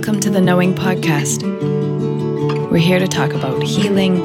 Welcome 0.00 0.20
to 0.20 0.30
the 0.30 0.40
Knowing 0.40 0.74
Podcast. 0.74 1.42
We're 2.70 2.78
here 2.78 2.98
to 2.98 3.06
talk 3.06 3.34
about 3.34 3.62
healing, 3.62 4.16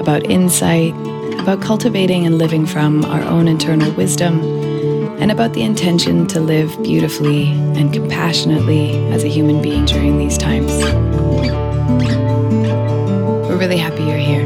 about 0.00 0.28
insight, 0.28 0.92
about 1.38 1.62
cultivating 1.62 2.26
and 2.26 2.36
living 2.36 2.66
from 2.66 3.04
our 3.04 3.22
own 3.22 3.46
internal 3.46 3.92
wisdom, 3.92 4.40
and 5.22 5.30
about 5.30 5.52
the 5.52 5.62
intention 5.62 6.26
to 6.26 6.40
live 6.40 6.76
beautifully 6.82 7.46
and 7.78 7.92
compassionately 7.92 8.96
as 9.12 9.22
a 9.22 9.28
human 9.28 9.62
being 9.62 9.84
during 9.84 10.18
these 10.18 10.36
times. 10.36 10.72
We're 13.46 13.56
really 13.56 13.78
happy 13.78 14.02
you're 14.02 14.16
here. 14.16 14.44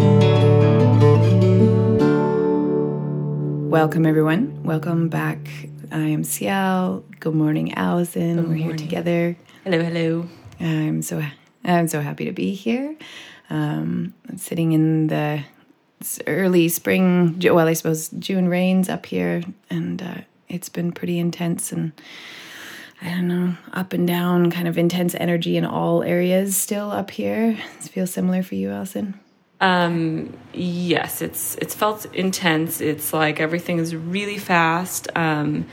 Welcome, 3.71 4.05
everyone. 4.05 4.63
Welcome 4.65 5.09
back. 5.09 5.39
I 5.91 6.09
am 6.09 6.25
Ciel. 6.25 7.05
Good 7.21 7.35
morning, 7.35 7.73
Allison. 7.73 8.37
Good 8.37 8.49
We're 8.49 8.55
here 8.57 8.77
together. 8.77 9.37
Hello, 9.65 9.83
hello. 9.83 10.29
I'm 10.61 11.03
so 11.03 11.23
I'm 11.65 11.89
so 11.89 12.01
happy 12.01 12.27
to 12.27 12.33
be 12.33 12.55
here. 12.55 12.97
Um, 13.51 14.15
sitting 14.37 14.73
in 14.73 15.09
the 15.09 15.45
early 16.27 16.69
spring, 16.69 17.41
well, 17.43 17.67
I 17.67 17.73
suppose 17.73 18.09
June 18.11 18.49
rains 18.49 18.89
up 18.89 19.07
here, 19.07 19.43
and 19.71 20.03
uh, 20.03 20.15
it's 20.49 20.69
been 20.69 20.93
pretty 20.93 21.19
intense 21.19 21.73
and 21.73 21.93
I 23.03 23.09
don't 23.09 23.29
know, 23.29 23.55
up 23.73 23.93
and 23.93 24.07
down, 24.07 24.51
kind 24.51 24.67
of 24.67 24.79
intense 24.79 25.15
energy 25.17 25.59
in 25.59 25.67
all 25.67 26.03
areas 26.03 26.57
still 26.57 26.91
up 26.91 27.11
here. 27.11 27.53
Does 27.77 27.87
it 27.87 27.93
feel 27.93 28.07
similar 28.07 28.43
for 28.43 28.55
you, 28.55 28.71
Allison? 28.71 29.21
Um, 29.61 30.37
yes, 30.53 31.21
it's 31.21 31.57
it's 31.57 31.75
felt 31.75 32.07
intense. 32.15 32.81
It's 32.81 33.13
like 33.13 33.41
everything 33.41 33.79
is 33.79 33.95
really 33.95 34.39
fast. 34.39 35.09
Um, 35.15 35.67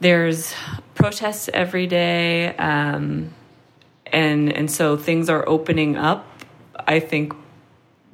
there's 0.00 0.54
protests 0.94 1.50
every 1.52 1.86
day, 1.86 2.54
um, 2.56 3.34
and 4.12 4.52
and 4.52 4.70
so 4.70 4.96
things 4.96 5.28
are 5.28 5.46
opening 5.48 5.96
up. 5.96 6.26
I 6.86 7.00
think 7.00 7.34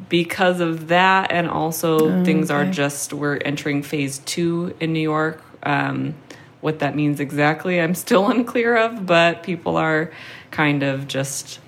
because 0.08 0.60
of 0.60 0.88
that, 0.88 1.30
and 1.32 1.48
also 1.48 2.24
things 2.24 2.50
are 2.50 2.64
just 2.66 3.12
we're 3.12 3.36
entering 3.36 3.82
phase 3.82 4.18
two 4.20 4.74
in 4.80 4.92
New 4.92 5.00
York. 5.00 5.42
Um, 5.62 6.14
what 6.60 6.78
that 6.80 6.96
means 6.96 7.20
exactly, 7.20 7.80
I'm 7.80 7.94
still 7.94 8.28
unclear 8.30 8.76
of, 8.76 9.06
but 9.06 9.42
people 9.42 9.76
are 9.76 10.10
kind 10.50 10.82
of 10.82 11.06
just 11.06 11.60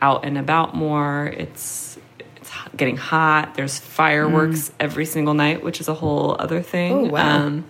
out 0.00 0.24
and 0.24 0.36
about 0.38 0.74
more. 0.74 1.26
It's 1.26 1.98
it's 2.38 2.50
getting 2.76 2.96
hot. 2.96 3.54
There's 3.54 3.78
fireworks 3.78 4.70
every 4.78 5.06
single 5.06 5.34
night, 5.34 5.62
which 5.64 5.80
is 5.80 5.88
a 5.88 5.94
whole 5.94 6.36
other 6.38 6.62
thing. 6.62 6.92
Oh, 6.92 7.04
wow. 7.04 7.46
Um, 7.46 7.64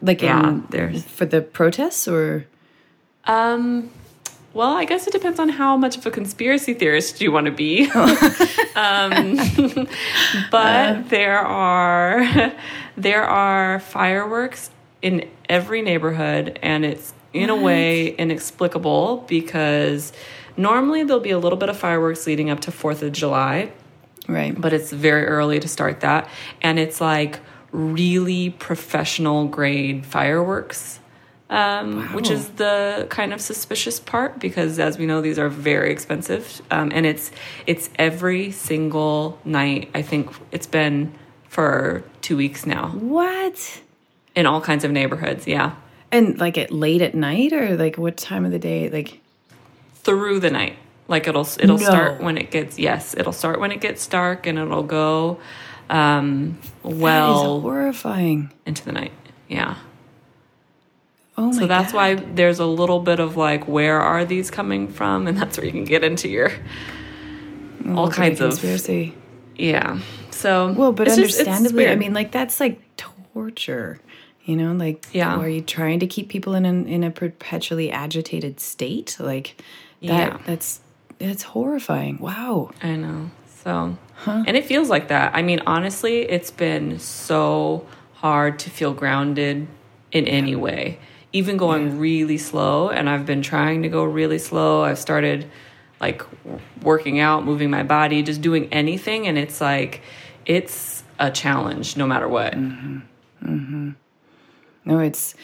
Like 0.00 0.22
Yeah, 0.22 0.48
in, 0.48 0.66
there's- 0.70 1.02
for 1.04 1.24
the 1.26 1.40
protests 1.42 2.06
or 2.06 2.46
um, 3.24 3.90
well, 4.54 4.76
I 4.76 4.84
guess 4.84 5.06
it 5.06 5.12
depends 5.12 5.38
on 5.38 5.48
how 5.48 5.76
much 5.76 5.96
of 5.96 6.04
a 6.04 6.10
conspiracy 6.10 6.74
theorist 6.74 7.20
you 7.20 7.32
want 7.32 7.46
to 7.46 7.52
be. 7.52 7.90
um, 8.76 9.38
but 10.50 11.08
there 11.08 11.38
are 11.38 12.52
there 12.96 13.24
are 13.24 13.80
fireworks 13.80 14.70
in 15.00 15.28
every 15.48 15.82
neighborhood, 15.82 16.58
and 16.62 16.84
it's 16.84 17.14
in 17.32 17.48
a 17.48 17.56
way 17.56 18.08
inexplicable 18.08 19.24
because 19.26 20.12
normally 20.56 21.02
there'll 21.02 21.22
be 21.22 21.30
a 21.30 21.38
little 21.38 21.58
bit 21.58 21.70
of 21.70 21.76
fireworks 21.76 22.26
leading 22.26 22.50
up 22.50 22.60
to 22.60 22.70
Fourth 22.70 23.02
of 23.02 23.12
July, 23.12 23.72
right? 24.28 24.58
but 24.60 24.74
it's 24.74 24.92
very 24.92 25.24
early 25.24 25.58
to 25.60 25.68
start 25.68 26.00
that, 26.00 26.28
and 26.60 26.78
it's 26.78 27.00
like 27.00 27.40
really 27.72 28.50
professional 28.50 29.46
grade 29.48 30.04
fireworks 30.04 31.00
um, 31.52 32.14
which 32.14 32.30
is 32.30 32.48
the 32.64 33.06
kind 33.10 33.32
of 33.34 33.40
suspicious 33.40 34.00
part 34.00 34.38
because 34.40 34.78
as 34.78 34.96
we 34.98 35.04
know 35.06 35.20
these 35.20 35.38
are 35.38 35.48
very 35.50 35.90
expensive 35.92 36.62
um, 36.70 36.90
and 36.94 37.04
it's 37.06 37.30
it's 37.66 37.90
every 37.98 38.50
single 38.50 39.38
night 39.44 39.90
i 39.94 40.00
think 40.02 40.30
it's 40.50 40.66
been 40.66 41.12
for 41.48 42.02
two 42.22 42.36
weeks 42.36 42.64
now 42.66 42.88
What? 42.88 43.82
in 44.34 44.46
all 44.46 44.60
kinds 44.62 44.82
of 44.84 44.90
neighborhoods 44.90 45.46
yeah 45.46 45.72
And 46.10 46.38
like 46.40 46.56
at 46.58 46.70
late 46.70 47.02
at 47.02 47.14
night 47.14 47.52
or 47.52 47.76
like 47.76 47.96
what 47.98 48.16
time 48.16 48.44
of 48.46 48.50
the 48.52 48.58
day? 48.58 48.88
Like 48.88 49.20
through 50.04 50.40
the 50.40 50.50
night 50.50 50.76
like 51.08 51.26
it'll 51.28 51.46
it'll 51.60 51.78
No. 51.78 51.84
start 51.84 52.22
when 52.22 52.36
it 52.38 52.50
gets 52.50 52.78
yes 52.78 53.14
it'll 53.18 53.32
start 53.42 53.60
when 53.60 53.72
it 53.72 53.80
gets 53.80 54.06
dark 54.06 54.46
and 54.46 54.58
it'll 54.58 54.82
go 55.02 55.38
um, 55.90 56.58
well 56.82 57.60
horrifying. 57.60 58.50
into 58.64 58.82
the 58.84 58.92
night 58.92 59.12
yeah 59.48 59.76
Oh 61.36 61.46
my 61.46 61.52
so 61.52 61.66
that's 61.66 61.92
God. 61.92 61.98
why 61.98 62.14
there's 62.34 62.58
a 62.58 62.66
little 62.66 63.00
bit 63.00 63.18
of 63.20 63.36
like 63.36 63.66
where 63.66 64.00
are 64.00 64.24
these 64.24 64.50
coming 64.50 64.88
from 64.88 65.26
and 65.28 65.36
that's 65.38 65.56
where 65.56 65.66
you 65.66 65.72
can 65.72 65.84
get 65.84 66.04
into 66.04 66.28
your 66.28 66.50
oh, 67.86 67.96
all 67.96 68.04
Look 68.04 68.12
at 68.12 68.16
kinds 68.16 68.40
of 68.40 68.50
conspiracy. 68.50 69.14
yeah 69.56 69.98
so 70.30 70.72
Well, 70.72 70.92
but 70.92 71.06
it's 71.08 71.16
just- 71.16 71.38
understandably, 71.40 71.88
I 71.88 71.94
mean, 71.96 72.12
like 72.14 72.32
that's 72.32 72.58
like 72.58 72.80
torture. 72.96 74.00
You 74.44 74.56
know, 74.56 74.72
like 74.72 75.06
Yeah. 75.12 75.36
are 75.36 75.48
you 75.48 75.60
trying 75.60 76.00
to 76.00 76.06
keep 76.08 76.28
people 76.28 76.54
in 76.54 76.64
an, 76.64 76.88
in 76.88 77.04
a 77.04 77.10
perpetually 77.12 77.90
agitated 77.92 78.58
state? 78.58 79.16
Like 79.20 79.54
that. 80.02 80.32
Yeah. 80.32 80.38
That's 80.44 80.80
that's 81.18 81.44
horrifying. 81.44 82.18
Wow. 82.18 82.72
I 82.82 82.96
know. 82.96 83.30
So, 83.62 83.96
huh. 84.16 84.42
and 84.48 84.56
it 84.56 84.64
feels 84.64 84.88
like 84.88 85.08
that. 85.08 85.32
I 85.36 85.42
mean, 85.42 85.60
honestly, 85.64 86.22
it's 86.22 86.50
been 86.50 86.98
so 86.98 87.86
hard 88.14 88.58
to 88.60 88.70
feel 88.70 88.92
grounded 88.94 89.68
in 90.10 90.26
any 90.26 90.56
way, 90.56 90.98
even 91.32 91.56
going 91.56 91.98
really 91.98 92.38
slow. 92.38 92.90
And 92.90 93.08
I've 93.08 93.26
been 93.26 93.42
trying 93.42 93.82
to 93.82 93.88
go 93.88 94.04
really 94.04 94.38
slow. 94.38 94.84
I've 94.84 94.98
started 94.98 95.50
like 96.00 96.22
working 96.82 97.20
out, 97.20 97.44
moving 97.44 97.70
my 97.70 97.82
body, 97.82 98.22
just 98.22 98.42
doing 98.42 98.72
anything. 98.72 99.26
And 99.26 99.38
it's 99.38 99.60
like, 99.60 100.02
it's 100.46 101.04
a 101.18 101.30
challenge 101.30 101.96
no 101.96 102.06
matter 102.06 102.28
what. 102.28 102.54
mm-hmm 102.54 103.90
No, 104.84 104.98
it's. 104.98 105.34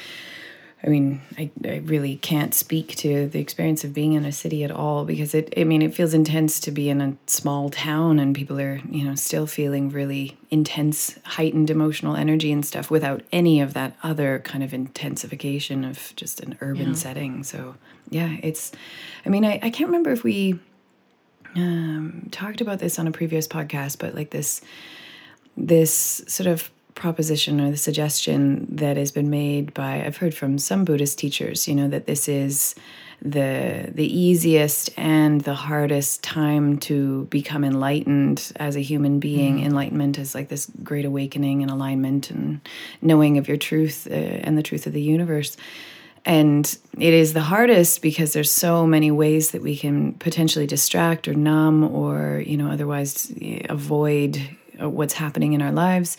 I 0.84 0.89
mean, 0.89 1.21
I, 1.37 1.50
I 1.65 1.78
really 1.78 2.16
can't 2.16 2.55
speak 2.55 2.94
to 2.97 3.27
the 3.27 3.41
experience 3.41 3.83
of 3.83 3.93
being 3.93 4.12
in 4.12 4.25
a 4.25 4.31
city 4.31 4.62
at 4.62 4.71
all 4.71 5.05
because 5.05 5.34
it, 5.34 5.53
I 5.56 5.65
mean, 5.65 5.83
it 5.83 5.93
feels 5.93 6.15
intense 6.15 6.61
to 6.61 6.71
be 6.71 6.89
in 6.89 7.00
a 7.00 7.16
small 7.27 7.69
town 7.69 8.21
and 8.21 8.34
people 8.34 8.61
are, 8.61 8.81
you 8.88 9.05
know, 9.05 9.17
still 9.17 9.49
feeling 9.49 9.91
really 9.91 10.38
intense, 10.50 11.19
heightened 11.25 11.69
emotional 11.69 12.15
energy 12.15 12.53
and 12.53 12.65
stuff 12.65 12.93
without 12.93 13.22
any 13.33 13.61
of 13.61 13.75
that 13.75 13.97
other 14.05 14.38
kind 14.38 14.62
of 14.62 14.72
intensification 14.72 15.84
of 15.84 16.12
just 16.15 16.38
an 16.41 16.56
urban 16.61 16.94
setting. 16.94 17.43
So, 17.43 17.75
yeah, 18.11 18.37
it's, 18.41 18.71
I 19.27 19.31
mean, 19.31 19.44
I, 19.44 19.59
I 19.61 19.71
can't 19.71 19.88
remember 19.88 20.12
if 20.12 20.22
we 20.22 20.61
um, 21.56 22.28
talked 22.31 22.61
about 22.61 22.78
this 22.78 23.00
on 23.00 23.09
a 23.09 23.12
previous 23.12 23.49
podcast, 23.49 23.99
but 23.99 24.15
like 24.15 24.31
this, 24.31 24.61
this 25.56 26.22
sort 26.28 26.47
of 26.47 26.71
proposition 26.98 27.60
or 27.60 27.70
the 27.70 27.76
suggestion 27.76 28.66
that 28.70 28.97
has 28.97 29.10
been 29.10 29.31
made 29.31 29.72
by 29.72 30.04
I've 30.04 30.19
heard 30.19 30.34
from 30.34 30.59
some 30.59 30.84
Buddhist 30.84 31.19
teachers, 31.19 31.66
you 31.66 31.75
know, 31.75 31.88
that 31.88 32.06
this 32.06 32.28
is 32.28 32.75
the 33.22 33.91
the 33.92 34.06
easiest 34.06 34.91
and 34.97 35.41
the 35.41 35.54
hardest 35.54 36.22
time 36.22 36.78
to 36.78 37.25
become 37.26 37.64
enlightened 37.64 38.53
as 38.56 38.76
a 38.76 38.81
human 38.81 39.19
being. 39.19 39.64
Enlightenment 39.64 40.19
is 40.19 40.34
like 40.34 40.48
this 40.48 40.70
great 40.82 41.04
awakening 41.04 41.62
and 41.62 41.70
alignment 41.70 42.31
and 42.31 42.60
knowing 43.00 43.38
of 43.38 43.48
your 43.48 43.56
truth 43.56 44.06
uh, 44.10 44.14
and 44.14 44.58
the 44.58 44.62
truth 44.62 44.87
of 44.87 44.92
the 44.92 45.03
universe. 45.03 45.56
And 46.25 46.78
it 46.98 47.14
is 47.14 47.32
the 47.32 47.41
hardest 47.41 48.03
because 48.03 48.32
there's 48.32 48.50
so 48.50 48.87
many 48.87 49.10
ways 49.10 49.53
that 49.53 49.62
we 49.62 49.76
can 49.76 50.12
potentially 50.14 50.66
distract 50.66 51.26
or 51.26 51.34
numb 51.34 51.84
or, 51.84 52.42
you 52.44 52.56
know, 52.56 52.70
otherwise 52.70 53.32
eh, 53.41 53.62
avoid 53.69 54.41
Uh, 54.81 54.89
what's 54.89 55.15
happening 55.15 55.53
in 55.55 55.62
our 55.62 55.72
lives. 55.72 56.16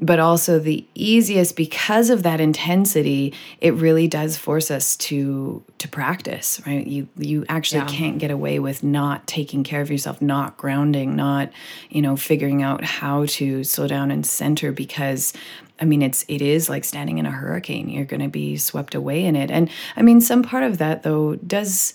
But 0.00 0.20
also 0.20 0.60
the 0.60 0.86
easiest 0.94 1.56
because 1.56 2.08
of 2.08 2.22
that 2.22 2.40
intensity, 2.40 3.34
it 3.60 3.74
really 3.74 4.06
does 4.06 4.36
force 4.36 4.70
us 4.70 4.96
to 4.96 5.62
to 5.78 5.88
practice, 5.88 6.60
right? 6.66 6.86
You 6.86 7.08
you 7.16 7.44
actually 7.48 7.80
Yeah. 7.80 7.86
can't 7.88 8.18
get 8.18 8.30
away 8.30 8.60
with 8.60 8.84
not 8.84 9.26
taking 9.26 9.64
care 9.64 9.80
of 9.80 9.90
yourself, 9.90 10.22
not 10.22 10.56
grounding, 10.56 11.16
not, 11.16 11.50
you 11.90 12.00
know, 12.00 12.16
figuring 12.16 12.62
out 12.62 12.84
how 12.84 13.26
to 13.26 13.64
slow 13.64 13.88
down 13.88 14.10
and 14.12 14.24
center 14.24 14.70
because 14.72 15.32
I 15.80 15.84
mean, 15.84 16.02
it's 16.02 16.24
it 16.28 16.42
is 16.42 16.68
like 16.68 16.84
standing 16.84 17.18
in 17.18 17.26
a 17.26 17.30
hurricane. 17.30 17.88
You're 17.88 18.04
going 18.04 18.22
to 18.22 18.28
be 18.28 18.56
swept 18.56 18.94
away 18.94 19.24
in 19.24 19.34
it, 19.36 19.50
and 19.50 19.68
I 19.96 20.02
mean, 20.02 20.20
some 20.20 20.42
part 20.42 20.62
of 20.64 20.78
that 20.78 21.02
though 21.02 21.34
does. 21.36 21.94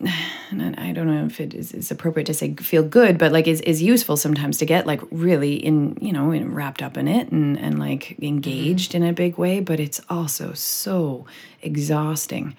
And 0.50 0.76
I 0.78 0.92
don't 0.92 1.08
know 1.08 1.26
if 1.26 1.40
it 1.40 1.52
is, 1.52 1.72
is 1.72 1.90
appropriate 1.90 2.26
to 2.26 2.34
say 2.34 2.54
feel 2.54 2.84
good, 2.84 3.18
but 3.18 3.32
like 3.32 3.48
is, 3.48 3.60
is 3.62 3.82
useful 3.82 4.16
sometimes 4.16 4.58
to 4.58 4.66
get 4.66 4.86
like 4.86 5.00
really 5.10 5.54
in 5.56 5.98
you 6.00 6.12
know 6.12 6.30
in, 6.30 6.54
wrapped 6.54 6.80
up 6.80 6.96
in 6.96 7.08
it 7.08 7.32
and 7.32 7.58
and 7.58 7.80
like 7.80 8.16
engaged 8.22 8.94
in 8.94 9.02
a 9.02 9.12
big 9.12 9.36
way. 9.36 9.58
But 9.58 9.80
it's 9.80 10.00
also 10.08 10.52
so 10.52 11.26
exhausting 11.62 12.54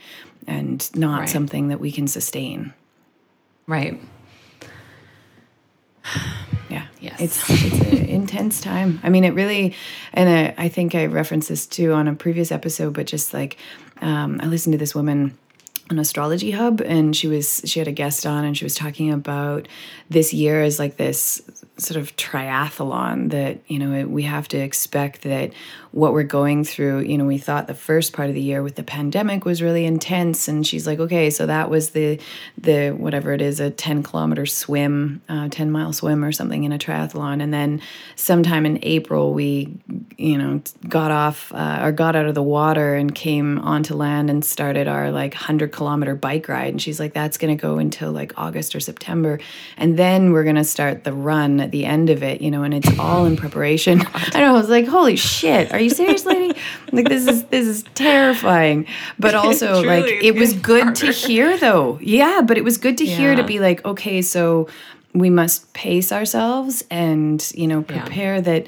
and 0.45 0.89
not 0.95 1.21
Right. 1.21 1.29
something 1.29 1.69
that 1.69 1.79
we 1.79 1.89
can 1.91 2.07
sustain. 2.07 2.73
Right. 3.67 4.01
Yeah. 6.69 6.87
Yes. 6.99 7.21
It's 7.21 7.49
it's 7.49 7.79
an 7.91 8.05
intense 8.09 8.59
time. 8.59 8.99
I 9.03 9.09
mean, 9.09 9.23
it 9.23 9.35
really, 9.35 9.75
and 10.13 10.27
I, 10.27 10.65
I 10.65 10.67
think 10.69 10.95
I 10.95 11.05
referenced 11.05 11.47
this 11.49 11.67
too 11.67 11.93
on 11.93 12.07
a 12.07 12.15
previous 12.15 12.51
episode, 12.51 12.93
but 12.93 13.05
just 13.05 13.33
like 13.35 13.57
um, 14.01 14.39
I 14.41 14.47
listened 14.47 14.73
to 14.73 14.79
this 14.79 14.95
woman 14.95 15.37
an 15.89 15.99
astrology 15.99 16.51
hub 16.51 16.81
and 16.81 17.15
she 17.15 17.27
was 17.27 17.61
she 17.65 17.79
had 17.79 17.87
a 17.87 17.91
guest 17.91 18.25
on 18.25 18.43
and 18.43 18.57
she 18.57 18.65
was 18.65 18.75
talking 18.75 19.11
about 19.11 19.67
this 20.09 20.33
year 20.33 20.61
as 20.63 20.79
like 20.79 20.97
this 20.97 21.41
sort 21.77 21.99
of 21.99 22.15
triathlon 22.15 23.31
that 23.31 23.59
you 23.67 23.77
know 23.77 24.07
we 24.07 24.23
have 24.23 24.47
to 24.47 24.57
expect 24.57 25.23
that 25.23 25.51
what 25.91 26.13
we're 26.13 26.23
going 26.23 26.63
through 26.63 26.99
you 26.99 27.17
know 27.17 27.25
we 27.25 27.37
thought 27.37 27.67
the 27.67 27.73
first 27.73 28.13
part 28.13 28.29
of 28.29 28.35
the 28.35 28.41
year 28.41 28.63
with 28.63 28.75
the 28.75 28.83
pandemic 28.83 29.43
was 29.43 29.61
really 29.61 29.85
intense. 29.85 30.47
And 30.47 30.65
she's 30.65 30.87
like 30.87 30.99
okay 30.99 31.29
so 31.29 31.45
that 31.45 31.69
was 31.69 31.89
the 31.89 32.19
the 32.57 32.91
whatever 32.91 33.33
it 33.33 33.41
is 33.41 33.59
a 33.59 33.69
10 33.69 34.03
kilometer 34.03 34.45
swim 34.45 35.21
uh, 35.27 35.49
10 35.49 35.69
mile 35.69 35.91
swim 35.91 36.23
or 36.23 36.31
something 36.31 36.63
in 36.63 36.71
a 36.71 36.77
triathlon. 36.77 37.41
And 37.41 37.53
then 37.53 37.81
sometime 38.15 38.65
in 38.65 38.79
april 38.81 39.33
we 39.33 39.77
you 40.17 40.37
know 40.37 40.61
got 40.87 41.11
off 41.11 41.53
uh, 41.53 41.79
or 41.81 41.91
got 41.91 42.15
out 42.15 42.25
of 42.25 42.35
the 42.35 42.43
water 42.43 42.95
and 42.95 43.13
came 43.13 43.59
onto 43.59 43.95
land 43.95 44.29
and 44.29 44.45
started 44.45 44.87
our 44.87 45.11
like 45.11 45.33
100 45.33 45.73
kilometer 45.73 46.15
bike 46.15 46.47
ride. 46.47 46.69
And 46.69 46.81
she's 46.81 47.01
like 47.01 47.13
that's 47.13 47.37
going 47.37 47.55
to 47.55 47.61
go 47.61 47.79
until 47.79 48.13
like 48.13 48.33
august 48.37 48.75
or 48.75 48.79
september. 48.79 49.39
And 49.75 49.97
then 49.97 50.31
we're 50.31 50.43
going 50.43 50.55
to 50.55 50.63
start 50.63 51.03
the 51.03 51.13
run 51.13 51.64
at 51.65 51.71
the 51.71 51.83
end 51.83 52.09
of 52.09 52.23
it, 52.23 52.41
you 52.41 52.49
know, 52.49 52.63
and 52.63 52.73
it's 52.73 52.97
all 52.97 53.25
in 53.25 53.35
preparation. 53.35 54.01
I 54.13 54.39
know. 54.39 54.49
I 54.49 54.51
was 54.53 54.69
like, 54.69 54.87
"Holy 54.87 55.15
shit! 55.17 55.73
Are 55.73 55.79
you 55.79 55.89
serious, 55.89 56.25
lady? 56.25 56.57
like 56.91 57.09
this 57.09 57.27
is 57.27 57.43
this 57.45 57.67
is 57.67 57.83
terrifying." 57.95 58.85
But 59.19 59.35
also, 59.43 59.83
like, 59.83 60.05
it 60.05 60.35
was 60.35 60.53
good 60.53 60.83
harder. 60.83 60.99
to 61.01 61.11
hear, 61.11 61.57
though. 61.57 61.99
Yeah, 62.01 62.41
but 62.45 62.57
it 62.57 62.63
was 62.63 62.77
good 62.77 62.97
to 62.99 63.05
yeah. 63.05 63.17
hear 63.17 63.35
to 63.35 63.43
be 63.43 63.59
like, 63.59 63.83
okay, 63.83 64.21
so 64.21 64.69
we 65.13 65.29
must 65.29 65.73
pace 65.73 66.11
ourselves 66.11 66.83
and 66.89 67.51
you 67.55 67.67
know 67.67 67.81
prepare 67.81 68.35
yeah. 68.35 68.41
that. 68.41 68.67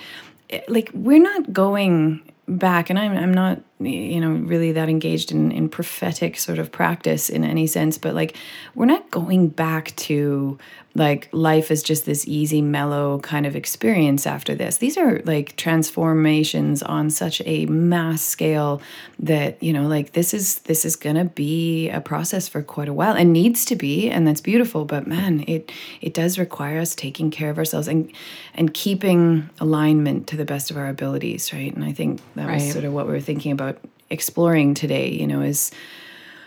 Eh, 0.49 0.61
like 0.67 0.89
we're 0.93 1.21
not 1.21 1.53
going 1.53 2.21
back 2.47 2.89
and 2.89 2.97
I'm, 2.97 3.11
I'm 3.11 3.33
not 3.33 3.59
you 3.79 4.19
know 4.19 4.31
really 4.31 4.71
that 4.71 4.89
engaged 4.89 5.31
in, 5.31 5.51
in 5.51 5.69
prophetic 5.69 6.37
sort 6.37 6.57
of 6.57 6.71
practice 6.71 7.29
in 7.29 7.43
any 7.43 7.67
sense 7.67 7.97
but 7.97 8.15
like 8.15 8.35
we're 8.73 8.85
not 8.85 9.09
going 9.11 9.47
back 9.47 9.95
to 9.95 10.57
like 10.95 11.29
life 11.31 11.69
is 11.69 11.83
just 11.83 12.05
this 12.05 12.27
easy 12.27 12.59
mellow 12.59 13.19
kind 13.19 13.45
of 13.45 13.55
experience 13.55 14.25
after 14.25 14.55
this 14.55 14.77
these 14.77 14.97
are 14.97 15.21
like 15.25 15.55
transformations 15.57 16.81
on 16.81 17.11
such 17.11 17.39
a 17.45 17.67
mass 17.67 18.23
scale 18.23 18.81
that 19.19 19.61
you 19.61 19.71
know 19.71 19.87
like 19.87 20.13
this 20.13 20.33
is 20.33 20.59
this 20.59 20.83
is 20.83 20.95
gonna 20.95 21.25
be 21.25 21.87
a 21.89 22.01
process 22.01 22.47
for 22.47 22.63
quite 22.63 22.89
a 22.89 22.93
while 22.93 23.13
and 23.13 23.31
needs 23.31 23.63
to 23.63 23.75
be 23.75 24.09
and 24.09 24.27
that's 24.27 24.41
beautiful 24.41 24.85
but 24.85 25.05
man 25.05 25.43
it 25.47 25.71
it 26.01 26.15
does 26.15 26.39
require 26.39 26.79
us 26.79 26.95
taking 26.95 27.29
care 27.29 27.51
of 27.51 27.59
ourselves 27.59 27.87
and 27.87 28.11
and 28.55 28.73
keeping 28.73 29.47
alignment 29.59 30.25
to 30.25 30.35
the 30.35 30.45
best 30.45 30.71
of 30.71 30.77
our 30.77 30.87
abilities 30.87 31.53
right 31.53 31.75
and 31.75 31.85
i 31.85 31.91
think 31.91 32.19
that 32.33 32.47
right. 32.47 32.55
was 32.55 32.71
sort 32.71 32.85
of 32.85 32.91
what 32.91 33.05
we 33.05 33.11
were 33.11 33.19
thinking 33.19 33.51
about 33.51 33.66
exploring 34.09 34.73
today 34.73 35.09
you 35.09 35.27
know 35.27 35.41
is 35.41 35.71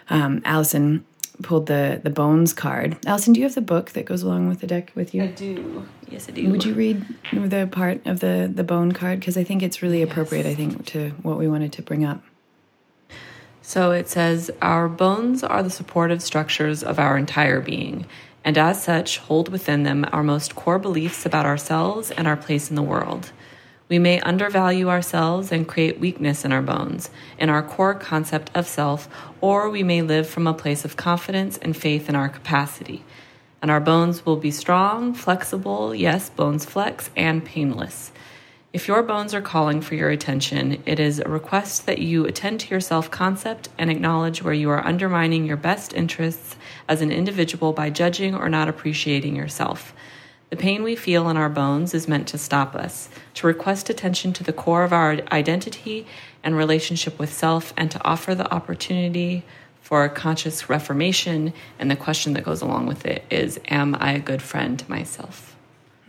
um, 0.08 0.42
allison 0.44 1.04
pulled 1.42 1.66
the 1.66 2.00
the 2.02 2.10
bones 2.10 2.52
card. 2.52 2.96
Allison, 3.06 3.32
do 3.32 3.40
you 3.40 3.46
have 3.46 3.54
the 3.54 3.60
book 3.60 3.90
that 3.90 4.04
goes 4.04 4.22
along 4.22 4.48
with 4.48 4.60
the 4.60 4.66
deck 4.66 4.92
with 4.94 5.14
you? 5.14 5.24
I 5.24 5.26
do. 5.28 5.86
Yes, 6.08 6.28
I 6.28 6.32
do. 6.32 6.50
Would 6.50 6.64
you 6.64 6.74
read 6.74 7.04
the 7.32 7.68
part 7.70 8.06
of 8.06 8.20
the 8.20 8.50
the 8.52 8.64
bone 8.64 8.92
card 8.92 9.20
because 9.20 9.36
I 9.36 9.44
think 9.44 9.62
it's 9.62 9.82
really 9.82 10.02
appropriate. 10.02 10.44
Yes. 10.44 10.52
I 10.52 10.56
think 10.56 10.86
to 10.86 11.10
what 11.22 11.38
we 11.38 11.48
wanted 11.48 11.72
to 11.74 11.82
bring 11.82 12.04
up. 12.04 12.22
So 13.62 13.92
it 13.92 14.08
says, 14.08 14.50
Our 14.60 14.88
bones 14.88 15.44
are 15.44 15.62
the 15.62 15.70
supportive 15.70 16.22
structures 16.22 16.82
of 16.82 16.98
our 16.98 17.16
entire 17.16 17.60
being, 17.60 18.06
and 18.44 18.58
as 18.58 18.82
such, 18.82 19.18
hold 19.18 19.48
within 19.48 19.84
them 19.84 20.04
our 20.12 20.22
most 20.22 20.56
core 20.56 20.78
beliefs 20.78 21.24
about 21.24 21.46
ourselves 21.46 22.10
and 22.10 22.26
our 22.26 22.36
place 22.36 22.70
in 22.70 22.76
the 22.76 22.82
world. 22.82 23.32
We 23.90 23.98
may 23.98 24.20
undervalue 24.20 24.88
ourselves 24.88 25.50
and 25.50 25.66
create 25.66 25.98
weakness 25.98 26.44
in 26.44 26.52
our 26.52 26.62
bones, 26.62 27.10
in 27.40 27.50
our 27.50 27.60
core 27.60 27.92
concept 27.92 28.48
of 28.54 28.68
self, 28.68 29.08
or 29.40 29.68
we 29.68 29.82
may 29.82 30.00
live 30.00 30.28
from 30.28 30.46
a 30.46 30.54
place 30.54 30.84
of 30.84 30.96
confidence 30.96 31.58
and 31.58 31.76
faith 31.76 32.08
in 32.08 32.14
our 32.14 32.28
capacity. 32.28 33.02
And 33.60 33.68
our 33.68 33.80
bones 33.80 34.24
will 34.24 34.36
be 34.36 34.52
strong, 34.52 35.12
flexible, 35.12 35.92
yes, 35.92 36.30
bones 36.30 36.64
flex, 36.64 37.10
and 37.16 37.44
painless. 37.44 38.12
If 38.72 38.86
your 38.86 39.02
bones 39.02 39.34
are 39.34 39.42
calling 39.42 39.80
for 39.80 39.96
your 39.96 40.10
attention, 40.10 40.80
it 40.86 41.00
is 41.00 41.18
a 41.18 41.28
request 41.28 41.86
that 41.86 41.98
you 41.98 42.24
attend 42.26 42.60
to 42.60 42.70
your 42.70 42.78
self 42.78 43.10
concept 43.10 43.70
and 43.76 43.90
acknowledge 43.90 44.40
where 44.40 44.54
you 44.54 44.70
are 44.70 44.86
undermining 44.86 45.46
your 45.46 45.56
best 45.56 45.92
interests 45.94 46.54
as 46.88 47.02
an 47.02 47.10
individual 47.10 47.72
by 47.72 47.90
judging 47.90 48.36
or 48.36 48.48
not 48.48 48.68
appreciating 48.68 49.34
yourself. 49.34 49.92
The 50.50 50.56
pain 50.56 50.82
we 50.82 50.96
feel 50.96 51.28
in 51.28 51.36
our 51.36 51.48
bones 51.48 51.94
is 51.94 52.08
meant 52.08 52.26
to 52.28 52.38
stop 52.38 52.74
us, 52.74 53.08
to 53.34 53.46
request 53.46 53.88
attention 53.88 54.32
to 54.34 54.44
the 54.44 54.52
core 54.52 54.82
of 54.82 54.92
our 54.92 55.18
identity 55.30 56.06
and 56.42 56.56
relationship 56.56 57.20
with 57.20 57.32
self, 57.32 57.72
and 57.76 57.88
to 57.92 58.04
offer 58.04 58.34
the 58.34 58.52
opportunity 58.52 59.44
for 59.80 60.08
conscious 60.08 60.68
reformation. 60.68 61.52
And 61.78 61.88
the 61.88 61.96
question 61.96 62.32
that 62.32 62.44
goes 62.44 62.62
along 62.62 62.86
with 62.86 63.06
it 63.06 63.24
is 63.30 63.60
Am 63.68 63.94
I 64.00 64.12
a 64.14 64.18
good 64.18 64.42
friend 64.42 64.76
to 64.78 64.90
myself? 64.90 65.56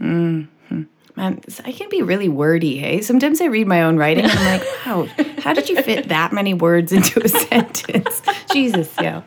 Mm-hmm. 0.01 0.83
Man, 1.15 1.41
I 1.65 1.71
can 1.71 1.89
be 1.89 2.01
really 2.01 2.29
wordy, 2.29 2.77
hey? 2.77 3.01
Sometimes 3.01 3.41
I 3.41 3.45
read 3.45 3.67
my 3.67 3.83
own 3.83 3.97
writing 3.97 4.23
and 4.23 4.33
I'm 4.33 4.59
like, 4.59 4.67
wow, 4.85 5.05
how 5.39 5.53
did 5.53 5.69
you 5.69 5.81
fit 5.83 6.07
that 6.07 6.31
many 6.31 6.53
words 6.53 6.91
into 6.91 7.23
a 7.23 7.27
sentence? 7.49 8.21
Jesus, 8.51 8.89
yeah. 8.99 9.21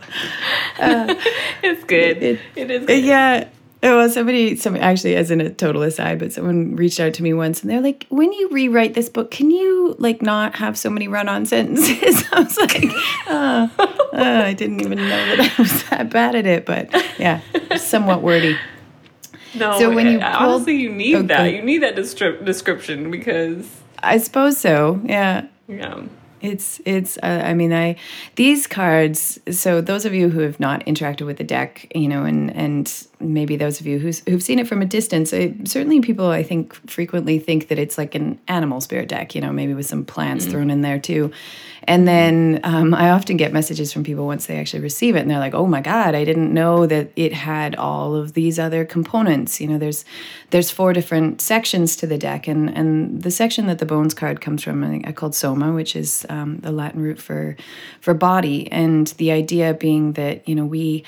Uh, 0.79 1.15
it's 1.63 1.85
good. 1.85 2.23
It, 2.23 2.41
it 2.57 2.71
is 2.71 2.87
good. 2.87 3.05
Yeah. 3.05 3.49
Oh, 3.85 3.99
well, 3.99 4.09
somebody, 4.09 4.57
some 4.57 4.77
actually, 4.77 5.15
as 5.15 5.31
in 5.31 5.43
a 5.43 5.51
total 5.51 5.83
aside, 5.83 6.19
but 6.19 6.33
someone 6.33 6.75
reached 6.75 6.99
out 7.01 7.13
to 7.15 7.23
me 7.23 7.35
once, 7.35 7.61
and 7.61 7.71
they're 7.71 7.83
like, 7.83 8.07
"When 8.09 8.33
you 8.33 8.49
rewrite 8.49 8.95
this 8.95 9.11
book, 9.11 9.31
can 9.31 9.51
you 9.51 9.95
like 9.99 10.23
not 10.23 10.57
have 10.57 10.79
so 10.79 10.89
many 10.89 11.07
run-on 11.07 11.45
sentences?" 11.55 12.25
I 12.33 12.41
was 12.41 12.57
like, 12.57 12.83
oh, 13.27 13.71
oh, 13.79 14.09
"I 14.15 14.55
didn't 14.55 14.81
even 14.81 14.97
know 14.97 15.37
that 15.37 15.53
I 15.59 15.63
was 15.63 15.85
that 15.91 16.09
bad 16.09 16.35
at 16.35 16.47
it," 16.47 16.65
but 16.65 16.91
yeah, 17.19 17.43
somewhat 17.77 18.23
wordy. 18.23 18.57
No, 19.55 19.79
so 19.79 19.95
when 19.95 20.07
you 20.07 20.19
eh, 20.19 20.39
pulled, 20.39 20.53
honestly, 20.53 20.77
you 20.77 20.91
need 20.91 21.17
okay. 21.17 21.27
that. 21.27 21.53
You 21.53 21.63
need 21.63 21.83
that 21.83 21.95
description 21.95 23.11
because 23.11 23.69
I 24.03 24.17
suppose 24.17 24.57
so. 24.57 24.99
Yeah. 25.05 25.47
Yeah. 25.69 26.05
It's 26.45 26.79
it's 26.85 27.17
uh, 27.23 27.43
I 27.43 27.55
mean 27.55 27.73
I 27.73 27.97
these 28.37 28.67
cards 28.67 29.41
so 29.51 29.81
those 29.81 30.05
of 30.05 30.13
you 30.13 30.29
who 30.29 30.41
have 30.41 30.61
not 30.61 30.85
interacted 30.85 31.25
with 31.25 31.39
the 31.39 31.45
deck 31.45 31.91
you 31.95 32.07
know 32.07 32.25
and 32.25 32.55
and 32.55 33.07
maybe 33.19 33.57
those 33.57 33.81
of 33.81 33.87
you 33.87 33.99
who's, 33.99 34.21
who've 34.29 34.43
seen 34.43 34.59
it 34.59 34.69
from 34.69 34.83
a 34.83 34.85
distance 34.85 35.33
I, 35.33 35.55
certainly 35.65 36.03
people 36.03 36.27
I 36.27 36.43
think 36.43 36.75
frequently 36.91 37.39
think 37.39 37.69
that 37.69 37.79
it's 37.79 37.97
like 37.97 38.15
an 38.15 38.39
animal 38.47 38.83
spirit 38.83 39.09
deck 39.09 39.35
you 39.35 39.41
know 39.41 39.53
maybe 39.53 39.73
with 39.73 39.87
some 39.87 40.05
plants 40.05 40.45
mm-hmm. 40.45 40.53
thrown 40.53 40.71
in 40.71 40.83
there 40.83 40.99
too 40.99 41.33
and 41.87 42.07
then 42.07 42.61
um, 42.65 42.95
I 42.95 43.11
often 43.11 43.37
get 43.37 43.53
messages 43.53 43.93
from 43.93 44.05
people 44.05 44.27
once 44.27 44.47
they 44.47 44.59
actually 44.59 44.81
receive 44.81 45.17
it, 45.17 45.21
and 45.21 45.31
they're 45.31 45.39
like, 45.39 45.55
"Oh 45.55 45.67
my 45.67 45.81
God, 45.81 46.15
I 46.15 46.25
didn't 46.25 46.53
know 46.53 46.87
that 46.87 47.11
it 47.17 47.33
had 47.33 47.75
all 47.77 48.15
of 48.15 48.35
these 48.35 48.59
other 48.59 48.85
components." 48.85 49.61
You 49.61 49.69
know, 49.69 49.79
there's 49.79 50.05
there's 50.51 50.71
four 50.71 50.93
different 50.93 51.41
sections 51.41 51.97
to 51.97 52.07
the 52.07 52.19
deck, 52.19 52.49
and 52.49 52.71
and 52.77 53.23
the 53.23 53.31
section 53.31 53.67
that 53.67 53.79
the 53.79 53.87
bones 53.87 54.15
card 54.15 54.41
comes 54.41 54.63
from, 54.63 54.83
I 54.85 55.03
I 55.07 55.13
called 55.13 55.35
soma, 55.35 55.73
which 55.73 55.97
is 55.97 56.27
um, 56.29 56.59
the 56.59 56.73
Latin 56.73 57.01
root 57.01 57.19
for 57.19 57.57
for 58.01 58.15
body, 58.15 58.71
and 58.73 59.07
the 59.19 59.31
idea 59.33 59.75
being 59.75 60.13
that 60.15 60.49
you 60.49 60.55
know 60.55 60.65
we 60.65 61.05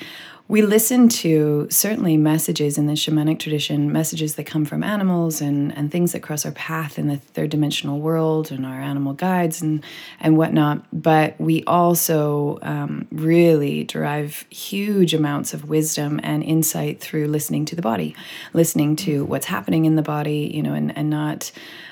we 0.49 0.61
listen 0.61 1.09
to 1.09 1.67
certainly 1.69 2.15
messages 2.15 2.77
in 2.77 2.87
the 2.87 2.93
shamanic 2.93 3.37
tradition, 3.37 3.91
messages 3.91 4.35
that 4.35 4.45
come 4.45 4.63
from 4.63 4.81
animals 4.81 5.41
and, 5.41 5.75
and 5.75 5.91
things 5.91 6.13
that 6.13 6.21
cross 6.21 6.45
our 6.45 6.53
path 6.53 6.97
in 6.97 7.07
the 7.07 7.17
third 7.17 7.49
dimensional 7.49 7.99
world 7.99 8.49
and 8.49 8.65
our 8.65 8.79
animal 8.79 9.11
guides 9.11 9.61
and, 9.61 9.83
and 10.21 10.37
whatnot. 10.37 10.85
But 10.93 11.39
we 11.39 11.63
also 11.65 12.59
um, 12.61 13.07
really 13.11 13.83
derive 13.83 14.45
huge 14.49 15.13
amounts 15.13 15.53
of 15.53 15.67
wisdom 15.67 16.19
and 16.23 16.43
insight 16.43 17.01
through 17.01 17.27
listening 17.27 17.65
to 17.65 17.75
the 17.75 17.81
body, 17.81 18.15
listening 18.53 18.95
to 18.97 19.25
what's 19.25 19.47
happening 19.47 19.83
in 19.83 19.97
the 19.97 20.01
body, 20.01 20.49
you 20.53 20.63
know, 20.63 20.73
and, 20.73 20.97
and 20.97 21.09
not 21.09 21.51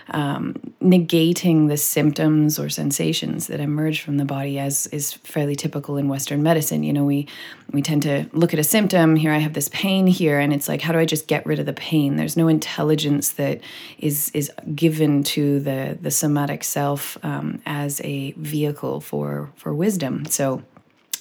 um, 0.09 0.55
negating 0.81 1.67
the 1.67 1.77
symptoms 1.77 2.59
or 2.59 2.69
sensations 2.69 3.47
that 3.47 3.59
emerge 3.59 4.01
from 4.01 4.17
the 4.17 4.25
body, 4.25 4.59
as 4.59 4.87
is 4.87 5.13
fairly 5.13 5.55
typical 5.55 5.97
in 5.97 6.07
Western 6.07 6.43
medicine. 6.43 6.83
You 6.83 6.93
know, 6.93 7.05
we 7.05 7.27
we 7.71 7.81
tend 7.81 8.03
to 8.03 8.29
look 8.31 8.53
at 8.53 8.59
a 8.59 8.63
symptom. 8.63 9.15
Here, 9.15 9.31
I 9.31 9.39
have 9.39 9.53
this 9.53 9.69
pain 9.69 10.07
here, 10.07 10.39
and 10.39 10.53
it's 10.53 10.67
like, 10.67 10.81
how 10.81 10.93
do 10.93 10.99
I 10.99 11.05
just 11.05 11.27
get 11.27 11.45
rid 11.45 11.59
of 11.59 11.65
the 11.65 11.73
pain? 11.73 12.15
There's 12.15 12.37
no 12.37 12.47
intelligence 12.47 13.33
that 13.33 13.61
is 13.97 14.29
is 14.33 14.51
given 14.73 15.23
to 15.23 15.59
the 15.59 15.97
the 15.99 16.11
somatic 16.11 16.63
self 16.63 17.17
um, 17.23 17.61
as 17.65 18.01
a 18.03 18.31
vehicle 18.33 19.01
for 19.01 19.51
for 19.55 19.73
wisdom. 19.73 20.25
So 20.25 20.63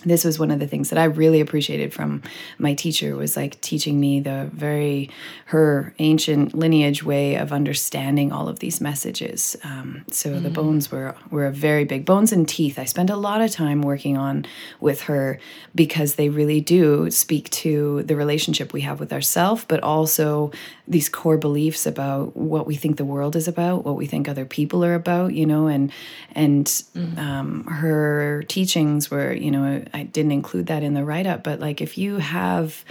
this 0.04 0.25
was 0.25 0.38
one 0.38 0.50
of 0.50 0.61
the 0.61 0.66
things 0.66 0.90
that 0.90 0.99
I 0.99 1.04
really 1.04 1.40
appreciated 1.40 1.92
from 1.92 2.23
my 2.58 2.75
teacher 2.75 3.16
was 3.16 3.37
like 3.37 3.61
teaching 3.61 3.99
me 3.99 4.20
the 4.20 4.50
very 4.52 5.11
her 5.46 5.94
ancient 5.99 6.54
lineage 6.54 7.02
way 7.02 7.37
of 7.37 7.52
understanding 7.52 8.32
all 8.32 8.49
of 8.49 8.58
these 8.58 8.80
messages. 8.80 9.56
Um, 9.64 10.04
so 10.11 10.30
mm-hmm. 10.30 10.42
the 10.42 10.50
mm. 10.50 10.54
bones 10.54 10.92
were 10.92 11.14
were 11.30 11.46
a 11.46 11.52
very 11.52 11.84
big 11.84 12.04
bones 12.04 12.32
and 12.32 12.49
teeth. 12.49 12.78
I 12.78 12.84
spent 12.84 13.11
a 13.11 13.16
lot 13.16 13.40
of 13.40 13.50
time 13.50 13.82
working 13.82 14.16
on 14.16 14.46
with 14.80 15.02
her 15.02 15.38
because 15.75 16.14
they 16.14 16.28
really 16.28 16.61
do 16.61 17.11
speak 17.11 17.50
to 17.50 18.02
the 18.02 18.16
relationship 18.16 18.73
we 18.73 18.82
have 18.82 19.00
with 19.00 19.12
ourself, 19.12 19.66
but 19.68 19.82
also 19.82 20.52
these 20.87 21.08
core 21.08 21.38
beliefs 21.38 21.87
about 21.87 22.37
what 22.37 22.66
we 22.66 22.76
think 22.76 22.96
the 22.96 23.04
world 23.04 23.37
is 23.37 23.49
about, 23.49 23.84
what 23.84 23.96
we 23.96 24.06
think 24.06 24.28
other 24.28 24.44
people 24.44 24.84
are 24.84 24.94
about, 24.94 25.32
you 25.32 25.46
know, 25.46 25.66
and 25.66 25.90
and 26.34 26.66
mm-hmm. 26.66 27.18
um, 27.18 27.64
her 27.64 28.44
teachings 28.49 29.11
were, 29.11 29.32
you 29.32 29.50
know 29.50 29.84
I 29.95 30.03
didn't 30.03 30.33
include 30.33 30.67
that 30.67 30.83
in 30.83 30.95
the 30.95 31.05
write 31.05 31.27
up, 31.27 31.45
but 31.45 31.61
like 31.61 31.81
if 31.81 31.97
you 31.97 32.19
have 32.19 32.85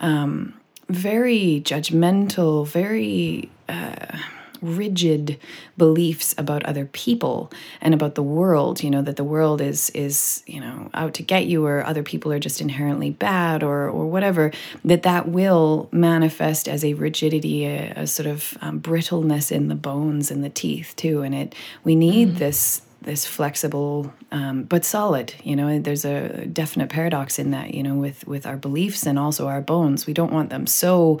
um, 0.00 0.54
very 0.88 1.60
judgmental, 1.64 2.66
very 2.66 3.50
uh, 3.68 4.18
rigid 4.62 5.38
beliefs 5.76 6.34
about 6.38 6.64
other 6.64 6.86
people 6.86 7.50
and 7.80 7.94
about 7.94 8.14
the 8.14 8.22
world 8.22 8.82
you 8.82 8.90
know 8.90 9.02
that 9.02 9.16
the 9.16 9.24
world 9.24 9.60
is 9.60 9.90
is 9.90 10.42
you 10.46 10.60
know 10.60 10.90
out 10.94 11.14
to 11.14 11.22
get 11.22 11.46
you 11.46 11.64
or 11.64 11.84
other 11.84 12.02
people 12.02 12.32
are 12.32 12.38
just 12.38 12.60
inherently 12.60 13.10
bad 13.10 13.62
or 13.62 13.88
or 13.88 14.06
whatever 14.06 14.50
that 14.84 15.02
that 15.02 15.28
will 15.28 15.88
manifest 15.92 16.68
as 16.68 16.84
a 16.84 16.94
rigidity 16.94 17.66
a, 17.66 17.92
a 17.96 18.06
sort 18.06 18.26
of 18.26 18.56
um, 18.60 18.78
brittleness 18.78 19.52
in 19.52 19.68
the 19.68 19.74
bones 19.74 20.30
and 20.30 20.42
the 20.42 20.50
teeth 20.50 20.94
too 20.96 21.22
and 21.22 21.34
it 21.34 21.54
we 21.84 21.94
need 21.94 22.28
mm-hmm. 22.28 22.38
this 22.38 22.82
this 23.06 23.24
flexible 23.24 24.12
um, 24.30 24.64
but 24.64 24.84
solid 24.84 25.34
you 25.42 25.56
know 25.56 25.78
there's 25.78 26.04
a 26.04 26.44
definite 26.46 26.90
paradox 26.90 27.38
in 27.38 27.52
that 27.52 27.72
you 27.72 27.82
know 27.82 27.94
with 27.94 28.26
with 28.26 28.46
our 28.46 28.56
beliefs 28.56 29.06
and 29.06 29.18
also 29.18 29.48
our 29.48 29.60
bones. 29.60 30.06
We 30.06 30.12
don't 30.12 30.32
want 30.32 30.50
them 30.50 30.66
so 30.66 31.20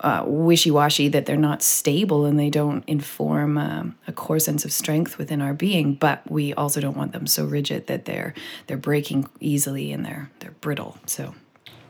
uh, 0.00 0.22
wishy-washy 0.26 1.08
that 1.08 1.24
they're 1.24 1.36
not 1.36 1.62
stable 1.62 2.26
and 2.26 2.38
they 2.38 2.50
don't 2.50 2.84
inform 2.86 3.56
uh, 3.56 3.84
a 4.06 4.12
core 4.12 4.38
sense 4.38 4.64
of 4.64 4.72
strength 4.72 5.16
within 5.16 5.40
our 5.40 5.54
being 5.54 5.94
but 5.94 6.30
we 6.30 6.52
also 6.54 6.80
don't 6.80 6.96
want 6.96 7.12
them 7.12 7.26
so 7.26 7.44
rigid 7.44 7.86
that 7.86 8.04
they're 8.04 8.34
they're 8.66 8.76
breaking 8.76 9.28
easily 9.40 9.92
and 9.92 10.04
they're 10.04 10.30
they're 10.40 10.54
brittle. 10.60 10.98
So 11.06 11.34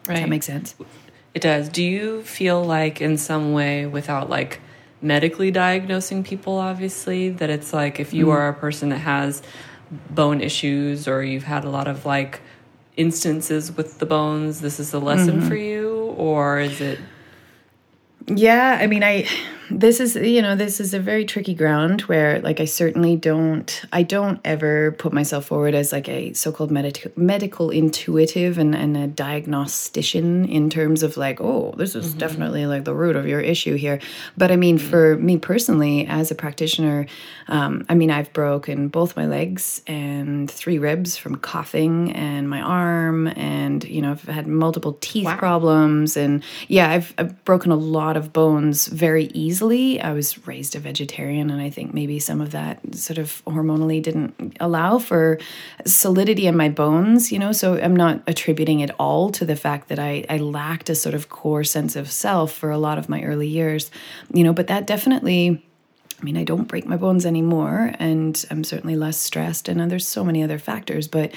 right. 0.07 0.17
that 0.17 0.29
makes 0.29 0.47
sense? 0.47 0.75
It 1.35 1.43
does. 1.43 1.69
Do 1.69 1.83
you 1.83 2.23
feel 2.23 2.65
like 2.65 3.01
in 3.01 3.19
some 3.19 3.53
way 3.53 3.87
without 3.87 4.31
like 4.31 4.61
medically 5.07 5.51
diagnosing 5.51 6.23
people 6.23 6.57
obviously 6.57 7.31
that 7.31 7.51
it's 7.51 7.73
like 7.73 8.01
if 8.01 8.13
you 8.13 8.27
mm. 8.27 8.33
are 8.33 8.49
a 8.49 8.55
person 8.55 8.89
that 8.89 8.99
has 8.99 9.43
bone 10.11 10.41
issues 10.41 11.07
or 11.07 11.23
you've 11.23 11.45
had 11.45 11.65
a 11.65 11.71
lot 11.71 11.87
of 11.87 12.05
like 12.05 12.41
instances 12.97 13.71
with 13.77 13.99
the 13.99 14.07
bones 14.07 14.61
this 14.61 14.81
is 14.81 14.93
a 14.93 14.99
lesson 14.99 15.39
mm-hmm. 15.39 15.49
for 15.49 15.55
you 15.55 16.15
or 16.17 16.59
is 16.59 16.81
it 16.81 16.99
yeah, 18.29 18.79
I 18.81 18.87
mean, 18.87 19.05
I 19.05 19.29
this 19.71 19.99
is 19.99 20.15
you 20.15 20.41
know 20.41 20.55
this 20.55 20.81
is 20.81 20.95
a 20.95 21.01
very 21.01 21.25
tricky 21.25 21.55
ground 21.55 22.03
where 22.03 22.41
like 22.41 22.61
i 22.61 22.65
certainly 22.65 23.17
don't 23.17 23.83
i 23.93 24.03
don't 24.03 24.41
ever 24.45 24.93
put 24.93 25.13
myself 25.13 25.47
forward 25.47 25.75
as 25.75 25.93
like 25.93 26.09
a 26.09 26.33
so-called 26.35 26.71
medical 26.71 27.11
medical 27.17 27.71
intuitive 27.71 28.59
and, 28.59 28.75
and 28.75 28.97
a 28.97 29.07
diagnostician 29.09 30.45
in 30.47 30.71
terms 30.71 31.03
of 31.03 31.17
like 31.17 31.41
oh 31.41 31.75
this 31.77 31.95
is 31.95 32.11
mm-hmm. 32.11 32.19
definitely 32.19 32.67
like 32.67 32.85
the 32.85 32.95
root 32.95 33.17
of 33.17 33.27
your 33.27 33.41
issue 33.41 33.75
here 33.75 33.99
but 34.37 34.53
i 34.53 34.57
mean 34.57 34.79
mm-hmm. 34.79 34.89
for 34.89 35.17
me 35.17 35.37
personally 35.37 36.07
as 36.07 36.31
a 36.31 36.35
practitioner 36.35 37.07
um, 37.49 37.85
i 37.89 37.95
mean 37.95 38.11
i've 38.11 38.33
broken 38.33 38.87
both 38.87 39.17
my 39.17 39.27
legs 39.27 39.83
and 39.89 40.51
three 40.51 40.79
ribs 40.79 41.17
from 41.17 41.35
coughing 41.35 42.13
and 42.13 42.49
my 42.49 42.61
arm 42.61 43.27
and 43.29 43.83
you 43.85 44.01
know 44.01 44.13
i've 44.13 44.23
had 44.23 44.47
multiple 44.47 44.97
teeth 45.01 45.25
wow. 45.25 45.37
problems 45.37 46.17
and 46.17 46.45
yeah 46.69 46.91
I've, 46.91 47.13
I've 47.19 47.45
broken 47.45 47.73
a 47.73 47.77
lot 47.77 48.17
of 48.17 48.33
bones 48.33 48.87
very 48.87 49.27
easily 49.35 49.56
easily. 49.57 49.99
I 49.99 50.13
was 50.13 50.47
raised 50.47 50.77
a 50.77 50.79
vegetarian, 50.79 51.49
and 51.51 51.63
I 51.63 51.71
think 51.71 51.95
maybe 51.95 52.19
some 52.19 52.43
of 52.43 52.51
that 52.51 52.95
sort 52.95 53.17
of 53.17 53.43
hormonally 53.47 54.03
didn't 54.03 54.57
allow 54.61 54.99
for 54.99 55.39
solidity 55.87 56.47
in 56.47 56.59
my 56.59 56.69
bones, 56.69 57.33
you 57.33 57.39
know. 57.39 57.53
So 57.53 57.79
I'm 57.79 57.97
not 57.97 58.23
attributing 58.27 58.81
it 58.81 58.91
all 58.99 59.31
to 59.31 59.47
the 59.47 59.57
fact 59.57 59.89
that 59.89 59.99
I, 59.99 60.27
I 60.29 60.37
lacked 60.37 60.91
a 60.91 60.95
sort 60.95 61.15
of 61.15 61.31
core 61.31 61.65
sense 61.65 61.97
of 61.97 62.11
self 62.11 62.53
for 62.53 62.71
a 62.71 62.77
lot 62.77 62.99
of 62.99 63.09
my 63.09 63.23
early 63.23 63.49
years, 63.49 63.91
you 64.31 64.45
know, 64.45 64.53
but 64.53 64.67
that 64.67 64.87
definitely. 64.87 65.63
I 66.19 66.25
mean, 66.25 66.39
I 66.39 66.45
don't 66.45 66.65
break 66.65 66.87
my 66.87 66.97
bones 66.97 67.27
anymore, 67.27 67.93
and 67.99 68.43
I'm 68.51 68.65
certainly 68.65 68.97
less 68.97 69.19
stressed. 69.19 69.69
And 69.69 69.91
there's 69.91 70.09
so 70.09 70.25
many 70.25 70.43
other 70.43 70.59
factors, 70.59 71.09
but 71.09 71.31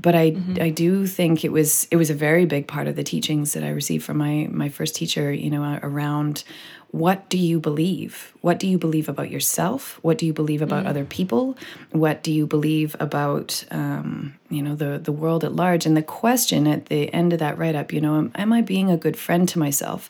but 0.00 0.14
I 0.14 0.30
mm-hmm. 0.30 0.62
I 0.62 0.70
do 0.70 1.06
think 1.06 1.44
it 1.44 1.52
was 1.52 1.88
it 1.90 1.96
was 1.96 2.08
a 2.08 2.14
very 2.14 2.46
big 2.46 2.68
part 2.68 2.86
of 2.86 2.96
the 2.96 3.02
teachings 3.02 3.52
that 3.52 3.64
I 3.64 3.70
received 3.70 4.04
from 4.04 4.18
my 4.18 4.48
my 4.50 4.68
first 4.68 4.94
teacher. 4.94 5.32
You 5.32 5.50
know, 5.50 5.78
around 5.82 6.44
what 6.90 7.28
do 7.28 7.36
you 7.36 7.60
believe? 7.60 8.32
What 8.40 8.58
do 8.58 8.66
you 8.66 8.78
believe 8.78 9.10
about 9.10 9.30
yourself? 9.30 9.98
What 10.02 10.16
do 10.16 10.24
you 10.24 10.32
believe 10.32 10.62
about 10.62 10.84
mm. 10.84 10.88
other 10.88 11.04
people? 11.04 11.58
What 11.90 12.22
do 12.22 12.32
you 12.32 12.46
believe 12.46 12.96
about 12.98 13.64
um, 13.70 14.36
you 14.48 14.62
know 14.62 14.74
the 14.74 14.98
the 14.98 15.12
world 15.12 15.44
at 15.44 15.54
large? 15.54 15.84
And 15.84 15.96
the 15.96 16.02
question 16.02 16.66
at 16.66 16.86
the 16.86 17.12
end 17.12 17.32
of 17.32 17.40
that 17.40 17.58
write 17.58 17.74
up, 17.74 17.92
you 17.92 18.00
know, 18.00 18.16
am, 18.16 18.32
am 18.36 18.52
I 18.52 18.62
being 18.62 18.90
a 18.90 18.96
good 18.96 19.16
friend 19.16 19.48
to 19.48 19.58
myself? 19.58 20.08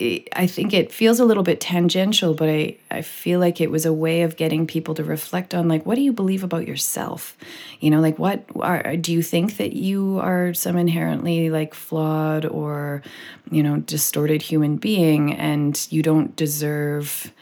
I 0.00 0.46
think 0.46 0.72
it 0.72 0.92
feels 0.92 1.18
a 1.18 1.24
little 1.24 1.42
bit 1.42 1.60
tangential, 1.60 2.32
but 2.32 2.48
I, 2.48 2.76
I 2.88 3.02
feel 3.02 3.40
like 3.40 3.60
it 3.60 3.68
was 3.68 3.84
a 3.84 3.92
way 3.92 4.22
of 4.22 4.36
getting 4.36 4.64
people 4.64 4.94
to 4.94 5.02
reflect 5.02 5.54
on 5.54 5.66
like, 5.66 5.84
what 5.86 5.96
do 5.96 6.02
you 6.02 6.12
believe 6.12 6.44
about 6.44 6.68
yourself? 6.68 7.36
You 7.80 7.90
know, 7.90 8.00
like 8.00 8.16
what 8.16 8.44
are, 8.60 8.96
do 8.96 9.12
you 9.12 9.22
think 9.22 9.56
that 9.56 9.72
you 9.72 10.20
are 10.22 10.54
some 10.54 10.76
inherently 10.76 11.50
like 11.50 11.74
flawed 11.74 12.46
or, 12.46 13.02
you 13.50 13.60
know, 13.60 13.78
distorted 13.78 14.40
human 14.40 14.76
being 14.76 15.34
and 15.34 15.84
you 15.90 16.04
don't 16.04 16.36
deserve 16.36 17.32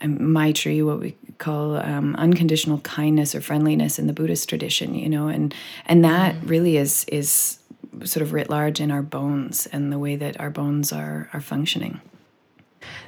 um, 0.00 0.32
maitri, 0.32 0.82
what 0.82 0.98
we 0.98 1.16
call 1.38 1.76
um, 1.76 2.16
unconditional 2.16 2.78
kindness 2.78 3.36
or 3.36 3.40
friendliness 3.40 4.00
in 4.00 4.08
the 4.08 4.12
Buddhist 4.12 4.48
tradition, 4.48 4.96
you 4.96 5.08
know, 5.08 5.28
and, 5.28 5.54
and 5.86 6.04
that 6.04 6.34
mm. 6.34 6.48
really 6.50 6.76
is, 6.76 7.04
is 7.04 7.59
sort 8.04 8.22
of 8.22 8.32
writ 8.32 8.50
large 8.50 8.80
in 8.80 8.90
our 8.90 9.02
bones 9.02 9.66
and 9.66 9.92
the 9.92 9.98
way 9.98 10.16
that 10.16 10.38
our 10.40 10.50
bones 10.50 10.92
are 10.92 11.28
are 11.32 11.40
functioning 11.40 12.00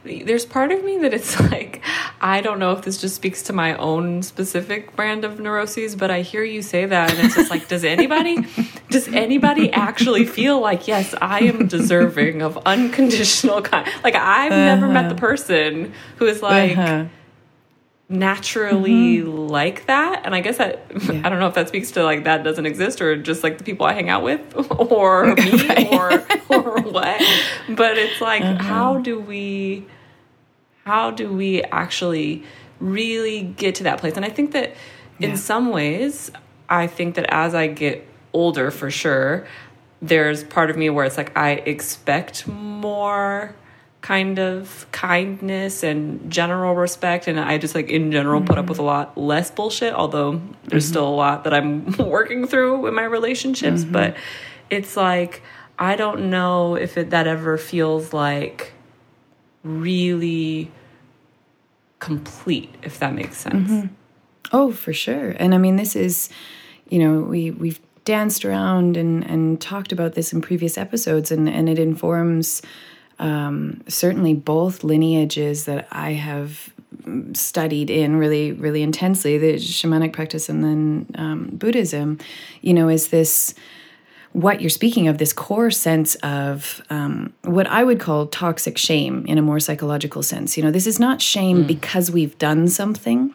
there's 0.05 0.45
part 0.45 0.73
of 0.73 0.85
me 0.85 0.99
that 0.99 1.15
it's 1.15 1.39
like 1.51 1.83
i 2.21 2.41
don't 2.41 2.59
know 2.59 2.73
if 2.73 2.83
this 2.83 3.01
just 3.01 3.15
speaks 3.15 3.43
to 3.43 3.53
my 3.53 3.75
own 3.77 4.23
specific 4.23 4.95
brand 4.97 5.25
of 5.25 5.41
neuroses 5.41 5.97
but 5.97 6.11
i 6.11 6.21
hear 6.21 6.43
you 6.43 6.61
say 6.63 6.85
that 6.85 7.11
and 7.11 7.27
it's 7.27 7.37
just 7.37 7.51
like 7.51 7.69
does 7.69 7.85
anybody 7.85 8.37
does 8.91 9.09
anybody 9.09 9.73
actually 9.73 10.25
feel 10.25 10.61
like 10.61 10.87
yes 10.87 11.15
i 11.21 11.41
am 11.41 11.67
deserving 11.67 12.43
of 12.43 12.59
unconditional 12.67 13.63
kind 13.63 13.89
like 14.05 14.15
i've 14.15 14.53
uh-huh. 14.53 14.65
never 14.65 14.89
met 14.89 15.09
the 15.09 15.15
person 15.15 15.93
who 16.17 16.27
is 16.27 16.43
like 16.43 16.77
uh-huh 16.77 17.07
naturally 18.13 19.19
mm-hmm. 19.19 19.49
like 19.49 19.87
that 19.87 20.23
and 20.25 20.35
i 20.35 20.41
guess 20.41 20.59
that 20.59 20.85
yeah. 21.03 21.23
i 21.25 21.29
don't 21.29 21.39
know 21.39 21.49
if 21.49 21.55
that 21.55 21.69
speaks 21.69 21.91
to 21.91 22.05
like 22.05 22.25
that 22.25 22.45
doesn't 22.45 22.67
exist 22.67 23.01
or 23.01 23.17
just 23.17 23.43
like 23.43 23.59
the 23.59 23.65
people 23.65 23.87
i 23.87 23.93
hang 23.93 24.09
out 24.09 24.23
with 24.23 24.41
or 24.79 25.27
me 25.35 25.67
right. 25.67 25.93
or 25.93 26.13
or 26.49 26.81
what 26.83 27.21
but 27.71 27.97
it's 27.97 28.21
like 28.21 28.43
uh-huh. 28.43 28.63
how 28.63 28.99
do 28.99 29.19
we 29.19 29.85
how 30.85 31.11
do 31.11 31.33
we 31.33 31.63
actually 31.65 32.45
really 32.81 33.43
get 33.43 33.75
to 33.75 33.85
that 33.85 33.99
place 33.99 34.17
and 34.17 34.25
i 34.25 34.29
think 34.29 34.53
that 34.53 34.75
in 35.19 35.37
some 35.37 35.71
ways 35.71 36.31
i 36.69 36.87
think 36.87 37.15
that 37.15 37.27
as 37.33 37.55
i 37.55 37.67
get 37.67 38.07
older 38.33 38.71
for 38.71 38.91
sure 38.91 39.47
there's 40.01 40.43
part 40.43 40.69
of 40.69 40.77
me 40.77 40.91
where 40.91 41.05
it's 41.05 41.17
like 41.17 41.37
i 41.37 41.53
expect 41.53 42.47
more 42.49 43.55
kind 44.03 44.41
of 44.41 44.85
kindness 44.91 45.85
and 45.85 46.31
general 46.31 46.75
respect 46.75 47.29
and 47.29 47.39
i 47.39 47.57
just 47.57 47.75
like 47.75 47.89
in 47.89 48.11
general 48.11 48.41
mm-hmm. 48.41 48.49
put 48.49 48.59
up 48.59 48.69
with 48.69 48.81
a 48.81 48.83
lot 48.83 49.17
less 49.17 49.51
bullshit 49.51 49.95
although 49.95 50.43
there's 50.65 50.85
mm-hmm. 50.85 50.93
still 50.93 51.09
a 51.09 51.17
lot 51.17 51.45
that 51.45 51.55
i'm 51.55 51.87
working 51.99 52.47
through 52.47 52.85
in 52.87 52.95
my 52.95 53.05
relationships 53.05 53.83
mm-hmm. 53.83 53.93
but 53.93 54.17
it's 54.71 54.97
like 54.97 55.41
i 55.79 55.95
don't 55.95 56.29
know 56.29 56.75
if 56.75 56.99
it, 56.99 57.11
that 57.11 57.29
ever 57.29 57.57
feels 57.57 58.13
like 58.13 58.73
really 59.63 60.71
complete 62.01 62.75
if 62.83 62.99
that 62.99 63.15
makes 63.15 63.37
sense 63.37 63.71
mm-hmm. 63.71 63.87
oh 64.53 64.73
for 64.73 64.93
sure 64.93 65.31
and 65.39 65.55
i 65.55 65.59
mean 65.59 65.77
this 65.77 65.95
is 65.95 66.29
you 66.89 66.99
know 66.99 67.21
we 67.21 67.53
we've 67.53 67.81
danced 68.05 68.45
around 68.45 68.97
and 68.97 69.25
and 69.31 69.61
talked 69.61 69.93
about 69.93 70.15
this 70.15 70.33
in 70.33 70.41
previous 70.41 70.77
episodes 70.77 71.31
and 71.31 71.49
and 71.49 71.69
it 71.69 71.79
informs 71.79 72.63
um, 73.23 73.83
certainly 73.89 74.35
both 74.35 74.83
lineages 74.83 75.65
that 75.67 75.87
I 75.93 76.13
have 76.13 76.73
studied 77.35 77.89
in 77.89 78.17
really, 78.17 78.53
really 78.53 78.83
intensely 78.83 79.39
the 79.39 79.55
shamanic 79.55 80.13
practice 80.13 80.49
and 80.49 80.63
then 80.63 81.07
um, 81.15 81.51
Buddhism, 81.53 82.19
you 82.61 82.75
know, 82.75 82.89
is 82.89 83.09
this 83.09 83.55
what 84.33 84.61
you're 84.61 84.71
speaking 84.71 85.09
of 85.09 85.19
this 85.19 85.33
core 85.33 85.71
sense 85.71 86.15
of 86.17 86.83
um, 86.91 87.33
what 87.43 87.67
I 87.67 87.85
would 87.85 88.01
call 88.01 88.27
toxic 88.27 88.79
shame 88.79 89.25
in 89.27 89.39
a 89.39 89.43
more 89.43 89.61
psychological 89.61 90.23
sense. 90.23 90.57
You 90.57 90.63
know, 90.63 90.71
this 90.71 90.87
is 90.87 90.99
not 90.99 91.21
shame 91.21 91.65
mm. 91.65 91.67
because 91.67 92.11
we've 92.11 92.37
done 92.39 92.67
something, 92.69 93.35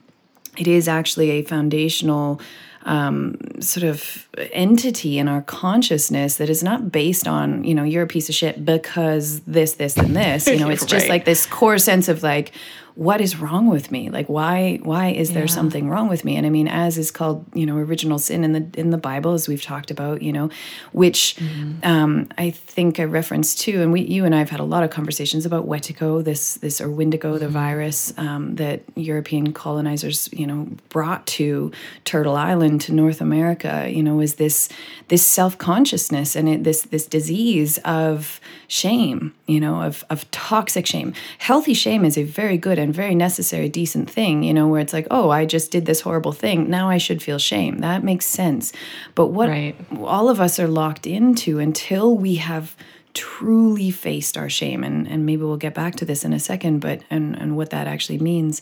it 0.58 0.68
is 0.68 0.88
actually 0.88 1.30
a 1.32 1.44
foundational 1.44 2.42
um, 2.88 3.38
sort 3.60 3.84
of 3.84 4.28
entity 4.54 5.20
in 5.20 5.28
our 5.28 5.42
consciousness 5.42 6.38
that 6.38 6.50
is 6.50 6.64
not 6.64 6.92
based 6.92 7.28
on 7.28 7.64
you 7.64 7.76
know 7.76 7.84
you're 7.84 8.04
a 8.04 8.08
piece 8.08 8.30
of 8.30 8.36
shit 8.36 8.64
because 8.66 9.42
this 9.42 9.74
this 9.74 9.98
and 9.98 10.16
this 10.16 10.48
you 10.48 10.58
know 10.58 10.70
it's 10.72 10.84
right. 10.84 10.90
just 10.90 11.10
like 11.10 11.26
this 11.26 11.46
core 11.46 11.78
sense 11.78 12.08
of 12.08 12.24
like 12.24 12.54
what 12.98 13.22
is 13.22 13.40
wrong 13.40 13.68
with 13.70 13.92
me? 13.92 14.10
Like 14.10 14.28
why 14.28 14.80
why 14.82 15.10
is 15.10 15.30
there 15.34 15.44
Yeah. 15.44 15.58
something 15.60 15.88
wrong 15.88 16.08
with 16.10 16.26
me? 16.26 16.36
And 16.36 16.46
i 16.48 16.50
mean 16.50 16.68
as 16.68 16.98
is 16.98 17.12
called 17.12 17.46
you 17.54 17.66
know 17.68 17.78
original 17.78 18.18
sin 18.18 18.44
in 18.44 18.52
the 18.58 18.64
in 18.80 18.90
the 18.90 18.98
bible 18.98 19.34
as 19.34 19.48
we've 19.48 19.62
talked 19.62 19.92
about 19.92 20.22
you 20.22 20.34
know 20.34 20.50
which 20.94 21.36
um, 21.84 22.28
i 22.38 22.50
think 22.50 23.00
i 23.00 23.04
referenced 23.04 23.60
too, 23.60 23.82
and 23.84 23.92
we 23.92 24.02
you 24.02 24.26
and 24.26 24.34
i've 24.34 24.50
had 24.50 24.60
a 24.60 24.64
lot 24.74 24.84
of 24.84 24.90
conversations 24.90 25.46
about 25.46 25.68
wetiko 25.68 26.24
this 26.24 26.56
this 26.56 26.82
or 26.82 26.90
windigo 26.90 27.38
the 27.38 27.48
virus 27.48 28.14
um, 28.18 28.56
that 28.56 28.82
european 28.96 29.54
colonizers 29.54 30.28
you 30.34 30.48
know 30.48 30.68
brought 30.90 31.26
to 31.28 31.72
turtle 32.04 32.36
island 32.36 32.82
to 32.82 32.92
north 32.94 33.22
america 33.22 33.74
you 33.98 34.02
know 34.02 34.20
is 34.20 34.36
this 34.36 34.70
this 35.10 35.24
self-consciousness 35.26 36.36
and 36.36 36.50
it, 36.50 36.64
this 36.64 36.82
this 36.94 37.06
disease 37.06 37.78
of 37.86 38.40
shame 38.68 39.34
you 39.48 39.60
know 39.60 39.82
of 39.82 40.04
of 40.10 40.30
toxic 40.32 40.86
shame. 40.86 41.14
Healthy 41.40 41.74
shame 41.74 42.04
is 42.06 42.18
a 42.18 42.24
very 42.24 42.58
good 42.58 42.78
and 42.80 42.94
very 42.94 43.16
necessary 43.16 43.70
decent 43.70 44.10
thing 44.10 44.44
you 44.44 44.54
know 44.54 44.68
where 44.68 44.82
it's 44.82 44.94
like 44.94 45.08
oh 45.10 45.30
i 45.30 45.46
just 45.46 45.72
did 45.72 45.86
this 45.86 46.02
horrible 46.02 46.34
thing. 46.34 46.70
Now 46.70 46.90
i 46.90 46.98
should 46.98 47.22
feel 47.24 47.40
shame. 47.40 47.80
That 47.80 48.04
makes 48.04 48.26
sense. 48.26 48.74
But 49.16 49.28
what 49.28 49.50
Right. 49.50 49.76
all 50.04 50.30
of 50.30 50.40
us 50.42 50.60
are 50.60 50.68
locked 50.68 51.08
into 51.08 51.60
until 51.60 52.16
we 52.16 52.36
have 52.36 52.76
truly 53.14 53.90
faced 53.90 54.38
our 54.38 54.50
shame 54.50 54.84
and 54.84 55.08
and 55.08 55.26
maybe 55.26 55.42
we'll 55.44 55.58
get 55.58 55.74
back 55.74 55.96
to 55.96 56.06
this 56.06 56.24
in 56.24 56.34
a 56.34 56.40
second 56.40 56.80
but 56.80 57.02
and 57.10 57.36
and 57.36 57.56
what 57.58 57.70
that 57.72 57.88
actually 57.88 58.20
means. 58.20 58.62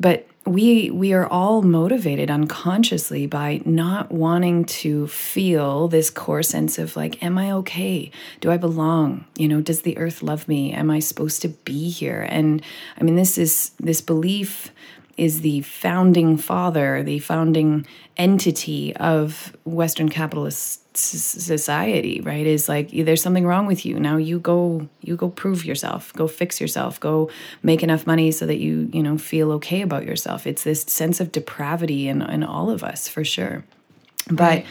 But 0.00 0.26
we 0.44 0.90
we 0.90 1.12
are 1.12 1.26
all 1.26 1.62
motivated 1.62 2.30
unconsciously 2.30 3.26
by 3.26 3.60
not 3.64 4.10
wanting 4.10 4.64
to 4.64 5.06
feel 5.06 5.86
this 5.86 6.10
core 6.10 6.42
sense 6.42 6.78
of 6.78 6.96
like 6.96 7.22
am 7.22 7.38
i 7.38 7.52
okay? 7.52 8.10
Do 8.40 8.50
i 8.50 8.56
belong? 8.56 9.24
You 9.36 9.48
know 9.48 9.60
does 9.60 9.82
the 9.82 9.96
earth 9.98 10.22
love 10.22 10.48
me? 10.48 10.72
Am 10.72 10.90
i 10.90 10.98
supposed 10.98 11.42
to 11.42 11.48
be 11.48 11.90
here? 11.90 12.26
And 12.28 12.62
i 12.98 13.04
mean 13.04 13.16
this 13.16 13.38
is 13.38 13.70
this 13.78 14.00
belief 14.00 14.72
is 15.16 15.42
the 15.42 15.60
founding 15.60 16.36
father 16.36 17.02
the 17.02 17.18
founding 17.18 17.86
entity 18.16 18.96
of 18.96 19.56
western 19.64 20.08
capitalist 20.08 20.81
society 20.94 22.20
right 22.20 22.46
is 22.46 22.68
like 22.68 22.90
there's 22.90 23.22
something 23.22 23.46
wrong 23.46 23.66
with 23.66 23.84
you. 23.86 23.98
Now 23.98 24.16
you 24.16 24.38
go 24.38 24.88
you 25.00 25.16
go 25.16 25.30
prove 25.30 25.64
yourself 25.64 26.12
go 26.14 26.26
fix 26.26 26.60
yourself 26.60 27.00
go 27.00 27.30
make 27.62 27.82
enough 27.82 28.06
money 28.06 28.30
so 28.30 28.46
that 28.46 28.58
you 28.58 28.90
you 28.92 29.02
know 29.02 29.18
feel 29.18 29.52
okay 29.52 29.82
about 29.82 30.04
yourself. 30.04 30.46
It's 30.46 30.64
this 30.64 30.82
sense 30.82 31.20
of 31.20 31.32
depravity 31.32 32.08
in 32.08 32.22
in 32.22 32.42
all 32.42 32.70
of 32.70 32.84
us 32.84 33.08
for 33.08 33.24
sure. 33.24 33.64
But 34.30 34.64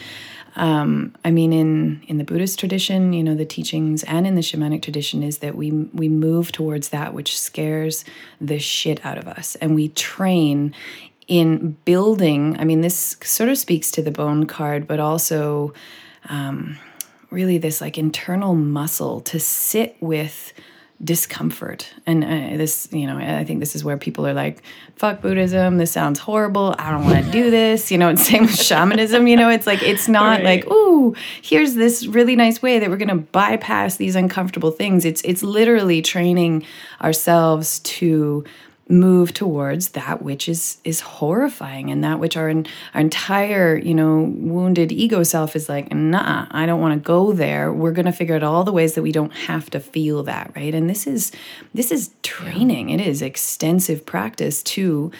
um, 0.54 1.14
I 1.24 1.30
mean, 1.30 1.52
in 1.52 2.02
in 2.08 2.18
the 2.18 2.24
Buddhist 2.24 2.58
tradition, 2.58 3.12
you 3.12 3.22
know, 3.22 3.34
the 3.34 3.46
teachings, 3.46 4.02
and 4.04 4.26
in 4.26 4.34
the 4.34 4.42
shamanic 4.42 4.82
tradition, 4.82 5.22
is 5.22 5.38
that 5.38 5.54
we 5.54 5.70
we 5.70 6.08
move 6.08 6.52
towards 6.52 6.90
that 6.90 7.14
which 7.14 7.38
scares 7.40 8.04
the 8.40 8.58
shit 8.58 9.04
out 9.04 9.18
of 9.18 9.26
us, 9.26 9.54
and 9.56 9.74
we 9.74 9.88
train 9.88 10.74
in 11.26 11.76
building. 11.84 12.58
I 12.58 12.64
mean, 12.64 12.82
this 12.82 13.16
sort 13.22 13.48
of 13.48 13.56
speaks 13.56 13.90
to 13.92 14.02
the 14.02 14.10
bone 14.10 14.46
card, 14.46 14.86
but 14.86 15.00
also 15.00 15.72
um, 16.28 16.76
really 17.30 17.58
this 17.58 17.80
like 17.80 17.98
internal 17.98 18.54
muscle 18.54 19.20
to 19.22 19.40
sit 19.40 19.96
with 20.00 20.52
discomfort 21.02 21.92
and 22.06 22.22
uh, 22.22 22.56
this 22.56 22.86
you 22.92 23.08
know 23.08 23.18
i 23.18 23.42
think 23.42 23.58
this 23.58 23.74
is 23.74 23.82
where 23.82 23.96
people 23.96 24.24
are 24.24 24.34
like 24.34 24.62
fuck 24.94 25.20
buddhism 25.20 25.76
this 25.76 25.90
sounds 25.90 26.20
horrible 26.20 26.76
i 26.78 26.92
don't 26.92 27.04
want 27.04 27.24
to 27.24 27.28
do 27.32 27.50
this 27.50 27.90
you 27.90 27.98
know 27.98 28.08
it's 28.08 28.24
same 28.28 28.42
with 28.42 28.54
shamanism 28.54 29.26
you 29.26 29.36
know 29.36 29.48
it's 29.48 29.66
like 29.66 29.82
it's 29.82 30.06
not 30.06 30.38
Right. 30.42 30.64
like 30.64 30.70
ooh 30.70 31.12
here's 31.42 31.74
this 31.74 32.06
really 32.06 32.36
nice 32.36 32.62
way 32.62 32.78
that 32.78 32.88
we're 32.88 32.96
going 32.98 33.08
to 33.08 33.16
bypass 33.16 33.96
these 33.96 34.14
uncomfortable 34.14 34.70
things 34.70 35.04
it's 35.04 35.22
it's 35.24 35.42
literally 35.42 36.02
training 36.02 36.64
ourselves 37.02 37.80
to 37.80 38.44
move 38.88 39.32
towards 39.32 39.90
that 39.90 40.22
which 40.22 40.48
is 40.48 40.78
is 40.84 41.00
horrifying 41.00 41.90
and 41.90 42.02
that 42.02 42.18
which 42.18 42.36
our 42.36 42.52
our 42.94 43.00
entire 43.00 43.76
you 43.76 43.94
know 43.94 44.32
wounded 44.36 44.90
ego 44.92 45.22
self 45.22 45.54
is 45.56 45.68
like 45.68 45.92
nah 45.92 46.46
i 46.50 46.66
don't 46.66 46.80
want 46.80 46.92
to 46.92 47.06
go 47.06 47.32
there. 47.32 47.72
We're 47.72 47.92
going 47.92 48.06
to 48.06 48.12
figure 48.12 48.36
out 48.36 48.42
all 48.42 48.64
the 48.64 48.72
ways 48.72 48.94
that 48.94 49.02
we 49.02 49.12
don't 49.12 49.32
have 49.32 49.70
to 49.70 49.80
feel 49.80 50.22
that 50.24 50.52
right? 50.54 50.74
And 50.74 50.88
this 50.88 51.06
is 51.06 51.32
this 51.74 51.90
is 51.90 52.10
training. 52.22 52.90
It 52.90 53.00
is 53.00 53.22
extensive 53.22 54.04
practice 54.06 54.62
to 54.64 55.10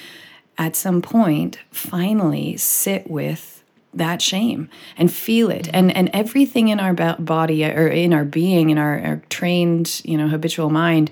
at 0.58 0.76
some 0.76 1.02
point 1.02 1.58
finally 1.70 2.56
sit 2.56 3.10
with 3.10 3.62
that 3.94 4.22
shame 4.22 4.70
and 4.96 5.12
feel 5.12 5.50
it. 5.50 5.64
Mm-hmm. 5.64 5.76
And 5.76 5.96
and 5.96 6.10
everything 6.12 6.68
in 6.68 6.80
our 6.80 6.94
body 6.94 7.64
or 7.64 7.88
in 7.88 8.12
our 8.12 8.24
being 8.24 8.70
in 8.70 8.78
our, 8.78 8.98
our 9.00 9.22
trained 9.28 10.00
you 10.04 10.16
know 10.16 10.28
habitual 10.28 10.70
mind 10.70 11.10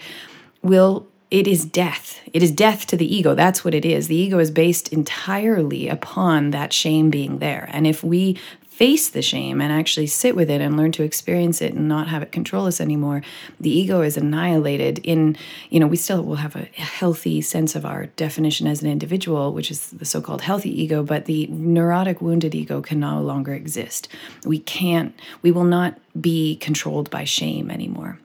will 0.62 1.06
it 1.30 1.46
is 1.46 1.64
death. 1.64 2.20
It 2.32 2.42
is 2.42 2.50
death 2.50 2.86
to 2.88 2.96
the 2.96 3.14
ego. 3.14 3.34
That's 3.34 3.64
what 3.64 3.74
it 3.74 3.84
is. 3.84 4.08
The 4.08 4.16
ego 4.16 4.38
is 4.38 4.50
based 4.50 4.88
entirely 4.88 5.88
upon 5.88 6.50
that 6.50 6.72
shame 6.72 7.10
being 7.10 7.38
there. 7.38 7.68
And 7.72 7.86
if 7.86 8.02
we 8.02 8.38
face 8.80 9.10
the 9.10 9.20
shame 9.20 9.60
and 9.60 9.70
actually 9.70 10.06
sit 10.06 10.34
with 10.34 10.48
it 10.48 10.62
and 10.62 10.74
learn 10.74 10.90
to 10.90 11.02
experience 11.02 11.60
it 11.60 11.74
and 11.74 11.86
not 11.86 12.08
have 12.08 12.22
it 12.22 12.32
control 12.32 12.64
us 12.64 12.80
anymore 12.80 13.20
the 13.60 13.68
ego 13.68 14.00
is 14.00 14.16
annihilated 14.16 14.98
in 15.00 15.36
you 15.68 15.78
know 15.78 15.86
we 15.86 15.98
still 15.98 16.22
will 16.22 16.36
have 16.36 16.56
a 16.56 16.64
healthy 16.80 17.42
sense 17.42 17.74
of 17.74 17.84
our 17.84 18.06
definition 18.06 18.66
as 18.66 18.82
an 18.82 18.88
individual 18.88 19.52
which 19.52 19.70
is 19.70 19.90
the 19.90 20.06
so-called 20.06 20.40
healthy 20.40 20.70
ego 20.82 21.02
but 21.02 21.26
the 21.26 21.46
neurotic 21.48 22.22
wounded 22.22 22.54
ego 22.54 22.80
can 22.80 22.98
no 22.98 23.20
longer 23.20 23.52
exist. 23.52 24.08
We 24.46 24.60
can't 24.60 25.14
we 25.42 25.50
will 25.50 25.64
not 25.64 25.98
be 26.18 26.56
controlled 26.56 27.10
by 27.10 27.24
shame 27.24 27.70
anymore. 27.70 28.18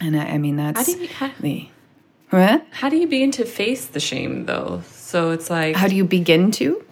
And 0.00 0.16
i, 0.16 0.26
I 0.26 0.38
mean 0.38 0.54
that's 0.54 0.78
How 0.78 0.84
do 0.84 1.02
you 1.02 1.08
how, 1.08 1.32
the 1.40 1.68
what? 2.30 2.66
how 2.70 2.88
do 2.88 2.96
you 2.96 3.06
begin 3.06 3.30
to 3.32 3.44
face 3.44 3.86
the 3.86 4.00
shame 4.00 4.46
though? 4.46 4.82
So 4.92 5.30
it's 5.30 5.50
like 5.50 5.76
How 5.76 5.88
do 5.88 5.96
you 5.96 6.04
begin 6.04 6.50
to? 6.52 6.84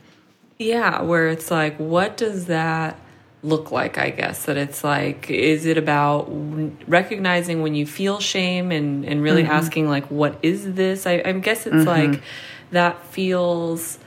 Yeah, 0.59 1.03
where 1.03 1.29
it's 1.29 1.51
like, 1.51 1.77
what 1.77 2.17
does 2.17 2.47
that 2.47 2.99
look 3.43 3.71
like? 3.71 3.99
I 3.99 4.09
guess 4.09 4.47
that 4.47 4.57
it's 4.57 4.83
like, 4.83 5.31
is 5.31 5.67
it 5.67 5.77
about 5.77 6.29
recognizing 6.89 7.61
when 7.61 7.75
you 7.75 7.87
feel 7.87 8.21
shame 8.21 8.73
and 8.73 9.05
and 9.05 9.23
really 9.23 9.43
mm-hmm. 9.43 9.53
asking 9.53 9.89
like, 9.89 10.11
what 10.11 10.39
is 10.43 10.75
this? 10.75 11.07
I, 11.07 11.23
I 11.25 11.33
guess 11.33 11.67
it's 11.67 11.77
mm-hmm. 11.77 12.13
like 12.13 12.23
that 12.71 13.05
feels 13.07 13.99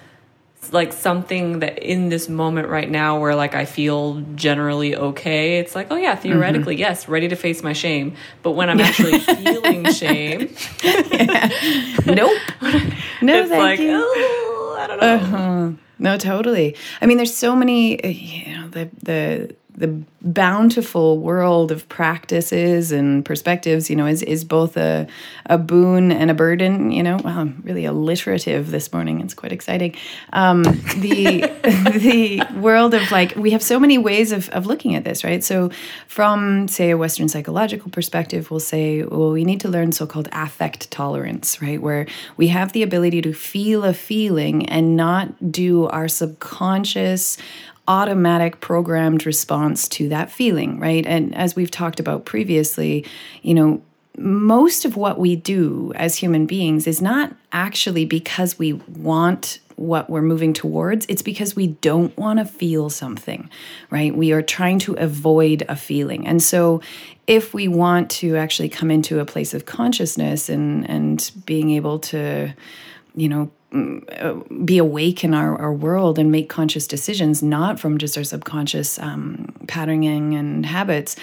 like 0.74 0.94
something 0.94 1.60
that 1.60 1.80
in 1.80 2.10
this 2.10 2.30
moment 2.30 2.68
right 2.68 2.90
now 2.90 3.20
where 3.20 3.36
like 3.36 3.56
I 3.56 3.66
feel 3.66 4.22
generally 4.36 4.96
okay, 4.96 5.60
it's 5.60 5.76
like, 5.76 5.88
oh 5.92 5.96
yeah, 5.96 6.16
theoretically, 6.16 6.76
yes, 6.76 7.08
ready 7.08 7.28
to 7.28 7.36
face 7.36 7.64
my 7.64 7.74
shame. 7.74 8.16
But 8.44 8.52
when 8.52 8.70
I'm 8.70 8.80
actually 8.80 9.20
feeling 9.20 9.86
shame, 9.92 10.50
Nope. 12.06 12.38
no, 13.22 13.40
it's 13.42 13.50
thank 13.50 13.52
like, 13.52 13.80
you. 13.80 13.92
oh, 14.04 14.78
I 14.80 14.88
don't 14.88 15.00
know. 15.02 15.14
Uh-huh. 15.16 15.72
No, 16.00 16.18
totally. 16.18 16.76
I 17.02 17.06
mean, 17.06 17.18
there's 17.18 17.36
so 17.36 17.56
many, 17.56 18.02
uh, 18.04 18.08
you 18.08 18.56
know, 18.58 18.68
the 18.70 18.90
the 19.04 19.56
the 19.80 19.88
bountiful 20.22 21.20
world 21.20 21.72
of 21.72 21.88
practices 21.88 22.92
and 22.92 23.24
perspectives, 23.24 23.89
you 23.89 23.96
know, 23.96 24.06
is 24.06 24.22
is 24.22 24.44
both 24.44 24.76
a 24.76 25.08
a 25.46 25.58
boon 25.58 26.12
and 26.12 26.30
a 26.30 26.34
burden. 26.34 26.92
You 26.92 27.02
know, 27.02 27.18
I'm 27.24 27.62
really 27.63 27.86
alliterative 27.86 28.72
this 28.72 28.92
morning. 28.92 29.22
It's 29.22 29.34
quite 29.34 29.54
exciting. 29.54 29.96
Um, 30.34 30.63
the 30.63 31.50
the 31.96 32.44
world 32.60 32.94
of 32.94 33.10
like 33.10 33.36
we 33.38 33.52
have 33.52 33.63
so 33.63 33.80
many 33.80 33.98
ways 33.98 34.34
of 34.34 34.50
of 34.50 34.65
looking 34.65 34.96
at 34.96 35.06
this, 35.06 35.24
right? 35.24 35.42
So, 35.42 35.72
from 36.08 36.68
say 36.68 36.89
a 36.89 36.98
Western 36.98 37.30
psychological 37.30 37.89
perspective, 37.89 38.52
we'll 38.52 38.60
say, 38.60 39.04
well, 39.04 39.32
we 39.32 39.46
need 39.46 39.62
to 39.62 39.70
learn 39.70 39.94
so-called 39.94 40.28
affect 40.34 40.92
tolerance, 40.92 41.62
right, 41.62 41.82
where 41.82 42.06
we 42.36 42.50
have 42.50 42.74
the 42.74 42.84
ability 42.84 43.22
to 43.22 43.34
feel 43.34 43.86
a 43.86 43.94
feeling 43.94 44.65
and 44.68 44.98
not 44.98 45.52
do 45.54 45.88
our 45.88 46.10
subconscious 46.10 47.38
automatic 47.89 48.62
programmed 48.62 49.25
response 49.25 49.89
to 49.89 50.08
that 50.10 50.32
feeling, 50.32 50.80
right? 50.80 51.06
And 51.08 51.36
as 51.36 51.56
we've 51.56 51.71
talked 51.71 51.99
about 51.99 52.23
previously, 52.23 53.06
you 53.41 53.56
know, 53.56 53.82
most 54.17 54.86
of 54.86 54.95
what 54.95 55.19
we 55.19 55.36
do 55.36 55.91
as 55.95 56.15
human 56.15 56.45
beings 56.45 56.86
is 56.86 57.02
not 57.02 57.36
actually 57.52 58.06
because 58.06 58.60
we 58.60 58.73
want 58.73 59.60
what 59.75 60.10
we're 60.10 60.21
moving 60.21 60.54
towards. 60.54 61.06
It's 61.08 61.21
because 61.21 61.56
we 61.56 61.67
don't 61.67 62.15
want 62.17 62.38
to 62.39 62.45
feel 62.45 62.89
something, 62.89 63.49
right? 63.89 64.15
We 64.15 64.34
are 64.34 64.41
trying 64.41 64.80
to 64.80 64.93
avoid 64.93 65.65
a 65.69 65.75
feeling. 65.75 66.28
And 66.28 66.43
so 66.43 66.82
if 67.28 67.54
we 67.54 67.67
want 67.67 68.12
to 68.12 68.36
actually 68.36 68.69
come 68.69 68.91
into 68.91 69.19
a 69.19 69.25
place 69.25 69.54
of 69.54 69.65
consciousness 69.65 70.49
and 70.49 70.88
and 70.89 71.32
being 71.45 71.71
able 71.71 71.99
to, 71.99 72.54
you 73.15 73.30
know, 73.30 73.52
be 74.66 74.78
awake 74.78 75.24
in 75.24 75.34
our, 75.34 75.56
our 75.60 75.74
world 75.74 76.18
and 76.18 76.32
make 76.32 76.50
conscious 76.50 76.88
decisions, 76.88 77.44
not 77.44 77.80
from 77.80 77.98
just 77.98 78.18
our 78.18 78.24
subconscious 78.24 78.98
um, 79.00 79.54
patterning 79.68 80.36
and 80.36 80.66
habits, 80.66 81.16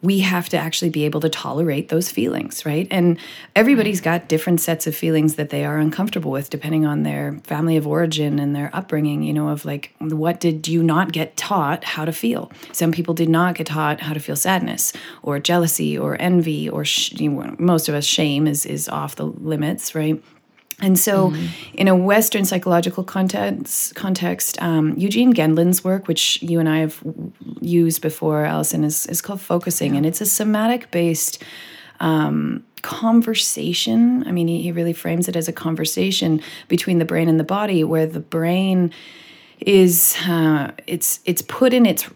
we 0.00 0.20
have 0.20 0.48
to 0.48 0.56
actually 0.56 0.90
be 0.90 1.04
able 1.04 1.20
to 1.20 1.28
tolerate 1.28 1.88
those 1.88 2.08
feelings, 2.08 2.64
right? 2.64 2.86
And 2.90 3.18
everybody's 3.56 4.00
got 4.00 4.28
different 4.28 4.60
sets 4.60 4.86
of 4.86 4.94
feelings 4.94 5.34
that 5.34 5.50
they 5.50 5.64
are 5.64 5.78
uncomfortable 5.78 6.30
with, 6.30 6.50
depending 6.50 6.86
on 6.86 7.02
their 7.02 7.40
family 7.42 7.76
of 7.76 7.84
origin 7.84 8.38
and 8.38 8.54
their 8.54 8.70
upbringing, 8.72 9.24
you 9.24 9.32
know, 9.32 9.48
of 9.48 9.64
like, 9.64 9.92
what 9.98 10.38
did 10.38 10.68
you 10.68 10.84
not 10.84 11.10
get 11.10 11.36
taught 11.36 11.82
how 11.82 12.04
to 12.04 12.12
feel? 12.12 12.52
Some 12.70 12.92
people 12.92 13.12
did 13.12 13.28
not 13.28 13.56
get 13.56 13.66
taught 13.66 14.00
how 14.00 14.14
to 14.14 14.20
feel 14.20 14.36
sadness 14.36 14.92
or 15.24 15.40
jealousy 15.40 15.98
or 15.98 16.16
envy 16.20 16.68
or 16.68 16.84
sh- 16.84 17.14
you 17.14 17.30
know, 17.30 17.56
most 17.58 17.88
of 17.88 17.96
us, 17.96 18.04
shame 18.04 18.46
is, 18.46 18.64
is 18.66 18.88
off 18.88 19.16
the 19.16 19.26
limits, 19.26 19.96
right? 19.96 20.22
And 20.80 20.98
so, 20.98 21.30
mm-hmm. 21.30 21.46
in 21.74 21.88
a 21.88 21.96
Western 21.96 22.44
psychological 22.44 23.02
context, 23.02 23.96
context 23.96 24.62
um, 24.62 24.94
Eugene 24.96 25.34
Gendlin's 25.34 25.82
work, 25.82 26.06
which 26.06 26.40
you 26.40 26.60
and 26.60 26.68
I 26.68 26.78
have 26.78 27.02
used 27.60 28.00
before, 28.00 28.44
Allison, 28.44 28.84
is, 28.84 29.06
is 29.06 29.20
called 29.20 29.40
focusing. 29.40 29.92
Yeah. 29.92 29.98
And 29.98 30.06
it's 30.06 30.20
a 30.20 30.26
somatic 30.26 30.90
based 30.92 31.42
um, 31.98 32.64
conversation. 32.82 34.24
I 34.28 34.30
mean, 34.30 34.46
he, 34.46 34.62
he 34.62 34.70
really 34.70 34.92
frames 34.92 35.28
it 35.28 35.34
as 35.34 35.48
a 35.48 35.52
conversation 35.52 36.40
between 36.68 36.98
the 36.98 37.04
brain 37.04 37.28
and 37.28 37.40
the 37.40 37.44
body, 37.44 37.82
where 37.82 38.06
the 38.06 38.20
brain 38.20 38.92
is 39.60 40.16
uh, 40.26 40.72
it's 40.86 41.20
it's 41.24 41.42
put 41.42 41.72
in 41.72 41.86
its 41.86 42.08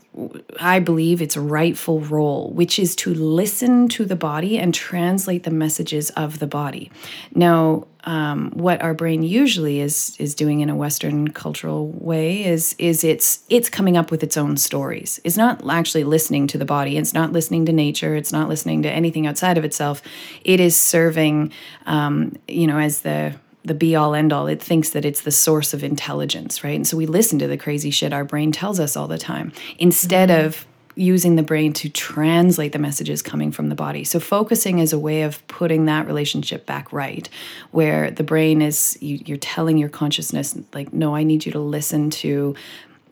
I 0.61 0.79
believe 0.79 1.23
its 1.23 1.37
rightful 1.37 2.01
role, 2.01 2.51
which 2.53 2.79
is 2.79 2.95
to 2.97 3.15
listen 3.15 3.89
to 3.89 4.05
the 4.05 4.17
body 4.17 4.59
and 4.59 4.75
translate 4.75 5.45
the 5.45 5.51
messages 5.51 6.11
of 6.11 6.39
the 6.39 6.47
body. 6.47 6.91
Now, 7.35 7.87
um, 8.05 8.51
what 8.55 8.83
our 8.83 8.95
brain 8.95 9.23
usually 9.23 9.81
is 9.81 10.17
is 10.19 10.35
doing 10.35 10.61
in 10.61 10.69
a 10.69 10.77
Western 10.77 11.29
cultural 11.29 11.89
way 11.89 12.45
is 12.45 12.75
is 12.79 13.05
it's 13.05 13.45
it's 13.49 13.71
coming 13.71 13.97
up 13.97 14.11
with 14.11 14.23
its 14.23 14.37
own 14.37 14.57
stories. 14.57 15.19
It's 15.25 15.37
not 15.37 15.63
actually 15.69 16.05
listening 16.05 16.47
to 16.49 16.59
the 16.59 16.65
body. 16.65 16.99
It's 16.99 17.15
not 17.15 17.33
listening 17.33 17.65
to 17.67 17.73
nature. 17.73 18.15
It's 18.15 18.33
not 18.33 18.49
listening 18.49 18.83
to 18.83 18.91
anything 18.91 19.27
outside 19.27 19.57
of 19.57 19.65
itself. 19.65 20.03
It 20.45 20.61
is 20.61 20.77
serving, 20.77 21.53
um, 21.87 22.37
you 22.47 22.67
know, 22.67 22.79
as 22.79 23.01
the 23.01 23.35
the 23.65 23.75
be 23.75 23.95
all 23.95 24.15
end 24.15 24.33
all. 24.33 24.47
It 24.47 24.63
thinks 24.63 24.91
that 24.91 25.05
it's 25.05 25.23
the 25.23 25.31
source 25.31 25.73
of 25.73 25.85
intelligence, 25.85 26.65
right? 26.65 26.77
And 26.77 26.87
so 26.87 26.97
we 26.97 27.07
listen 27.07 27.39
to 27.39 27.47
the 27.47 27.57
crazy 27.57 27.91
shit 27.91 28.13
our 28.13 28.25
brain 28.25 28.53
tells 28.53 28.81
us 28.81 28.97
all 28.97 29.09
the 29.09 29.19
time 29.19 29.53
instead 29.79 30.29
mm-hmm. 30.29 30.47
of 30.47 30.67
using 30.95 31.37
the 31.37 31.43
brain 31.43 31.73
to 31.73 31.89
translate 31.89 32.73
the 32.73 32.79
messages 32.79 33.23
coming 33.23 33.51
from 33.51 33.69
the 33.69 33.75
body. 33.75 34.05
So 34.05 34.21
focusing 34.21 34.79
is 34.79 34.93
a 34.93 34.99
way 34.99 35.23
of 35.23 35.47
putting 35.49 35.87
that 35.87 36.07
relationship 36.07 36.67
back 36.67 36.93
right, 36.93 37.29
where 37.71 38.11
the 38.11 38.23
brain 38.23 38.61
is 38.61 38.99
you, 39.01 39.35
are 39.35 39.39
telling 39.39 39.79
your 39.79 39.89
consciousness 39.89 40.57
like, 40.75 40.93
no, 40.93 41.15
I 41.15 41.23
need 41.23 41.47
you 41.47 41.53
to 41.53 41.61
listen 41.61 42.11
to 42.11 42.55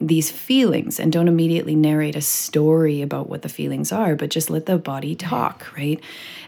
these 0.00 0.30
feelings 0.30 0.98
and 0.98 1.12
don't 1.12 1.28
immediately 1.28 1.74
narrate 1.74 2.16
a 2.16 2.22
story 2.22 3.02
about 3.02 3.28
what 3.28 3.42
the 3.42 3.48
feelings 3.48 3.92
are, 3.92 4.14
but 4.14 4.30
just 4.30 4.48
let 4.48 4.66
the 4.66 4.78
body 4.78 5.14
talk, 5.14 5.66
right? 5.76 6.00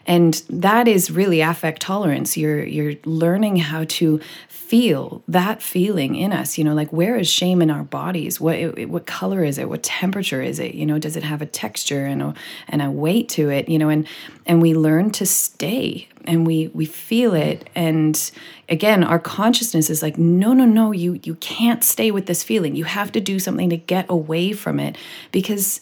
And 0.07 0.35
that 0.49 0.89
is 0.89 1.11
really 1.11 1.41
affect 1.41 1.83
tolerance. 1.83 2.37
You're 2.37 2.65
you're 2.65 2.95
learning 3.05 3.57
how 3.57 3.85
to 3.85 4.21
feel 4.49 5.23
that 5.29 5.63
feeling 5.63 6.15
in 6.17 6.33
us. 6.33 6.57
You 6.57 6.65
know, 6.65 6.75
like 6.75 6.93
where 6.93 7.17
is 7.17 7.29
shame 7.29 7.61
in 7.61 7.71
our 7.71 7.85
bodies? 7.85 8.41
What 8.41 8.89
what 8.89 9.07
color 9.07 9.45
is 9.45 9.59
it? 9.59 9.69
What 9.69 9.83
temperature 9.83 10.43
is 10.43 10.59
it? 10.59 10.75
You 10.75 10.87
know, 10.87 10.99
does 10.99 11.17
it 11.17 11.23
have 11.23 11.43
a 11.43 11.47
texture 11.47 12.07
and 12.07 12.23
a 12.23 12.35
and 12.69 12.83
a 12.83 12.91
weight 12.91 13.29
to 13.31 13.51
it? 13.51 13.69
You 13.69 13.79
know, 13.79 13.89
and 13.89 14.07
and 14.47 14.63
we 14.63 14.75
learn 14.75 15.11
to 15.13 15.27
stay 15.27 16.09
and 16.25 16.47
we 16.47 16.69
we 16.69 16.85
feel 16.85 17.35
it 17.35 17.69
and 17.75 18.31
again 18.69 19.03
our 19.03 19.19
consciousness 19.19 19.91
is 19.91 20.03
like 20.03 20.19
no 20.19 20.53
no 20.53 20.65
no 20.65 20.93
you 20.93 21.19
you 21.25 21.35
can't 21.37 21.83
stay 21.83 22.11
with 22.11 22.27
this 22.27 22.43
feeling 22.43 22.77
you 22.77 22.85
have 22.85 23.11
to 23.13 23.21
do 23.21 23.39
something 23.39 23.71
to 23.71 23.77
get 23.77 24.07
away 24.09 24.53
from 24.53 24.79
it 24.79 24.97
because 25.33 25.81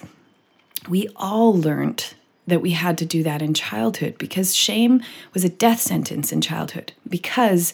we 0.88 1.08
all 1.16 1.54
learned 1.54 2.14
that 2.50 2.60
we 2.60 2.70
had 2.70 2.98
to 2.98 3.06
do 3.06 3.22
that 3.22 3.42
in 3.42 3.54
childhood 3.54 4.18
because 4.18 4.54
shame 4.54 5.02
was 5.32 5.44
a 5.44 5.48
death 5.48 5.80
sentence 5.80 6.32
in 6.32 6.40
childhood 6.40 6.92
because 7.08 7.72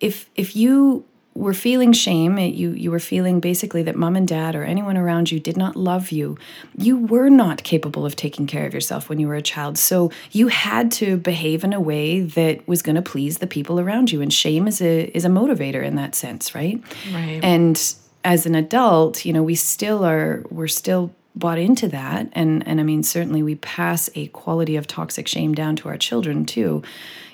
if 0.00 0.28
if 0.34 0.56
you 0.56 1.04
were 1.36 1.54
feeling 1.54 1.92
shame, 1.92 2.38
you 2.38 2.70
you 2.70 2.90
were 2.90 2.98
feeling 2.98 3.40
basically 3.40 3.82
that 3.82 3.94
mom 3.94 4.16
and 4.16 4.26
dad 4.26 4.54
or 4.54 4.64
anyone 4.64 4.96
around 4.96 5.30
you 5.30 5.38
did 5.38 5.56
not 5.56 5.76
love 5.76 6.10
you. 6.10 6.36
You 6.76 6.96
were 6.96 7.28
not 7.28 7.62
capable 7.62 8.06
of 8.06 8.16
taking 8.16 8.46
care 8.46 8.66
of 8.66 8.74
yourself 8.74 9.08
when 9.08 9.18
you 9.18 9.28
were 9.28 9.34
a 9.34 9.42
child. 9.42 9.78
So 9.78 10.10
you 10.32 10.48
had 10.48 10.90
to 10.92 11.16
behave 11.18 11.62
in 11.62 11.72
a 11.72 11.80
way 11.80 12.20
that 12.20 12.66
was 12.66 12.82
going 12.82 12.96
to 12.96 13.02
please 13.02 13.38
the 13.38 13.46
people 13.46 13.78
around 13.78 14.10
you 14.10 14.20
and 14.22 14.32
shame 14.32 14.66
is 14.66 14.80
a 14.80 15.04
is 15.16 15.24
a 15.24 15.28
motivator 15.28 15.84
in 15.84 15.96
that 15.96 16.14
sense, 16.14 16.54
right? 16.54 16.82
Right. 17.12 17.40
And 17.42 17.94
as 18.24 18.46
an 18.46 18.54
adult, 18.54 19.24
you 19.24 19.32
know, 19.32 19.42
we 19.42 19.54
still 19.54 20.04
are 20.04 20.42
we're 20.50 20.68
still 20.68 21.14
bought 21.36 21.58
into 21.58 21.86
that 21.88 22.28
and 22.32 22.66
and 22.66 22.80
I 22.80 22.82
mean 22.82 23.02
certainly 23.02 23.42
we 23.42 23.54
pass 23.56 24.10
a 24.14 24.26
quality 24.28 24.76
of 24.76 24.86
toxic 24.86 25.28
shame 25.28 25.54
down 25.54 25.76
to 25.76 25.88
our 25.88 25.98
children 25.98 26.46
too 26.46 26.82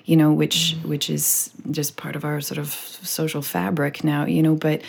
you 0.04 0.16
know, 0.16 0.32
which 0.32 0.76
mm. 0.76 0.88
which 0.88 1.08
is 1.08 1.50
just 1.70 1.96
part 1.96 2.16
of 2.16 2.24
our 2.24 2.40
sort 2.40 2.58
of 2.58 2.68
social 2.68 3.42
fabric 3.42 4.04
now, 4.04 4.24
you 4.24 4.42
know, 4.42 4.54
but 4.54 4.82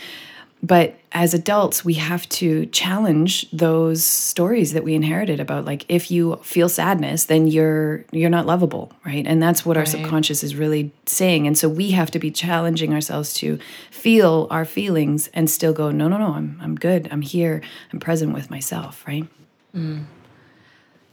but 0.64 0.98
as 1.12 1.34
adults 1.34 1.84
we 1.84 1.96
have 1.96 2.28
to 2.30 2.66
challenge 2.68 3.50
those 3.52 4.04
stories 4.04 4.72
that 4.74 4.84
we 4.84 4.96
inherited 4.96 5.40
about 5.40 5.66
like 5.66 5.86
if 5.90 6.10
you 6.10 6.38
feel 6.38 6.70
sadness 6.70 7.26
then 7.26 7.46
you're 7.48 8.06
you're 8.12 8.30
not 8.30 8.46
lovable 8.46 8.92
right? 9.06 9.28
And 9.28 9.44
that's 9.44 9.66
what 9.66 9.76
right. 9.76 9.82
our 9.82 9.86
subconscious 9.86 10.44
is 10.44 10.56
really 10.56 10.92
saying. 11.06 11.46
And 11.46 11.58
so 11.58 11.68
we 11.68 11.92
have 11.92 12.10
to 12.12 12.20
be 12.20 12.32
challenging 12.32 12.94
ourselves 12.94 13.34
to 13.36 13.60
feel 13.92 14.48
our 14.50 14.66
feelings 14.66 15.30
and 15.34 15.50
still 15.50 15.74
go 15.74 15.92
no 15.92 16.08
no 16.08 16.18
no 16.18 16.28
i'm 16.34 16.58
i'm 16.62 16.76
good. 16.76 17.10
I'm 17.12 17.22
here. 17.22 17.62
I'm 17.92 18.00
present 18.00 18.34
with 18.34 18.50
myself 18.50 19.04
right? 19.06 19.28
Mm. 19.76 20.06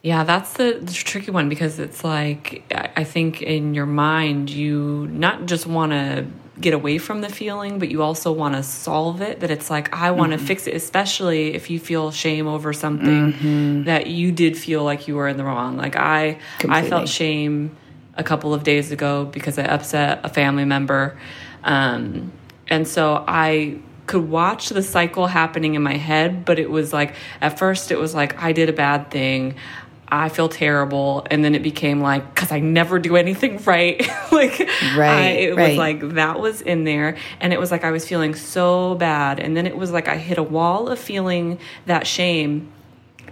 Yeah, 0.02 0.24
that's 0.24 0.54
the, 0.54 0.78
the, 0.80 0.92
tricky 0.92 1.30
one 1.30 1.50
because 1.50 1.78
it's 1.78 2.02
like 2.02 2.64
I 2.72 3.04
think 3.04 3.42
in 3.42 3.74
your 3.74 3.84
mind 3.84 4.48
you 4.48 5.06
not 5.10 5.44
just 5.44 5.66
want 5.66 5.92
to 5.92 6.26
get 6.60 6.74
away 6.74 6.98
from 6.98 7.20
the 7.20 7.28
feeling, 7.28 7.78
but 7.78 7.90
you 7.90 8.02
also 8.02 8.32
want 8.32 8.54
to 8.54 8.62
solve 8.62 9.20
it. 9.20 9.40
That 9.40 9.50
it's 9.50 9.70
like 9.70 9.94
I 9.94 10.10
want 10.10 10.32
to 10.32 10.38
mm-hmm. 10.38 10.46
fix 10.46 10.66
it, 10.66 10.74
especially 10.74 11.54
if 11.54 11.70
you 11.70 11.78
feel 11.78 12.10
shame 12.10 12.46
over 12.46 12.72
something 12.72 13.32
mm-hmm. 13.32 13.84
that 13.84 14.06
you 14.06 14.32
did 14.32 14.56
feel 14.56 14.84
like 14.84 15.08
you 15.08 15.16
were 15.16 15.28
in 15.28 15.36
the 15.36 15.44
wrong. 15.44 15.76
Like 15.76 15.96
I, 15.96 16.38
Completely. 16.58 16.86
I 16.86 16.88
felt 16.88 17.08
shame 17.08 17.76
a 18.14 18.24
couple 18.24 18.52
of 18.52 18.62
days 18.62 18.92
ago 18.92 19.24
because 19.24 19.58
I 19.58 19.64
upset 19.64 20.20
a 20.24 20.28
family 20.28 20.64
member, 20.64 21.18
um, 21.64 22.32
and 22.68 22.86
so 22.86 23.24
I 23.26 23.80
could 24.06 24.28
watch 24.28 24.70
the 24.70 24.82
cycle 24.82 25.28
happening 25.28 25.76
in 25.76 25.82
my 25.82 25.96
head, 25.96 26.44
but 26.44 26.58
it 26.58 26.68
was 26.68 26.92
like 26.92 27.14
at 27.40 27.58
first 27.58 27.92
it 27.92 27.98
was 27.98 28.14
like 28.14 28.42
I 28.42 28.52
did 28.52 28.68
a 28.68 28.72
bad 28.72 29.10
thing. 29.10 29.54
I 30.12 30.28
feel 30.28 30.48
terrible. 30.48 31.26
And 31.30 31.44
then 31.44 31.54
it 31.54 31.62
became 31.62 32.00
like, 32.00 32.34
because 32.34 32.50
I 32.52 32.60
never 32.60 32.98
do 32.98 33.16
anything 33.16 33.58
right. 33.64 34.00
like, 34.32 34.58
right, 34.96 35.00
I, 35.00 35.22
it 35.30 35.56
right. 35.56 35.68
was 35.70 35.78
like 35.78 36.14
that 36.14 36.40
was 36.40 36.60
in 36.62 36.84
there. 36.84 37.16
And 37.40 37.52
it 37.52 37.60
was 37.60 37.70
like 37.70 37.84
I 37.84 37.90
was 37.90 38.06
feeling 38.06 38.34
so 38.34 38.94
bad. 38.96 39.40
And 39.40 39.56
then 39.56 39.66
it 39.66 39.76
was 39.76 39.92
like 39.92 40.08
I 40.08 40.16
hit 40.16 40.38
a 40.38 40.42
wall 40.42 40.88
of 40.88 40.98
feeling 40.98 41.58
that 41.86 42.06
shame. 42.06 42.72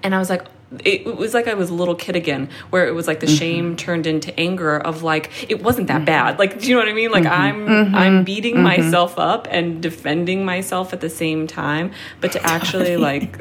And 0.02 0.14
I 0.14 0.18
was 0.18 0.30
like, 0.30 0.46
it 0.84 1.16
was 1.16 1.32
like 1.32 1.48
I 1.48 1.54
was 1.54 1.70
a 1.70 1.74
little 1.74 1.94
kid 1.94 2.14
again, 2.14 2.50
where 2.70 2.86
it 2.86 2.92
was 2.92 3.06
like 3.06 3.20
the 3.20 3.26
mm-hmm. 3.26 3.36
shame 3.36 3.76
turned 3.76 4.06
into 4.06 4.38
anger 4.38 4.76
of 4.76 5.02
like 5.02 5.50
it 5.50 5.62
wasn't 5.62 5.88
that 5.88 5.98
mm-hmm. 5.98 6.04
bad. 6.04 6.38
Like, 6.38 6.60
do 6.60 6.68
you 6.68 6.74
know 6.74 6.80
what 6.80 6.88
I 6.88 6.92
mean? 6.92 7.10
Like 7.10 7.24
mm-hmm. 7.24 7.42
I'm 7.42 7.66
mm-hmm. 7.66 7.94
I'm 7.94 8.24
beating 8.24 8.54
mm-hmm. 8.54 8.64
myself 8.64 9.18
up 9.18 9.48
and 9.50 9.82
defending 9.82 10.44
myself 10.44 10.92
at 10.92 11.00
the 11.00 11.08
same 11.08 11.46
time, 11.46 11.92
but 12.20 12.32
to 12.32 12.42
actually 12.46 12.98
like 12.98 13.40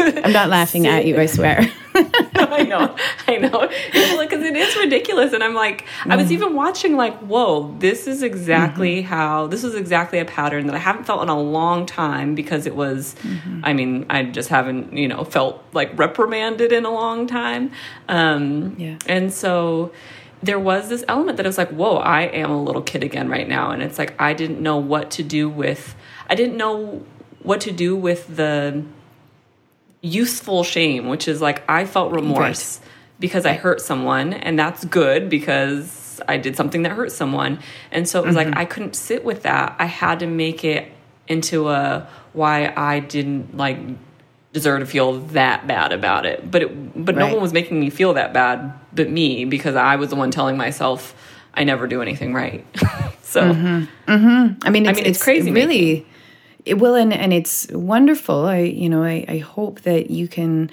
I'm 0.00 0.32
not 0.32 0.48
laughing 0.48 0.86
at 0.86 1.04
you, 1.06 1.18
I 1.18 1.26
swear. 1.26 1.70
I 2.34 2.64
know, 2.64 2.96
I 3.26 3.36
know, 3.36 3.68
because 4.20 4.44
it 4.44 4.56
is 4.56 4.76
ridiculous, 4.76 5.32
and 5.32 5.42
I'm 5.42 5.54
like, 5.54 5.86
I 6.04 6.16
was 6.16 6.28
mm. 6.28 6.32
even 6.32 6.54
watching 6.54 6.96
like, 6.96 7.18
whoa, 7.18 7.74
this 7.78 8.06
is 8.06 8.22
exactly 8.22 8.98
mm-hmm. 8.98 9.08
how 9.08 9.46
this 9.46 9.64
is 9.64 9.74
exactly 9.74 10.18
a 10.18 10.24
pattern 10.24 10.66
that 10.66 10.76
I 10.76 10.78
haven't 10.78 11.04
felt 11.04 11.22
in 11.22 11.28
a 11.28 11.40
long 11.40 11.86
time 11.86 12.34
because 12.34 12.66
it 12.66 12.76
was, 12.76 13.14
mm-hmm. 13.22 13.60
I 13.64 13.72
mean, 13.72 14.06
I 14.08 14.24
just 14.24 14.48
haven't, 14.48 14.92
you 14.92 15.08
know, 15.08 15.24
felt 15.24 15.64
like 15.72 15.96
reprimanded 15.98 16.72
in 16.72 16.84
a 16.84 16.90
long 16.90 17.26
time, 17.26 17.72
um, 18.08 18.76
yeah, 18.78 18.98
and 19.06 19.32
so 19.32 19.92
there 20.42 20.58
was 20.58 20.88
this 20.88 21.04
element 21.08 21.36
that 21.36 21.46
I 21.46 21.48
was 21.48 21.58
like, 21.58 21.70
whoa, 21.70 21.96
I 21.96 22.22
am 22.22 22.50
a 22.50 22.62
little 22.62 22.82
kid 22.82 23.02
again 23.02 23.28
right 23.28 23.48
now, 23.48 23.70
and 23.70 23.82
it's 23.82 23.98
like 23.98 24.20
I 24.20 24.32
didn't 24.32 24.60
know 24.60 24.76
what 24.76 25.10
to 25.12 25.22
do 25.22 25.48
with, 25.48 25.94
I 26.28 26.34
didn't 26.34 26.56
know 26.56 27.04
what 27.42 27.60
to 27.62 27.72
do 27.72 27.96
with 27.96 28.36
the 28.36 28.84
useful 30.02 30.64
shame, 30.64 31.08
which 31.08 31.28
is 31.28 31.40
like 31.40 31.62
I 31.68 31.84
felt 31.84 32.12
remorse 32.12 32.78
right. 32.78 32.88
because 33.18 33.46
I 33.46 33.54
hurt 33.54 33.80
someone, 33.80 34.32
and 34.32 34.58
that's 34.58 34.84
good 34.84 35.28
because 35.28 36.20
I 36.28 36.36
did 36.36 36.56
something 36.56 36.82
that 36.82 36.92
hurt 36.92 37.12
someone. 37.12 37.60
And 37.90 38.08
so 38.08 38.20
it 38.20 38.26
was 38.26 38.36
mm-hmm. 38.36 38.50
like 38.50 38.58
I 38.58 38.64
couldn't 38.64 38.96
sit 38.96 39.24
with 39.24 39.42
that. 39.42 39.76
I 39.78 39.86
had 39.86 40.20
to 40.20 40.26
make 40.26 40.64
it 40.64 40.90
into 41.28 41.68
a 41.68 42.08
why 42.32 42.72
I 42.76 43.00
didn't 43.00 43.56
like 43.56 43.78
deserve 44.52 44.80
to 44.80 44.86
feel 44.86 45.20
that 45.20 45.66
bad 45.66 45.92
about 45.92 46.26
it. 46.26 46.50
But 46.50 46.62
it, 46.62 47.04
but 47.04 47.14
right. 47.14 47.26
no 47.26 47.34
one 47.34 47.42
was 47.42 47.52
making 47.52 47.78
me 47.78 47.90
feel 47.90 48.14
that 48.14 48.32
bad 48.32 48.72
but 48.92 49.08
me 49.08 49.44
because 49.44 49.76
I 49.76 49.96
was 49.96 50.10
the 50.10 50.16
one 50.16 50.30
telling 50.30 50.56
myself 50.56 51.14
I 51.54 51.64
never 51.64 51.86
do 51.86 52.02
anything 52.02 52.34
right. 52.34 52.66
so 53.22 53.42
mm-hmm. 53.42 54.10
Mm-hmm. 54.10 54.58
I 54.62 54.70
mean, 54.70 54.88
I 54.88 54.92
mean, 54.92 55.06
it's, 55.06 55.16
it's 55.16 55.22
crazy. 55.22 55.50
Really. 55.50 55.94
Making 55.94 56.09
it 56.64 56.74
will 56.74 56.94
and, 56.94 57.12
and 57.12 57.32
it's 57.32 57.66
wonderful 57.68 58.44
i 58.46 58.58
you 58.58 58.88
know 58.88 59.02
i, 59.02 59.24
I 59.28 59.38
hope 59.38 59.82
that 59.82 60.10
you 60.10 60.28
can 60.28 60.70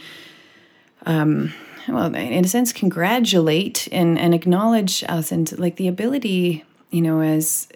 um 1.06 1.54
well 1.88 2.14
in 2.14 2.46
a 2.46 2.48
sense 2.48 2.74
congratulate 2.74 3.88
and 3.92 4.18
and 4.20 4.34
acknowledge 4.34 5.04
us 5.08 5.32
and 5.32 5.58
like 5.58 5.78
the 5.78 5.88
ability 5.88 6.64
you 6.90 7.02
know 7.02 7.22
as 7.22 7.68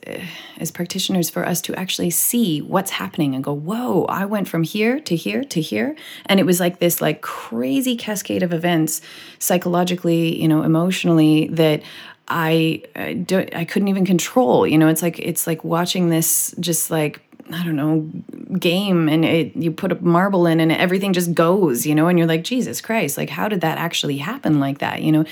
as 0.57 0.71
practitioners 0.71 1.29
for 1.29 1.45
us 1.45 1.61
to 1.61 1.75
actually 1.75 2.09
see 2.09 2.61
what's 2.61 2.91
happening 2.91 3.35
and 3.35 3.43
go 3.43 3.53
whoa 3.53 4.05
i 4.05 4.25
went 4.25 4.47
from 4.47 4.63
here 4.63 4.99
to 4.99 5.15
here 5.15 5.43
to 5.43 5.59
here 5.59 5.95
and 6.27 6.39
it 6.39 6.45
was 6.45 6.59
like 6.59 6.79
this 6.79 7.01
like 7.01 7.21
crazy 7.21 7.95
cascade 7.95 8.43
of 8.43 8.53
events 8.53 9.01
psychologically 9.39 10.39
you 10.41 10.47
know 10.47 10.63
emotionally 10.63 11.47
that 11.47 11.81
I, 12.27 12.83
I 12.95 13.25
I 13.53 13.65
couldn't 13.65 13.89
even 13.89 14.05
control. 14.05 14.65
You 14.65 14.77
know, 14.77 14.87
it's 14.87 15.01
like 15.01 15.19
it's 15.19 15.45
like 15.47 15.65
watching 15.65 16.09
this 16.09 16.55
just 16.61 16.89
like 16.89 17.19
I 17.53 17.63
don't 17.63 17.75
know 17.75 18.09
game 18.57 19.07
and 19.07 19.23
it, 19.23 19.55
you 19.55 19.71
put 19.71 19.91
a 19.91 19.95
marble 19.95 20.45
in 20.45 20.59
and 20.59 20.71
everything 20.71 21.13
just 21.13 21.33
goes, 21.33 21.85
you 21.85 21.95
know, 21.95 22.07
and 22.07 22.17
you're 22.17 22.27
like 22.27 22.43
Jesus 22.43 22.81
Christ, 22.81 23.17
like 23.17 23.29
how 23.29 23.47
did 23.47 23.61
that 23.61 23.77
actually 23.77 24.17
happen 24.17 24.59
like 24.59 24.79
that, 24.79 25.01
you 25.01 25.11
know? 25.11 25.25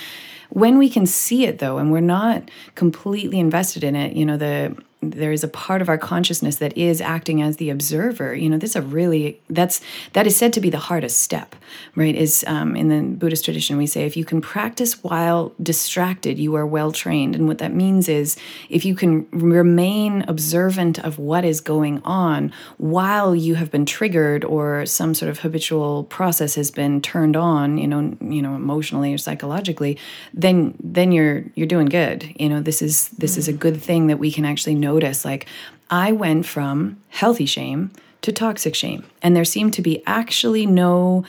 When 0.49 0.79
we 0.79 0.89
can 0.89 1.05
see 1.05 1.45
it 1.45 1.59
though 1.59 1.77
and 1.77 1.91
we're 1.91 1.99
not 1.99 2.49
completely 2.75 3.39
invested 3.39 3.83
in 3.83 3.95
it, 3.95 4.15
you 4.15 4.25
know, 4.25 4.37
the 4.37 4.75
there 5.01 5.31
is 5.31 5.43
a 5.43 5.47
part 5.47 5.81
of 5.81 5.89
our 5.89 5.97
consciousness 5.97 6.57
that 6.57 6.77
is 6.77 6.99
acting 6.99 7.41
as 7.41 7.57
the 7.57 7.69
observer. 7.69 8.35
You 8.35 8.49
know 8.49 8.57
this 8.57 8.71
is 8.71 8.75
a 8.75 8.81
really 8.81 9.39
that's 9.49 9.81
that 10.13 10.27
is 10.27 10.35
said 10.35 10.53
to 10.53 10.61
be 10.61 10.69
the 10.69 10.77
hardest 10.77 11.21
step 11.21 11.55
right 11.95 12.15
is 12.15 12.43
um, 12.47 12.75
in 12.75 12.89
the 12.89 13.15
buddhist 13.15 13.45
tradition 13.45 13.77
we 13.77 13.87
say 13.87 14.05
if 14.05 14.17
you 14.17 14.25
can 14.25 14.41
practice 14.41 15.03
while 15.03 15.53
distracted 15.61 16.37
you 16.37 16.55
are 16.55 16.65
well 16.65 16.91
trained. 16.91 17.35
And 17.35 17.47
what 17.47 17.59
that 17.59 17.73
means 17.73 18.09
is 18.09 18.37
if 18.69 18.83
you 18.85 18.95
can 18.95 19.27
remain 19.31 20.25
observant 20.27 20.99
of 20.99 21.17
what 21.17 21.45
is 21.45 21.61
going 21.61 22.01
on 22.03 22.51
while 22.77 23.35
you 23.35 23.55
have 23.55 23.71
been 23.71 23.85
triggered 23.85 24.43
or 24.43 24.85
some 24.85 25.13
sort 25.13 25.29
of 25.29 25.39
habitual 25.39 26.05
process 26.05 26.55
has 26.55 26.71
been 26.71 27.01
turned 27.01 27.35
on 27.35 27.77
you 27.77 27.87
know 27.87 28.17
you 28.21 28.41
know 28.41 28.55
emotionally 28.55 29.13
or 29.13 29.17
psychologically 29.17 29.97
then 30.33 30.75
then 30.81 31.11
you're 31.11 31.43
you're 31.55 31.67
doing 31.67 31.87
good. 31.87 32.33
You 32.39 32.49
know 32.49 32.61
this 32.61 32.81
is 32.81 33.09
this 33.09 33.37
is 33.37 33.47
a 33.47 33.53
good 33.53 33.81
thing 33.81 34.07
that 34.07 34.19
we 34.19 34.31
can 34.31 34.45
actually 34.45 34.75
know 34.75 34.88
notice 34.89 35.25
like 35.25 35.45
I 35.89 36.11
went 36.11 36.45
from 36.45 37.01
healthy 37.09 37.45
shame 37.45 37.91
to 38.21 38.31
toxic 38.31 38.75
shame. 38.75 39.03
And 39.21 39.35
there 39.35 39.45
seemed 39.45 39.73
to 39.75 39.81
be 39.81 40.03
actually 40.05 40.65
no 40.65 41.23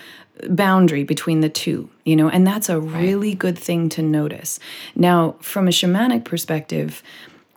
boundary 0.48 1.04
between 1.04 1.40
the 1.40 1.48
two, 1.48 1.90
you 2.04 2.16
know, 2.16 2.28
and 2.28 2.46
that's 2.46 2.68
a 2.68 2.80
really 2.80 3.34
good 3.34 3.58
thing 3.58 3.88
to 3.90 4.02
notice. 4.02 4.58
Now, 4.94 5.36
from 5.40 5.68
a 5.68 5.70
shamanic 5.70 6.24
perspective, 6.24 7.02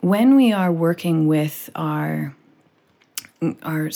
when 0.00 0.36
we 0.36 0.52
are 0.52 0.72
working 0.72 1.26
with 1.26 1.70
our 1.74 2.34
our 3.62 3.90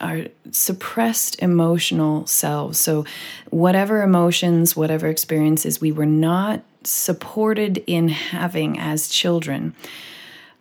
our 0.00 0.26
suppressed 0.52 1.42
emotional 1.42 2.24
selves 2.26 2.78
so 2.78 3.04
whatever 3.50 4.02
emotions 4.02 4.76
whatever 4.76 5.08
experiences 5.08 5.80
we 5.80 5.90
were 5.90 6.06
not 6.06 6.62
supported 6.84 7.82
in 7.86 8.08
having 8.08 8.78
as 8.78 9.08
children 9.08 9.74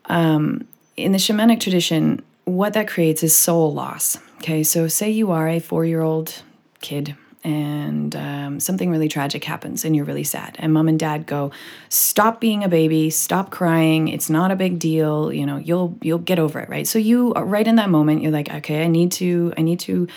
um, 0.05 0.67
in 0.97 1.11
the 1.11 1.17
shamanic 1.17 1.59
tradition, 1.59 2.21
what 2.45 2.73
that 2.73 2.87
creates 2.87 3.23
is 3.23 3.35
soul 3.35 3.73
loss. 3.73 4.17
Okay, 4.37 4.63
so 4.63 4.87
say 4.87 5.09
you 5.11 5.31
are 5.31 5.47
a 5.47 5.59
four 5.59 5.85
year 5.85 6.01
old 6.01 6.41
kid 6.81 7.15
and 7.43 8.15
um, 8.15 8.59
something 8.59 8.91
really 8.91 9.07
tragic 9.07 9.43
happens 9.43 9.83
and 9.83 9.95
you're 9.95 10.05
really 10.05 10.23
sad 10.23 10.55
and 10.59 10.73
mom 10.73 10.87
and 10.87 10.99
dad 10.99 11.25
go 11.25 11.51
stop 11.89 12.39
being 12.39 12.63
a 12.63 12.69
baby 12.69 13.09
stop 13.09 13.49
crying 13.49 14.07
it's 14.07 14.29
not 14.29 14.51
a 14.51 14.55
big 14.55 14.77
deal 14.77 15.33
you 15.33 15.45
know 15.45 15.57
you'll 15.57 15.97
you'll 16.01 16.19
get 16.19 16.37
over 16.37 16.59
it 16.59 16.69
right? 16.69 16.87
So 16.87 16.99
you 16.99 17.33
uh, 17.35 17.41
right 17.41 17.67
in 17.67 17.77
that 17.77 17.89
moment 17.89 18.21
you're 18.21 18.31
like 18.31 18.53
okay 18.53 18.83
i 18.83 18.87
need 18.87 19.11
to 19.13 19.53
i 19.57 19.61
need 19.61 19.79
to 19.81 20.07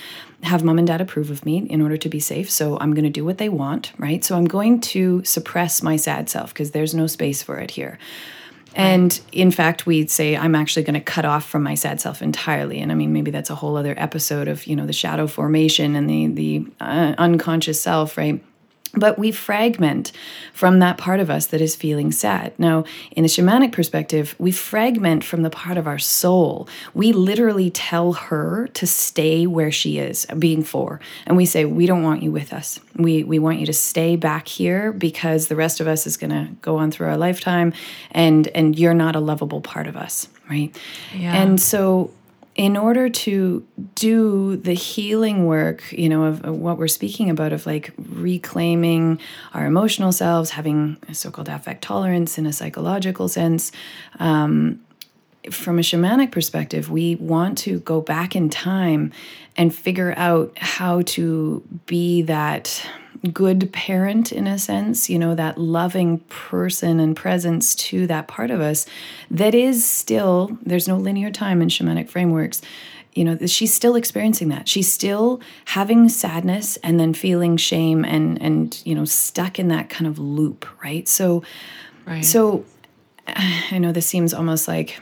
have 0.42 0.62
mom 0.62 0.78
and 0.78 0.86
dad 0.86 1.00
approve 1.00 1.30
of 1.30 1.46
me 1.46 1.58
in 1.70 1.80
order 1.80 1.96
to 1.96 2.08
be 2.10 2.20
safe 2.20 2.50
so 2.50 2.78
i'm 2.78 2.92
going 2.92 3.04
to 3.04 3.10
do 3.10 3.24
what 3.24 3.38
they 3.38 3.48
want 3.48 3.92
right? 3.96 4.22
So 4.22 4.36
i'm 4.36 4.44
going 4.44 4.80
to 4.80 5.24
suppress 5.24 5.82
my 5.82 5.96
sad 5.96 6.28
self 6.28 6.52
because 6.52 6.72
there's 6.72 6.94
no 6.94 7.06
space 7.06 7.42
for 7.42 7.58
it 7.58 7.70
here 7.70 7.98
and 8.74 9.20
in 9.30 9.50
fact, 9.50 9.86
we'd 9.86 10.10
say, 10.10 10.36
I'm 10.36 10.54
actually 10.54 10.82
going 10.82 10.94
to 10.94 11.00
cut 11.00 11.24
off 11.24 11.48
from 11.48 11.62
my 11.62 11.74
sad 11.74 12.00
self 12.00 12.22
entirely. 12.22 12.80
And 12.80 12.90
I 12.90 12.96
mean, 12.96 13.12
maybe 13.12 13.30
that's 13.30 13.50
a 13.50 13.54
whole 13.54 13.76
other 13.76 13.94
episode 13.96 14.48
of, 14.48 14.66
you 14.66 14.74
know, 14.74 14.84
the 14.86 14.92
shadow 14.92 15.26
formation 15.26 15.94
and 15.94 16.10
the, 16.10 16.26
the 16.26 16.66
uh, 16.80 17.14
unconscious 17.18 17.80
self, 17.80 18.18
right? 18.18 18.42
But 18.96 19.18
we 19.18 19.30
fragment 19.30 20.12
from 20.52 20.78
that 20.78 20.98
part 20.98 21.20
of 21.20 21.30
us 21.30 21.46
that 21.46 21.60
is 21.60 21.76
feeling 21.76 22.12
sad. 22.12 22.52
Now, 22.58 22.84
in 23.12 23.22
the 23.22 23.28
shamanic 23.28 23.72
perspective, 23.72 24.34
we 24.38 24.52
fragment 24.52 25.24
from 25.24 25.42
the 25.42 25.50
part 25.50 25.76
of 25.76 25.86
our 25.86 25.98
soul. 25.98 26.68
We 26.94 27.12
literally 27.12 27.70
tell 27.70 28.12
her 28.14 28.68
to 28.74 28.86
stay 28.86 29.46
where 29.46 29.72
she 29.72 29.98
is, 29.98 30.26
being 30.38 30.62
four, 30.62 31.00
and 31.26 31.36
we 31.36 31.46
say, 31.46 31.64
"We 31.64 31.86
don't 31.86 32.02
want 32.02 32.22
you 32.22 32.30
with 32.30 32.52
us. 32.52 32.80
We 32.96 33.24
we 33.24 33.38
want 33.38 33.60
you 33.60 33.66
to 33.66 33.72
stay 33.72 34.16
back 34.16 34.48
here 34.48 34.92
because 34.92 35.48
the 35.48 35.56
rest 35.56 35.80
of 35.80 35.86
us 35.86 36.06
is 36.06 36.16
going 36.16 36.30
to 36.30 36.48
go 36.60 36.76
on 36.76 36.90
through 36.90 37.08
our 37.08 37.16
lifetime, 37.16 37.72
and 38.10 38.48
and 38.48 38.78
you're 38.78 38.94
not 38.94 39.16
a 39.16 39.20
lovable 39.20 39.60
part 39.60 39.86
of 39.86 39.96
us." 39.96 40.28
Right? 40.48 40.76
Yeah. 41.16 41.34
And 41.34 41.58
so 41.60 42.10
in 42.54 42.76
order 42.76 43.08
to 43.08 43.66
do 43.96 44.56
the 44.56 44.74
healing 44.74 45.46
work, 45.46 45.90
you 45.92 46.08
know, 46.08 46.24
of, 46.24 46.44
of, 46.44 46.54
what 46.54 46.78
we're 46.78 46.86
speaking 46.86 47.28
about, 47.28 47.52
of 47.52 47.66
like 47.66 47.92
reclaiming 47.98 49.18
our 49.54 49.66
emotional 49.66 50.12
selves, 50.12 50.50
having 50.50 50.96
a 51.08 51.14
so 51.14 51.30
called 51.30 51.48
affect 51.48 51.82
tolerance 51.82 52.38
in 52.38 52.46
a 52.46 52.52
psychological 52.52 53.28
sense, 53.28 53.72
um, 54.20 54.83
from 55.50 55.78
a 55.78 55.82
shamanic 55.82 56.30
perspective, 56.30 56.90
we 56.90 57.16
want 57.16 57.58
to 57.58 57.80
go 57.80 58.00
back 58.00 58.34
in 58.34 58.48
time 58.48 59.12
and 59.56 59.74
figure 59.74 60.14
out 60.16 60.56
how 60.58 61.02
to 61.02 61.62
be 61.86 62.22
that 62.22 62.86
good 63.32 63.72
parent 63.72 64.32
in 64.32 64.46
a 64.46 64.58
sense, 64.58 65.08
you 65.08 65.18
know, 65.18 65.34
that 65.34 65.56
loving 65.56 66.18
person 66.28 67.00
and 67.00 67.16
presence 67.16 67.74
to 67.74 68.06
that 68.06 68.28
part 68.28 68.50
of 68.50 68.60
us 68.60 68.86
that 69.30 69.54
is 69.54 69.84
still, 69.84 70.58
there's 70.62 70.88
no 70.88 70.96
linear 70.96 71.30
time 71.30 71.62
in 71.62 71.68
shamanic 71.68 72.08
frameworks. 72.08 72.60
You 73.14 73.24
know, 73.24 73.46
she's 73.46 73.72
still 73.72 73.94
experiencing 73.94 74.48
that. 74.48 74.68
She's 74.68 74.92
still 74.92 75.40
having 75.66 76.08
sadness 76.08 76.76
and 76.78 76.98
then 76.98 77.14
feeling 77.14 77.56
shame 77.56 78.04
and 78.04 78.42
and 78.42 78.82
you 78.84 78.92
know, 78.92 79.04
stuck 79.04 79.60
in 79.60 79.68
that 79.68 79.88
kind 79.88 80.08
of 80.08 80.18
loop, 80.18 80.66
right? 80.82 81.06
So 81.06 81.44
right. 82.06 82.24
so 82.24 82.64
I 83.28 83.78
know 83.78 83.92
this 83.92 84.06
seems 84.06 84.34
almost 84.34 84.66
like 84.66 85.00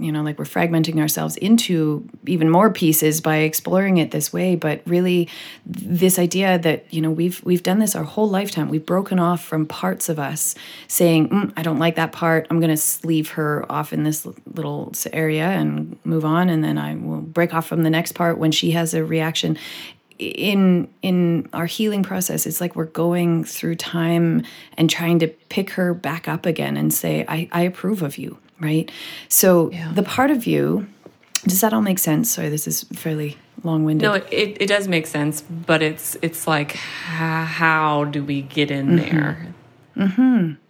you 0.00 0.12
know 0.12 0.22
like 0.22 0.38
we're 0.38 0.44
fragmenting 0.44 0.98
ourselves 1.00 1.36
into 1.36 2.08
even 2.26 2.50
more 2.50 2.70
pieces 2.70 3.20
by 3.20 3.38
exploring 3.38 3.98
it 3.98 4.10
this 4.10 4.32
way. 4.32 4.56
But 4.56 4.82
really 4.86 5.28
this 5.64 6.18
idea 6.18 6.58
that 6.58 6.92
you 6.92 7.00
know 7.00 7.10
we've 7.10 7.42
we've 7.44 7.62
done 7.62 7.78
this 7.78 7.94
our 7.94 8.04
whole 8.04 8.28
lifetime. 8.28 8.68
We've 8.68 8.84
broken 8.84 9.18
off 9.18 9.44
from 9.44 9.66
parts 9.66 10.08
of 10.08 10.18
us 10.18 10.54
saying 10.88 11.28
mm, 11.28 11.52
i 11.56 11.62
don't 11.62 11.78
like 11.78 11.96
that 11.96 12.12
part. 12.12 12.46
I'm 12.50 12.60
going 12.60 12.74
to 12.76 13.06
leave 13.06 13.30
her 13.30 13.70
off 13.70 13.92
in 13.92 14.04
this 14.04 14.26
little 14.52 14.92
area 15.12 15.46
and 15.46 15.98
move 16.04 16.24
on 16.24 16.48
and 16.48 16.62
then 16.62 16.78
i 16.78 16.94
will 16.94 17.20
break 17.20 17.54
off 17.54 17.66
from 17.66 17.82
the 17.82 17.90
next 17.90 18.12
part 18.12 18.38
when 18.38 18.52
she 18.52 18.72
has 18.72 18.94
a 18.94 19.04
reaction. 19.04 19.58
In 20.18 20.88
in 21.02 21.46
our 21.52 21.66
healing 21.66 22.02
process 22.02 22.46
it's 22.46 22.58
like 22.58 22.74
we're 22.74 22.86
going 22.86 23.44
through 23.44 23.74
time 23.74 24.44
and 24.78 24.88
trying 24.88 25.18
to 25.18 25.28
pick 25.28 25.70
her 25.70 25.92
back 25.92 26.26
up 26.26 26.46
again 26.46 26.78
and 26.78 26.92
say 26.92 27.26
i, 27.28 27.46
I 27.52 27.62
approve 27.62 28.00
of 28.00 28.16
you 28.16 28.38
right? 28.60 28.90
So 29.28 29.70
yeah. 29.70 29.92
the 29.92 30.02
part 30.02 30.30
of 30.30 30.46
you 30.46 30.86
does 31.44 31.60
that 31.60 31.72
all 31.72 31.82
make 31.82 31.98
sense? 31.98 32.30
Sorry 32.30 32.48
this 32.48 32.66
is 32.66 32.84
fairly 32.92 33.36
long-winded. 33.62 34.02
No 34.02 34.14
it, 34.14 34.56
it 34.60 34.66
does 34.66 34.88
make 34.88 35.06
sense 35.06 35.42
but 35.42 35.82
it's 35.82 36.16
it's 36.22 36.46
like 36.46 36.72
how, 36.72 37.44
how 37.44 38.04
do 38.04 38.24
we 38.24 38.42
get 38.42 38.70
in 38.70 38.86
mm-hmm. 38.86 39.16
there? 39.16 39.54
Mm-hmm 39.96 40.65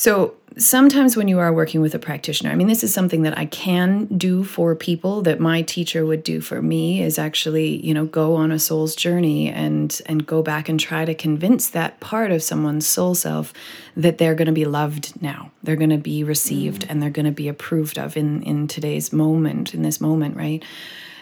so 0.00 0.32
sometimes 0.56 1.14
when 1.14 1.28
you 1.28 1.40
are 1.40 1.52
working 1.52 1.82
with 1.82 1.94
a 1.94 1.98
practitioner, 1.98 2.50
I 2.50 2.54
mean, 2.54 2.68
this 2.68 2.82
is 2.82 2.90
something 2.90 3.20
that 3.24 3.36
I 3.36 3.44
can 3.44 4.06
do 4.06 4.44
for 4.44 4.74
people 4.74 5.20
that 5.20 5.40
my 5.40 5.60
teacher 5.60 6.06
would 6.06 6.24
do 6.24 6.40
for 6.40 6.62
me 6.62 7.02
is 7.02 7.18
actually, 7.18 7.84
you 7.84 7.92
know, 7.92 8.06
go 8.06 8.34
on 8.34 8.50
a 8.50 8.58
soul's 8.58 8.96
journey 8.96 9.50
and 9.50 10.00
and 10.06 10.26
go 10.26 10.42
back 10.42 10.70
and 10.70 10.80
try 10.80 11.04
to 11.04 11.14
convince 11.14 11.68
that 11.68 12.00
part 12.00 12.32
of 12.32 12.42
someone's 12.42 12.86
soul 12.86 13.14
self 13.14 13.52
that 13.94 14.16
they're 14.16 14.34
going 14.34 14.46
to 14.46 14.52
be 14.52 14.64
loved 14.64 15.20
now. 15.20 15.50
They're 15.62 15.76
going 15.76 15.90
to 15.90 15.98
be 15.98 16.24
received 16.24 16.86
mm. 16.86 16.86
and 16.88 17.02
they're 17.02 17.10
going 17.10 17.26
to 17.26 17.30
be 17.30 17.48
approved 17.48 17.98
of 17.98 18.16
in 18.16 18.42
in 18.44 18.68
today's 18.68 19.12
moment, 19.12 19.74
in 19.74 19.82
this 19.82 20.00
moment, 20.00 20.34
right? 20.34 20.64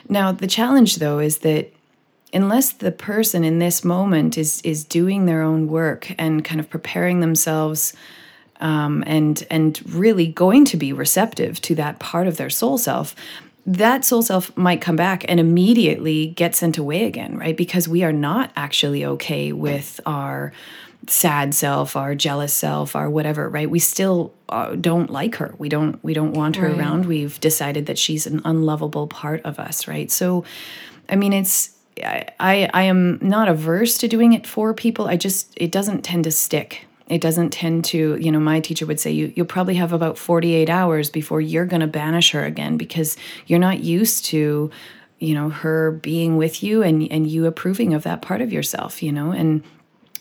Now, 0.08 0.30
the 0.30 0.46
challenge 0.46 0.98
though 0.98 1.18
is 1.18 1.38
that 1.38 1.72
unless 2.32 2.74
the 2.74 2.92
person 2.92 3.42
in 3.42 3.58
this 3.58 3.82
moment 3.82 4.38
is 4.38 4.62
is 4.62 4.84
doing 4.84 5.26
their 5.26 5.42
own 5.42 5.66
work 5.66 6.12
and 6.16 6.44
kind 6.44 6.60
of 6.60 6.70
preparing 6.70 7.18
themselves 7.18 7.92
um, 8.60 9.04
and 9.06 9.46
and 9.50 9.80
really 9.92 10.26
going 10.26 10.64
to 10.66 10.76
be 10.76 10.92
receptive 10.92 11.60
to 11.62 11.74
that 11.76 11.98
part 11.98 12.26
of 12.26 12.36
their 12.36 12.50
soul 12.50 12.78
self 12.78 13.14
that 13.66 14.02
soul 14.02 14.22
self 14.22 14.56
might 14.56 14.80
come 14.80 14.96
back 14.96 15.26
and 15.28 15.38
immediately 15.38 16.28
get 16.28 16.54
sent 16.54 16.78
away 16.78 17.04
again 17.04 17.36
right? 17.36 17.56
Because 17.56 17.86
we 17.86 18.02
are 18.02 18.12
not 18.12 18.50
actually 18.56 19.04
okay 19.04 19.52
with 19.52 20.00
our 20.06 20.52
sad 21.06 21.54
self 21.54 21.94
our 21.94 22.14
jealous 22.14 22.52
self 22.52 22.96
our 22.96 23.10
whatever 23.10 23.48
right? 23.48 23.70
We 23.70 23.78
still 23.78 24.32
uh, 24.48 24.74
don't 24.74 25.10
like 25.10 25.36
her. 25.36 25.54
We 25.58 25.68
don't 25.68 26.02
we 26.02 26.14
don't 26.14 26.32
want 26.32 26.56
her 26.56 26.68
right. 26.68 26.78
around. 26.78 27.06
We've 27.06 27.38
decided 27.40 27.86
that 27.86 27.98
she's 27.98 28.26
an 28.26 28.40
unlovable 28.44 29.06
part 29.06 29.42
of 29.44 29.58
us 29.58 29.86
right? 29.86 30.10
So 30.10 30.44
i 31.10 31.16
mean 31.16 31.32
it's 31.32 31.70
I, 32.04 32.70
I 32.72 32.82
am 32.84 33.18
not 33.20 33.48
averse 33.48 33.98
to 33.98 34.08
doing 34.08 34.32
it 34.32 34.46
for 34.46 34.72
people. 34.72 35.08
I 35.08 35.16
just 35.16 35.52
it 35.56 35.72
doesn't 35.72 36.02
tend 36.02 36.24
to 36.24 36.30
stick 36.30 36.86
it 37.10 37.20
doesn't 37.20 37.50
tend 37.50 37.84
to, 37.86 38.16
you 38.20 38.30
know, 38.30 38.40
my 38.40 38.60
teacher 38.60 38.86
would 38.86 39.00
say 39.00 39.10
you 39.10 39.32
you'll 39.34 39.46
probably 39.46 39.74
have 39.76 39.92
about 39.92 40.18
48 40.18 40.68
hours 40.68 41.10
before 41.10 41.40
you're 41.40 41.66
going 41.66 41.80
to 41.80 41.86
banish 41.86 42.30
her 42.32 42.44
again 42.44 42.76
because 42.76 43.16
you're 43.46 43.58
not 43.58 43.80
used 43.80 44.24
to, 44.26 44.70
you 45.18 45.34
know, 45.34 45.48
her 45.48 45.92
being 45.92 46.36
with 46.36 46.62
you 46.62 46.82
and 46.82 47.10
and 47.10 47.26
you 47.26 47.46
approving 47.46 47.94
of 47.94 48.02
that 48.02 48.22
part 48.22 48.40
of 48.40 48.52
yourself, 48.52 49.02
you 49.02 49.12
know, 49.12 49.32
and 49.32 49.62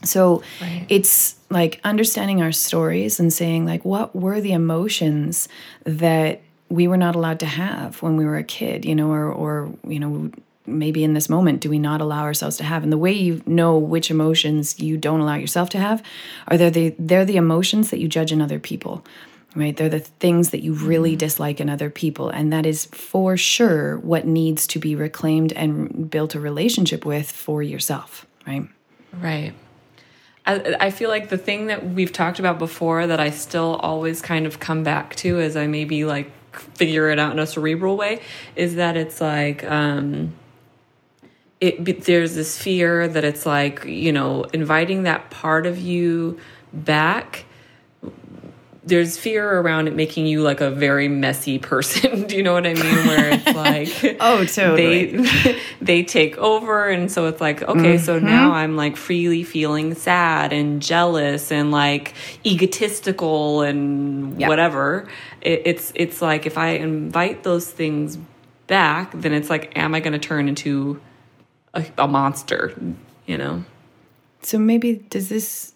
So 0.03 0.43
right. 0.61 0.85
it's 0.89 1.35
like 1.49 1.79
understanding 1.83 2.41
our 2.41 2.51
stories 2.51 3.19
and 3.19 3.33
saying, 3.33 3.65
like, 3.65 3.83
what 3.83 4.15
were 4.15 4.39
the 4.41 4.53
emotions 4.53 5.47
that 5.85 6.41
we 6.69 6.87
were 6.87 6.97
not 6.97 7.15
allowed 7.15 7.39
to 7.39 7.45
have 7.45 8.01
when 8.03 8.17
we 8.17 8.25
were 8.25 8.37
a 8.37 8.43
kid, 8.43 8.85
you 8.85 8.93
know, 8.93 9.09
or, 9.11 9.31
or 9.31 9.73
you 9.87 9.99
know, 9.99 10.29
maybe 10.67 11.03
in 11.03 11.13
this 11.13 11.29
moment 11.29 11.61
do 11.61 11.69
we 11.69 11.79
not 11.79 12.01
allow 12.01 12.23
ourselves 12.23 12.57
to 12.57 12.63
have? 12.63 12.83
And 12.83 12.91
the 12.91 12.97
way 12.97 13.11
you 13.11 13.41
know 13.45 13.77
which 13.77 14.11
emotions 14.11 14.79
you 14.79 14.97
don't 14.97 15.21
allow 15.21 15.35
yourself 15.35 15.69
to 15.71 15.79
have 15.79 16.03
are 16.47 16.57
they 16.57 16.69
the 16.69 16.95
they're 16.99 17.25
the 17.25 17.37
emotions 17.37 17.89
that 17.89 17.99
you 17.99 18.07
judge 18.07 18.31
in 18.31 18.41
other 18.41 18.59
people 18.59 19.05
right? 19.55 19.75
They're 19.75 19.89
the 19.89 20.01
things 20.01 20.51
that 20.51 20.61
you 20.61 20.73
really 20.73 21.11
mm-hmm. 21.11 21.19
dislike 21.19 21.59
in 21.59 21.67
other 21.67 21.89
people. 21.89 22.29
And 22.29 22.53
that 22.53 22.67
is 22.67 22.85
for 22.85 23.37
sure 23.37 23.97
what 23.97 24.27
needs 24.27 24.67
to 24.67 24.77
be 24.77 24.95
reclaimed 24.95 25.51
and 25.53 26.11
built 26.11 26.35
a 26.35 26.39
relationship 26.39 27.05
with 27.05 27.31
for 27.31 27.63
yourself 27.63 28.27
right? 28.47 28.67
Right. 29.21 29.53
I, 30.45 30.75
I 30.79 30.91
feel 30.91 31.09
like 31.09 31.29
the 31.29 31.37
thing 31.37 31.67
that 31.67 31.85
we've 31.85 32.13
talked 32.13 32.39
about 32.39 32.57
before 32.57 33.05
that 33.05 33.19
I 33.19 33.29
still 33.29 33.75
always 33.75 34.21
kind 34.21 34.45
of 34.47 34.59
come 34.59 34.83
back 34.83 35.15
to 35.17 35.39
as 35.39 35.57
I 35.57 35.67
maybe 35.67 36.05
like 36.05 36.31
figure 36.75 37.09
it 37.09 37.19
out 37.19 37.33
in 37.33 37.39
a 37.39 37.45
cerebral 37.45 37.97
way 37.97 38.21
is 38.55 38.75
that 38.75 38.97
it's 38.97 39.21
like 39.21 39.63
um 39.65 40.33
it 41.59 42.03
there's 42.05 42.35
this 42.35 42.61
fear 42.61 43.07
that 43.07 43.23
it's 43.23 43.45
like 43.45 43.83
you 43.85 44.11
know 44.11 44.43
inviting 44.53 45.03
that 45.03 45.29
part 45.29 45.65
of 45.65 45.77
you 45.79 46.39
back 46.71 47.45
there's 48.87 49.17
fear 49.17 49.59
around 49.59 49.89
it 49.89 49.95
making 49.95 50.25
you 50.25 50.41
like 50.41 50.61
a 50.61 50.71
very 50.71 51.09
messy 51.09 51.59
person. 51.59 52.23
Do 52.27 52.37
you 52.37 52.43
know 52.43 52.53
what 52.53 52.65
I 52.65 52.73
mean? 52.73 53.07
Where 53.07 53.29
it's 53.33 53.45
like, 54.03 54.17
oh, 54.21 54.45
totally. 54.45 55.17
They 55.17 55.59
they 55.81 56.03
take 56.03 56.37
over, 56.37 56.87
and 56.87 57.11
so 57.11 57.27
it's 57.27 57.41
like, 57.41 57.61
okay, 57.61 57.95
mm-hmm. 57.95 58.05
so 58.05 58.17
now 58.17 58.53
I'm 58.53 58.75
like 58.75 58.95
freely 58.95 59.43
feeling 59.43 59.93
sad 59.93 60.53
and 60.53 60.81
jealous 60.81 61.51
and 61.51 61.69
like 61.69 62.13
egotistical 62.45 63.61
and 63.61 64.39
yep. 64.39 64.47
whatever. 64.47 65.09
It, 65.41 65.63
it's 65.65 65.91
it's 65.93 66.21
like 66.21 66.45
if 66.45 66.57
I 66.57 66.69
invite 66.69 67.43
those 67.43 67.69
things 67.69 68.17
back, 68.67 69.11
then 69.13 69.33
it's 69.33 69.49
like, 69.49 69.77
am 69.77 69.95
I 69.95 69.99
going 69.99 70.13
to 70.13 70.19
turn 70.19 70.47
into 70.47 71.01
a, 71.77 72.03
a 72.03 72.07
monster, 72.07 72.73
you 73.25 73.37
know. 73.37 73.63
So 74.41 74.57
maybe 74.57 74.95
does 75.09 75.29
this 75.29 75.73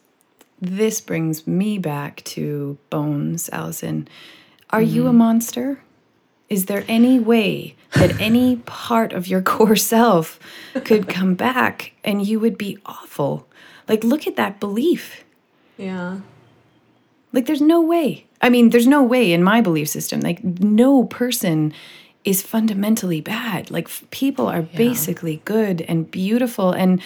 this 0.61 1.01
brings 1.01 1.47
me 1.47 1.79
back 1.79 2.23
to 2.23 2.77
Bones, 2.89 3.49
Allison. 3.51 4.07
Are 4.69 4.79
mm-hmm. 4.81 4.95
you 4.95 5.05
a 5.05 5.09
mm-hmm. 5.09 5.17
monster? 5.17 5.81
Is 6.49 6.65
there 6.65 6.85
any 6.87 7.19
way 7.19 7.75
that 7.93 8.19
any 8.21 8.57
part 8.57 9.11
of 9.13 9.27
your 9.27 9.41
core 9.41 9.75
self 9.75 10.39
could 10.85 11.07
come 11.07 11.33
back 11.33 11.93
and 12.03 12.25
you 12.25 12.39
would 12.39 12.57
be 12.57 12.77
awful? 12.85 13.47
Like, 13.87 14.03
look 14.03 14.27
at 14.27 14.35
that 14.35 14.59
belief. 14.59 15.23
Yeah. 15.77 16.19
Like, 17.33 17.47
there's 17.47 17.61
no 17.61 17.81
way. 17.81 18.27
I 18.41 18.49
mean, 18.49 18.69
there's 18.69 18.87
no 18.87 19.01
way 19.01 19.33
in 19.33 19.43
my 19.43 19.61
belief 19.61 19.89
system. 19.89 20.19
Like, 20.19 20.43
no 20.43 21.05
person 21.05 21.73
is 22.23 22.41
fundamentally 22.41 23.21
bad. 23.21 23.71
Like 23.71 23.89
people 24.11 24.47
are 24.47 24.61
yeah. 24.61 24.77
basically 24.77 25.41
good 25.45 25.81
and 25.81 26.09
beautiful 26.09 26.71
and 26.71 27.01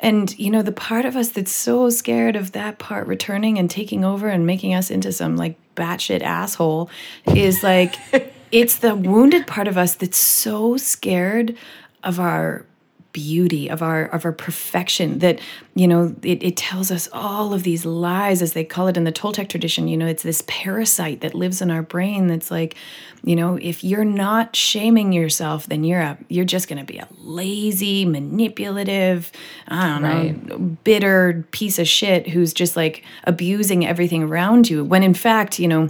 and 0.00 0.38
you 0.38 0.50
know 0.50 0.62
the 0.62 0.72
part 0.72 1.04
of 1.04 1.16
us 1.16 1.30
that's 1.30 1.50
so 1.50 1.90
scared 1.90 2.36
of 2.36 2.52
that 2.52 2.78
part 2.78 3.06
returning 3.06 3.58
and 3.58 3.70
taking 3.70 4.04
over 4.04 4.28
and 4.28 4.46
making 4.46 4.74
us 4.74 4.90
into 4.90 5.12
some 5.12 5.36
like 5.36 5.56
batshit 5.74 6.22
asshole 6.22 6.90
is 7.34 7.62
like 7.62 7.94
it's 8.52 8.76
the 8.76 8.94
wounded 8.94 9.46
part 9.46 9.68
of 9.68 9.76
us 9.76 9.94
that's 9.96 10.16
so 10.16 10.76
scared 10.76 11.56
of 12.04 12.20
our 12.20 12.64
beauty 13.12 13.68
of 13.68 13.82
our 13.82 14.04
of 14.06 14.24
our 14.24 14.32
perfection 14.32 15.20
that 15.20 15.40
you 15.74 15.88
know 15.88 16.14
it, 16.22 16.42
it 16.42 16.56
tells 16.56 16.90
us 16.90 17.08
all 17.12 17.54
of 17.54 17.62
these 17.62 17.86
lies 17.86 18.42
as 18.42 18.52
they 18.52 18.62
call 18.62 18.86
it 18.86 18.96
in 18.98 19.04
the 19.04 19.12
toltec 19.12 19.48
tradition 19.48 19.88
you 19.88 19.96
know 19.96 20.06
it's 20.06 20.22
this 20.22 20.42
parasite 20.46 21.20
that 21.22 21.34
lives 21.34 21.62
in 21.62 21.70
our 21.70 21.82
brain 21.82 22.26
that's 22.26 22.50
like 22.50 22.76
you 23.24 23.34
know 23.34 23.58
if 23.62 23.82
you're 23.82 24.04
not 24.04 24.54
shaming 24.54 25.12
yourself 25.12 25.66
then 25.68 25.84
you're 25.84 26.00
a 26.00 26.18
you're 26.28 26.44
just 26.44 26.68
going 26.68 26.78
to 26.78 26.84
be 26.84 26.98
a 26.98 27.08
lazy 27.18 28.04
manipulative 28.04 29.32
i 29.68 29.88
don't 29.88 30.02
right. 30.02 30.46
know 30.46 30.58
bitter 30.58 31.46
piece 31.50 31.78
of 31.78 31.88
shit 31.88 32.28
who's 32.28 32.52
just 32.52 32.76
like 32.76 33.02
abusing 33.24 33.86
everything 33.86 34.22
around 34.22 34.68
you 34.68 34.84
when 34.84 35.02
in 35.02 35.14
fact 35.14 35.58
you 35.58 35.66
know 35.66 35.88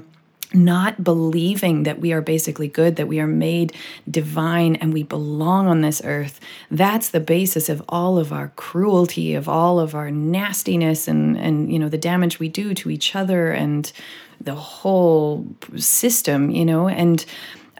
not 0.54 1.04
believing 1.04 1.82
that 1.82 2.00
we 2.00 2.12
are 2.12 2.22
basically 2.22 2.68
good, 2.68 2.96
that 2.96 3.08
we 3.08 3.20
are 3.20 3.26
made 3.26 3.74
divine 4.11 4.76
and 4.76 4.92
we 4.92 5.02
belong 5.02 5.66
on 5.66 5.82
this 5.82 6.00
earth. 6.04 6.40
That's 6.70 7.11
the 7.11 7.20
basis 7.20 7.68
of 7.68 7.82
all 7.88 8.18
of 8.18 8.32
our 8.32 8.48
cruelty, 8.56 9.34
of 9.34 9.48
all 9.48 9.78
of 9.78 9.94
our 9.94 10.11
nastiness 10.11 11.06
and 11.06 11.37
and 11.37 11.70
you 11.70 11.78
know 11.78 11.88
the 11.88 11.98
damage 11.98 12.38
we 12.38 12.48
do 12.48 12.74
to 12.74 12.90
each 12.90 13.14
other 13.14 13.50
and 13.50 13.92
the 14.40 14.54
whole 14.54 15.46
system, 15.76 16.50
you 16.50 16.64
know. 16.64 16.88
And 16.88 17.24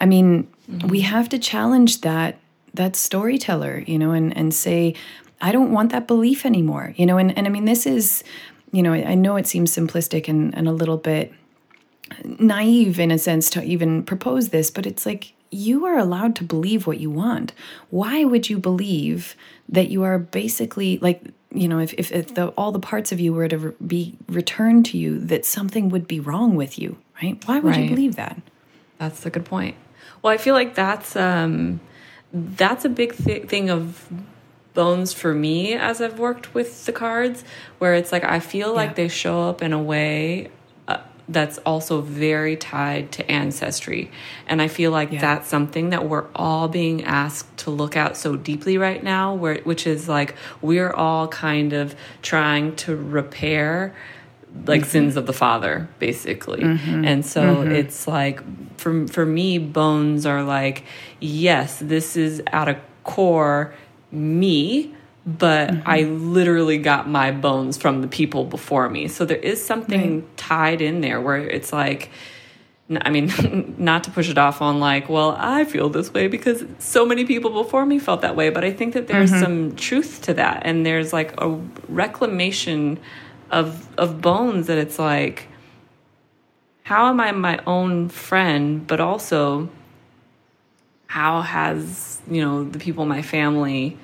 I 0.01 0.07
mean, 0.07 0.49
mm-hmm. 0.71 0.89
we 0.89 1.01
have 1.01 1.29
to 1.31 1.39
challenge 1.39 2.03
that 2.03 2.39
that 2.75 2.97
storyteller, 2.97 3.83
you 3.87 3.99
know, 3.99 4.13
and 4.13 4.37
and 4.37 4.53
say 4.53 4.95
I 5.41 5.53
don't 5.53 5.73
want 5.73 5.93
that 5.93 6.07
belief 6.07 6.45
anymore, 6.45 6.93
you 6.97 7.07
know. 7.07 7.17
And 7.17 7.37
and 7.37 7.47
I 7.47 7.51
mean 7.51 7.65
this 7.65 7.87
is 7.87 8.23
you 8.71 8.83
know, 8.83 8.93
I, 8.93 9.03
I 9.13 9.15
know 9.15 9.37
it 9.37 9.47
seems 9.47 9.75
simplistic 9.75 10.29
and, 10.29 10.55
and 10.55 10.69
a 10.69 10.73
little 10.73 10.99
bit 10.99 11.33
naive 12.25 12.99
in 12.99 13.11
a 13.11 13.19
sense 13.19 13.51
to 13.51 13.63
even 13.63 14.03
propose 14.03 14.49
this, 14.49 14.71
but 14.71 14.87
it's 14.87 15.07
like 15.07 15.33
you 15.51 15.87
are 15.87 15.97
allowed 15.97 16.37
to 16.37 16.45
believe 16.45 16.87
what 16.87 17.01
you 17.01 17.11
want. 17.11 17.53
Why 17.91 18.25
would 18.25 18.51
you 18.51 18.59
believe 18.59 19.35
that 19.69 19.89
you 19.89 20.03
are 20.03 20.19
basically 20.19 20.99
like, 20.99 21.23
you 21.53 21.69
know, 21.69 21.79
if, 21.79 21.95
if, 21.95 22.13
if 22.13 22.35
the, 22.35 22.49
all 22.49 22.73
the 22.73 22.79
parts 22.79 23.13
of 23.13 23.21
you 23.21 23.33
were 23.33 23.49
to 23.49 23.59
re- 23.59 23.75
be 23.87 24.17
returned 24.29 24.85
to 24.87 24.99
you, 24.99 25.19
that 25.21 25.45
something 25.45 25.89
would 25.89 26.07
be 26.07 26.21
wrong 26.21 26.55
with 26.55 26.79
you, 26.79 26.99
right? 27.23 27.43
Why 27.47 27.61
would 27.61 27.71
right. 27.71 27.85
you 27.85 27.89
believe 27.89 28.17
that? 28.17 28.41
That's 28.99 29.25
a 29.25 29.31
good 29.31 29.45
point. 29.45 29.77
Well, 30.23 30.33
I 30.33 30.37
feel 30.37 30.55
like 30.55 30.75
that's 30.75 31.17
um, 31.17 31.81
that's 32.33 32.85
a 32.85 32.89
big 32.89 33.17
th- 33.17 33.49
thing 33.49 33.71
of 33.71 34.09
bones 34.75 35.13
for 35.13 35.33
me 35.33 35.75
as 35.75 36.01
I've 36.01 36.19
worked 36.19 36.55
with 36.55 36.85
the 36.87 36.93
cards, 36.93 37.45
where 37.79 37.95
it's 37.95 38.13
like 38.13 38.25
I 38.25 38.41
feel 38.41 38.75
like 38.75 38.97
they 38.97 39.09
show 39.09 39.49
up 39.49 39.63
in 39.63 39.73
a 39.73 39.83
way 39.83 40.51
that's 41.29 41.59
also 41.59 42.01
very 42.01 42.57
tied 42.57 43.13
to 43.13 43.31
ancestry. 43.31 44.11
And 44.47 44.63
I 44.63 44.69
feel 44.69 44.91
like 44.91 45.13
yeah. 45.13 45.21
that's 45.21 45.49
something 45.49 45.91
that 45.91 46.09
we're 46.09 46.27
all 46.35 46.69
being 46.69 47.05
asked 47.05 47.57
to 47.59 47.71
look 47.71 47.97
at 47.97 48.17
so 48.17 48.37
deeply 48.37 48.79
right 48.79 49.03
now, 49.03 49.35
where 49.35 49.61
which 49.65 49.87
is 49.87 50.09
like 50.09 50.35
we're 50.63 50.93
all 50.93 51.29
kind 51.29 51.73
of 51.73 51.95
trying 52.23 52.75
to 52.77 52.97
repair 52.97 53.95
like 54.67 54.81
mm-hmm. 54.81 54.91
sins 54.91 55.17
of 55.17 55.27
the 55.27 55.33
father 55.33 55.89
basically 55.99 56.63
mm-hmm. 56.63 57.05
and 57.05 57.25
so 57.25 57.57
mm-hmm. 57.57 57.71
it's 57.71 58.09
like 58.09 58.41
for 58.79 59.07
for 59.07 59.27
me 59.27 59.59
bones 59.59 60.25
are 60.25 60.43
like 60.43 60.85
yes 61.21 61.79
this 61.81 62.17
is 62.17 62.43
at 62.47 62.67
a 62.67 62.81
core 63.05 63.75
me 64.11 64.95
but 65.29 65.69
mm-hmm. 65.69 65.83
I 65.85 66.03
literally 66.05 66.79
got 66.79 67.07
my 67.07 67.33
bones 67.33 67.77
from 67.77 68.01
the 68.01 68.09
people 68.09 68.45
before 68.45 68.89
me. 68.89 69.09
So 69.09 69.27
there 69.27 69.37
is 69.37 69.65
something 69.65 70.21
right. 70.21 70.37
tied 70.39 70.81
in 70.81 71.03
there 71.03 71.21
where 71.21 71.37
it's 71.37 71.71
like, 71.71 72.11
I 72.91 73.11
mean, 73.11 73.75
not 73.79 74.05
to 74.05 74.11
push 74.11 74.31
it 74.31 74.39
off 74.39 74.63
on 74.63 74.81
like, 74.81 75.11
well, 75.11 75.37
I 75.39 75.67
feel 75.67 75.91
this 75.91 76.15
way 76.15 76.29
because 76.29 76.65
so 76.79 77.05
many 77.05 77.27
people 77.27 77.63
before 77.63 77.85
me 77.85 77.99
felt 77.99 78.23
that 78.23 78.37
way, 78.37 78.49
but 78.49 78.65
I 78.65 78.73
think 78.73 78.95
that 78.95 79.07
there's 79.07 79.31
mm-hmm. 79.31 79.43
some 79.43 79.77
truth 79.77 80.23
to 80.23 80.35
that. 80.35 80.63
And 80.65 80.87
there's 80.87 81.13
like 81.13 81.39
a 81.39 81.61
reclamation 81.89 82.99
of 83.51 83.87
of 83.99 84.23
bones 84.23 84.67
that 84.69 84.79
it's 84.79 84.99
like, 84.99 85.47
how 86.85 87.11
am 87.11 87.21
I 87.21 87.33
my 87.33 87.61
own 87.67 88.09
friend, 88.09 88.87
but 88.87 88.99
also 88.99 89.69
how 91.07 91.43
has, 91.43 92.23
you 92.31 92.41
know, 92.41 92.65
the 92.65 92.79
people 92.79 93.03
in 93.03 93.09
my 93.11 93.23
family 93.23 93.99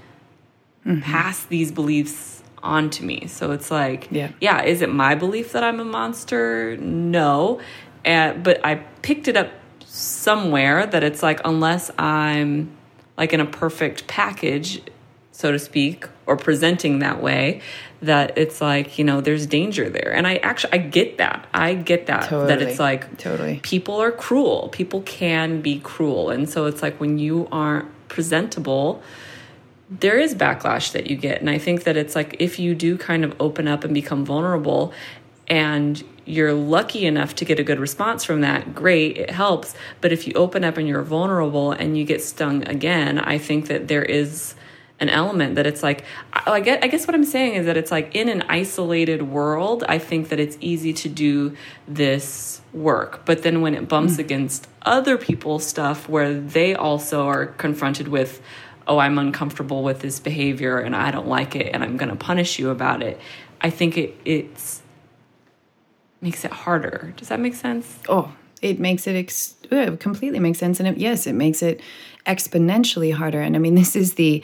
mm-hmm. 0.87 1.01
pass 1.01 1.45
these 1.45 1.73
beliefs 1.73 2.43
on 2.63 2.91
to 2.91 3.05
me. 3.05 3.27
So 3.27 3.53
it's 3.53 3.71
like, 3.71 4.09
yeah, 4.11 4.33
yeah 4.41 4.63
is 4.63 4.83
it 4.83 4.89
my 4.89 5.15
belief 5.15 5.53
that 5.53 5.63
I'm 5.63 5.81
a 5.81 5.85
monster? 5.85 6.77
No. 6.79 7.61
Uh, 8.05 8.33
but 8.35 8.65
I 8.65 8.77
picked 9.03 9.29
it 9.29 9.37
up 9.37 9.51
somewhere 9.85 10.87
that 10.87 11.05
it's 11.05 11.23
like, 11.23 11.41
unless 11.45 11.91
I'm 11.99 12.71
like 13.17 13.33
in 13.33 13.41
a 13.41 13.47
perfect 13.47 14.07
package, 14.07 14.83
so 15.31 15.53
to 15.53 15.59
speak, 15.59 16.07
or 16.27 16.37
presenting 16.37 17.01
that 17.01 17.23
way, 17.23 17.61
that 18.03 18.37
it's 18.37 18.61
like, 18.61 18.99
you 18.99 19.05
know, 19.05 19.21
there's 19.21 19.47
danger 19.47 19.89
there. 19.89 20.13
And 20.15 20.27
I 20.27 20.37
actually, 20.37 20.73
I 20.75 20.79
get 20.79 21.19
that. 21.19 21.47
I 21.53 21.75
get 21.75 22.07
that. 22.07 22.29
Totally. 22.29 22.49
That 22.49 22.63
it's 22.63 22.79
like, 22.79 23.19
totally. 23.19 23.61
People 23.63 24.01
are 24.01 24.13
cruel. 24.13 24.69
People 24.73 25.03
can 25.03 25.61
be 25.61 25.81
cruel. 25.81 26.31
And 26.31 26.49
so 26.49 26.67
it's 26.67 26.83
like 26.83 26.99
when 27.01 27.19
you 27.19 27.49
aren't 27.51 27.89
presentable, 28.09 29.03
there 29.91 30.19
is 30.19 30.35
backlash 30.35 30.93
that 30.93 31.09
you 31.09 31.17
get. 31.17 31.41
And 31.41 31.51
I 31.51 31.59
think 31.59 31.85
that 31.85 31.97
it's 31.97 32.15
like 32.15 32.37
if 32.39 32.59
you 32.59 32.75
do 32.75 32.97
kind 32.97 33.25
of 33.25 33.35
open 33.41 33.69
up 33.69 33.85
and 33.85 33.93
become 33.93 34.25
vulnerable 34.25 34.93
and 35.47 36.03
you're 36.25 36.55
lucky 36.55 37.05
enough 37.05 37.35
to 37.37 37.45
get 37.45 37.59
a 37.59 37.63
good 37.63 37.79
response 37.79 38.25
from 38.25 38.41
that, 38.41 38.75
great, 38.75 39.19
it 39.19 39.31
helps. 39.31 39.75
But 40.01 40.13
if 40.13 40.27
you 40.27 40.33
open 40.35 40.65
up 40.65 40.79
and 40.79 40.89
you're 40.89 41.03
vulnerable 41.03 41.73
and 41.73 41.99
you 41.99 42.05
get 42.05 42.23
stung 42.23 42.67
again, 42.67 43.19
I 43.19 43.37
think 43.37 43.67
that 43.67 43.89
there 43.89 44.03
is 44.03 44.55
an 45.01 45.09
element 45.09 45.57
that 45.57 45.67
it's 45.67 45.83
like 45.83 46.05
I, 46.33 46.61
get 46.61 46.85
I 46.85 46.87
guess 46.87 47.07
what 47.07 47.15
I'm 47.15 47.25
saying 47.25 47.55
is 47.55 47.67
that 47.67 47.77
it's 47.77 47.91
like 47.91 48.15
in 48.15 48.29
an 48.29 48.43
isolated 48.49 49.23
world, 49.23 49.85
I 49.89 49.99
think 49.99 50.29
that 50.29 50.39
it's 50.39 50.57
easy 50.61 50.93
to 50.95 51.09
do 51.09 51.57
this 51.89 52.63
work. 52.73 53.27
But 53.27 53.43
then 53.43 53.61
when 53.61 53.75
it 53.75 53.89
bumps 53.89 54.15
mm. 54.15 54.21
against 54.21 54.69
other 54.83 55.19
people's 55.19 55.67
stuff 55.67 56.09
where 56.09 56.33
they 56.33 56.75
also 56.75 57.27
are 57.27 57.47
confronted 57.47 58.09
with 58.09 58.41
oh, 58.87 58.99
I'm 58.99 59.19
uncomfortable 59.19 59.83
with 59.83 60.01
this 60.01 60.21
behavior 60.21 60.79
and 60.79 60.95
I 60.95 61.11
don't 61.11 61.29
like 61.29 61.57
it 61.57 61.75
and 61.75 61.83
I'm 61.83 61.97
going 61.97 62.11
to 62.11 62.17
punish 62.17 62.59
you 62.59 62.71
about 62.71 63.03
it. 63.03 63.21
I 63.61 63.71
think 63.71 63.97
it 63.97 64.17
it's 64.25 64.83
makes 66.21 66.45
it 66.45 66.51
harder. 66.51 67.13
Does 67.17 67.29
that 67.29 67.41
make 67.41 67.55
sense? 67.55 67.99
Oh, 68.09 68.33
it 68.63 68.79
makes 68.79 69.07
it 69.07 69.17
ex- 69.17 69.55
completely 69.99 70.41
makes 70.41 70.59
sense 70.59 70.81
and 70.81 70.89
it, 70.89 70.97
yes, 70.99 71.27
it 71.27 71.35
makes 71.35 71.63
it 71.63 71.81
exponentially 72.27 73.13
harder. 73.13 73.41
And 73.41 73.57
I 73.57 73.59
mean, 73.59 73.75
this 73.75 73.95
is 73.95 74.15
the 74.15 74.43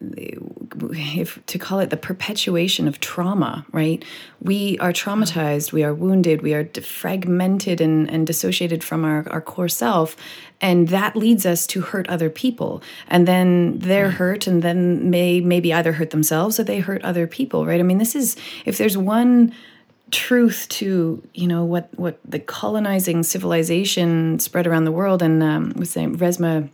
if 0.00 1.44
to 1.46 1.58
call 1.58 1.80
it 1.80 1.90
the 1.90 1.96
perpetuation 1.96 2.88
of 2.88 3.00
trauma, 3.00 3.66
right? 3.72 4.04
We 4.40 4.78
are 4.78 4.92
traumatized, 4.92 5.72
we 5.72 5.84
are 5.84 5.92
wounded, 5.92 6.42
we 6.42 6.54
are 6.54 6.64
fragmented 6.82 7.80
and, 7.80 8.08
and 8.10 8.26
dissociated 8.26 8.82
from 8.82 9.04
our, 9.04 9.28
our 9.30 9.40
core 9.40 9.68
self. 9.68 10.16
And 10.60 10.88
that 10.88 11.16
leads 11.16 11.44
us 11.44 11.66
to 11.68 11.82
hurt 11.82 12.08
other 12.08 12.30
people. 12.30 12.82
And 13.08 13.28
then 13.28 13.78
they're 13.78 14.10
hurt 14.10 14.46
and 14.46 14.62
then 14.62 15.10
may 15.10 15.40
maybe 15.40 15.72
either 15.72 15.92
hurt 15.92 16.10
themselves 16.10 16.58
or 16.58 16.64
they 16.64 16.80
hurt 16.80 17.02
other 17.02 17.26
people, 17.26 17.66
right? 17.66 17.80
I 17.80 17.82
mean, 17.82 17.98
this 17.98 18.14
is 18.14 18.36
if 18.64 18.78
there's 18.78 18.96
one 18.96 19.54
truth 20.10 20.66
to 20.68 21.22
you 21.34 21.46
know 21.46 21.64
what 21.64 21.88
what 21.96 22.18
the 22.24 22.40
colonizing 22.40 23.22
civilization 23.22 24.40
spread 24.40 24.66
around 24.66 24.82
the 24.82 24.90
world 24.90 25.22
and 25.22 25.40
um, 25.40 25.72
was 25.76 25.90
saying 25.90 26.16
Resmaa 26.18 26.68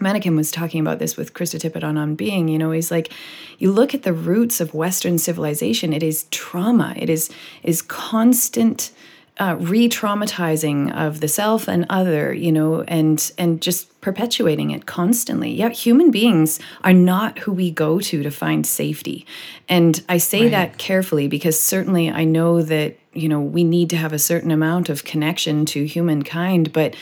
Menakem 0.00 0.36
was 0.36 0.50
talking 0.50 0.80
about 0.80 0.98
this 0.98 1.16
with 1.16 1.34
Krista 1.34 1.60
Tippett 1.60 1.84
on 1.84 1.96
On 1.96 2.14
Being. 2.14 2.48
You 2.48 2.58
know, 2.58 2.70
he's 2.70 2.90
like, 2.90 3.12
you 3.58 3.70
look 3.70 3.94
at 3.94 4.02
the 4.02 4.12
roots 4.12 4.60
of 4.60 4.74
Western 4.74 5.18
civilization. 5.18 5.92
It 5.92 6.02
is 6.02 6.24
trauma. 6.30 6.94
It 6.96 7.10
is 7.10 7.30
is 7.62 7.82
constant 7.82 8.90
uh, 9.38 9.56
re-traumatizing 9.58 10.94
of 10.94 11.20
the 11.20 11.28
self 11.28 11.68
and 11.68 11.86
other. 11.88 12.32
You 12.32 12.52
know, 12.52 12.82
and 12.82 13.32
and 13.38 13.60
just 13.60 14.00
perpetuating 14.00 14.70
it 14.70 14.86
constantly. 14.86 15.52
Yeah, 15.52 15.70
human 15.70 16.10
beings 16.10 16.58
are 16.84 16.92
not 16.92 17.38
who 17.40 17.52
we 17.52 17.70
go 17.70 18.00
to 18.00 18.22
to 18.22 18.30
find 18.30 18.66
safety, 18.66 19.26
and 19.68 20.02
I 20.08 20.18
say 20.18 20.42
right. 20.42 20.50
that 20.50 20.78
carefully 20.78 21.28
because 21.28 21.60
certainly 21.60 22.10
I 22.10 22.24
know 22.24 22.62
that 22.62 22.96
you 23.12 23.28
know 23.28 23.40
we 23.40 23.64
need 23.64 23.90
to 23.90 23.96
have 23.96 24.12
a 24.12 24.18
certain 24.18 24.50
amount 24.50 24.88
of 24.88 25.04
connection 25.04 25.66
to 25.66 25.84
humankind, 25.84 26.72
but 26.72 26.94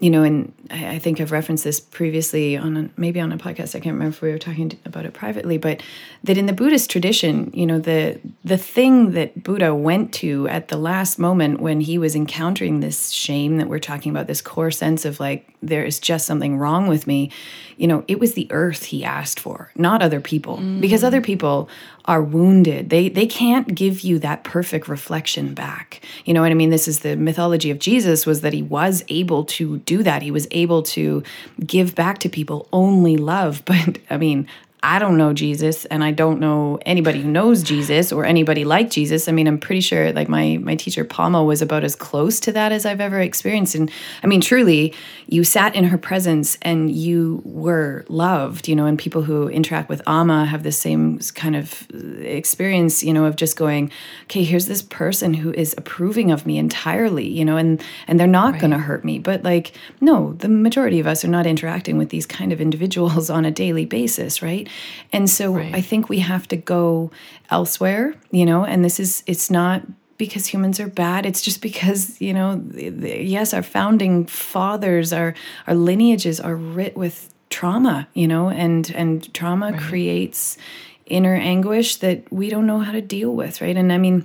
you 0.00 0.08
know, 0.08 0.22
and 0.22 0.50
I 0.70 0.98
think 0.98 1.20
I've 1.20 1.30
referenced 1.30 1.62
this 1.62 1.78
previously 1.78 2.56
on 2.56 2.76
a, 2.76 2.90
maybe 2.96 3.20
on 3.20 3.32
a 3.32 3.36
podcast. 3.36 3.74
I 3.76 3.80
can't 3.80 3.92
remember 3.92 4.16
if 4.16 4.22
we 4.22 4.30
were 4.30 4.38
talking 4.38 4.72
about 4.86 5.04
it 5.04 5.12
privately, 5.12 5.58
but 5.58 5.82
that 6.24 6.38
in 6.38 6.46
the 6.46 6.54
Buddhist 6.54 6.88
tradition, 6.90 7.50
you 7.52 7.66
know, 7.66 7.78
the 7.78 8.18
the 8.42 8.56
thing 8.56 9.12
that 9.12 9.42
Buddha 9.42 9.74
went 9.74 10.14
to 10.14 10.48
at 10.48 10.68
the 10.68 10.78
last 10.78 11.18
moment 11.18 11.60
when 11.60 11.82
he 11.82 11.98
was 11.98 12.16
encountering 12.16 12.80
this 12.80 13.10
shame 13.10 13.58
that 13.58 13.68
we're 13.68 13.78
talking 13.78 14.10
about, 14.10 14.26
this 14.26 14.40
core 14.40 14.70
sense 14.70 15.04
of 15.04 15.20
like 15.20 15.54
there 15.62 15.84
is 15.84 16.00
just 16.00 16.26
something 16.26 16.56
wrong 16.56 16.86
with 16.86 17.06
me, 17.06 17.30
you 17.76 17.86
know, 17.86 18.02
it 18.08 18.18
was 18.18 18.32
the 18.32 18.46
earth 18.50 18.84
he 18.84 19.04
asked 19.04 19.38
for, 19.38 19.70
not 19.76 20.00
other 20.00 20.20
people, 20.20 20.56
mm. 20.56 20.80
because 20.80 21.04
other 21.04 21.20
people 21.20 21.68
are 22.04 22.22
wounded. 22.22 22.90
They 22.90 23.08
they 23.08 23.26
can't 23.26 23.74
give 23.74 24.00
you 24.00 24.18
that 24.20 24.44
perfect 24.44 24.88
reflection 24.88 25.54
back. 25.54 26.00
You 26.24 26.34
know 26.34 26.42
what 26.42 26.50
I 26.50 26.54
mean? 26.54 26.70
This 26.70 26.88
is 26.88 27.00
the 27.00 27.16
mythology 27.16 27.70
of 27.70 27.78
Jesus 27.78 28.26
was 28.26 28.40
that 28.40 28.52
he 28.52 28.62
was 28.62 29.04
able 29.08 29.44
to 29.44 29.78
do 29.78 30.02
that. 30.02 30.22
He 30.22 30.30
was 30.30 30.46
able 30.50 30.82
to 30.84 31.22
give 31.64 31.94
back 31.94 32.18
to 32.18 32.28
people 32.28 32.68
only 32.72 33.16
love. 33.16 33.62
But 33.70 33.98
I 34.10 34.16
mean, 34.16 34.48
I 34.82 34.98
don't 34.98 35.18
know 35.18 35.34
Jesus 35.34 35.84
and 35.86 36.02
I 36.02 36.10
don't 36.10 36.40
know 36.40 36.78
anybody 36.86 37.20
who 37.20 37.30
knows 37.30 37.62
Jesus 37.62 38.12
or 38.12 38.24
anybody 38.24 38.64
like 38.64 38.88
Jesus. 38.88 39.28
I 39.28 39.32
mean, 39.32 39.46
I'm 39.46 39.58
pretty 39.58 39.82
sure 39.82 40.10
like 40.12 40.28
my 40.28 40.58
my 40.62 40.74
teacher 40.74 41.04
Palma 41.04 41.44
was 41.44 41.60
about 41.60 41.84
as 41.84 41.94
close 41.94 42.40
to 42.40 42.52
that 42.52 42.72
as 42.72 42.86
I've 42.86 43.00
ever 43.00 43.20
experienced. 43.20 43.74
And 43.74 43.90
I 44.22 44.26
mean, 44.26 44.40
truly, 44.40 44.94
you 45.26 45.44
sat 45.44 45.74
in 45.74 45.84
her 45.84 45.98
presence 45.98 46.56
and 46.62 46.90
you 46.90 47.42
were 47.44 48.06
loved, 48.08 48.68
you 48.68 48.74
know, 48.74 48.86
and 48.86 48.98
people 48.98 49.22
who 49.22 49.48
interact 49.48 49.90
with 49.90 50.00
Amma 50.06 50.46
have 50.46 50.62
the 50.62 50.72
same 50.72 51.18
kind 51.34 51.56
of 51.56 51.86
uh, 51.92 51.98
experience, 52.20 53.02
you 53.02 53.12
know, 53.12 53.26
of 53.26 53.36
just 53.36 53.56
going, 53.56 53.90
okay, 54.24 54.44
here's 54.44 54.66
this 54.66 54.80
person 54.80 55.34
who 55.34 55.52
is 55.52 55.74
approving 55.76 56.30
of 56.30 56.46
me 56.46 56.56
entirely, 56.56 57.28
you 57.28 57.44
know, 57.44 57.58
and 57.58 57.82
and 58.08 58.18
they're 58.18 58.26
not 58.26 58.52
right. 58.52 58.60
going 58.62 58.70
to 58.70 58.78
hurt 58.78 59.04
me. 59.04 59.18
But 59.18 59.42
like, 59.42 59.72
no, 60.00 60.32
the 60.38 60.48
majority 60.48 61.00
of 61.00 61.06
us 61.06 61.22
are 61.22 61.28
not 61.28 61.46
interacting 61.46 61.98
with 61.98 62.08
these 62.08 62.24
kind 62.24 62.50
of 62.50 62.62
individuals 62.62 63.28
on 63.38 63.44
a 63.44 63.50
daily 63.50 63.84
basis, 63.84 64.40
right? 64.40 64.69
And 65.12 65.28
so 65.28 65.54
right. 65.54 65.74
I 65.74 65.80
think 65.80 66.08
we 66.08 66.20
have 66.20 66.46
to 66.48 66.56
go 66.56 67.10
elsewhere, 67.50 68.14
you 68.30 68.46
know, 68.46 68.64
and 68.64 68.84
this 68.84 69.00
is, 69.00 69.22
it's 69.26 69.50
not 69.50 69.82
because 70.18 70.46
humans 70.46 70.78
are 70.78 70.88
bad. 70.88 71.24
It's 71.24 71.42
just 71.42 71.62
because, 71.62 72.20
you 72.20 72.34
know, 72.34 72.62
yes, 72.74 73.54
our 73.54 73.62
founding 73.62 74.26
fathers, 74.26 75.12
our, 75.12 75.34
our 75.66 75.74
lineages 75.74 76.40
are 76.40 76.54
writ 76.54 76.96
with 76.96 77.32
trauma, 77.48 78.06
you 78.14 78.28
know, 78.28 78.50
and, 78.50 78.90
and 78.94 79.32
trauma 79.32 79.72
right. 79.72 79.80
creates 79.80 80.58
inner 81.06 81.34
anguish 81.34 81.96
that 81.96 82.30
we 82.32 82.50
don't 82.50 82.66
know 82.66 82.80
how 82.80 82.92
to 82.92 83.00
deal 83.00 83.34
with, 83.34 83.60
right? 83.60 83.76
And 83.76 83.92
I 83.92 83.98
mean, 83.98 84.24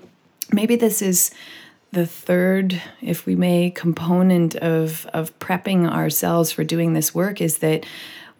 maybe 0.51 0.75
this 0.75 1.01
is 1.01 1.31
the 1.91 2.05
third, 2.05 2.79
if 3.01 3.25
we 3.25 3.35
may, 3.35 3.71
component 3.71 4.55
of 4.57 5.07
of 5.13 5.37
prepping 5.39 5.89
ourselves 5.89 6.51
for 6.51 6.63
doing 6.63 6.93
this 6.93 7.15
work 7.15 7.41
is 7.41 7.59
that 7.59 7.85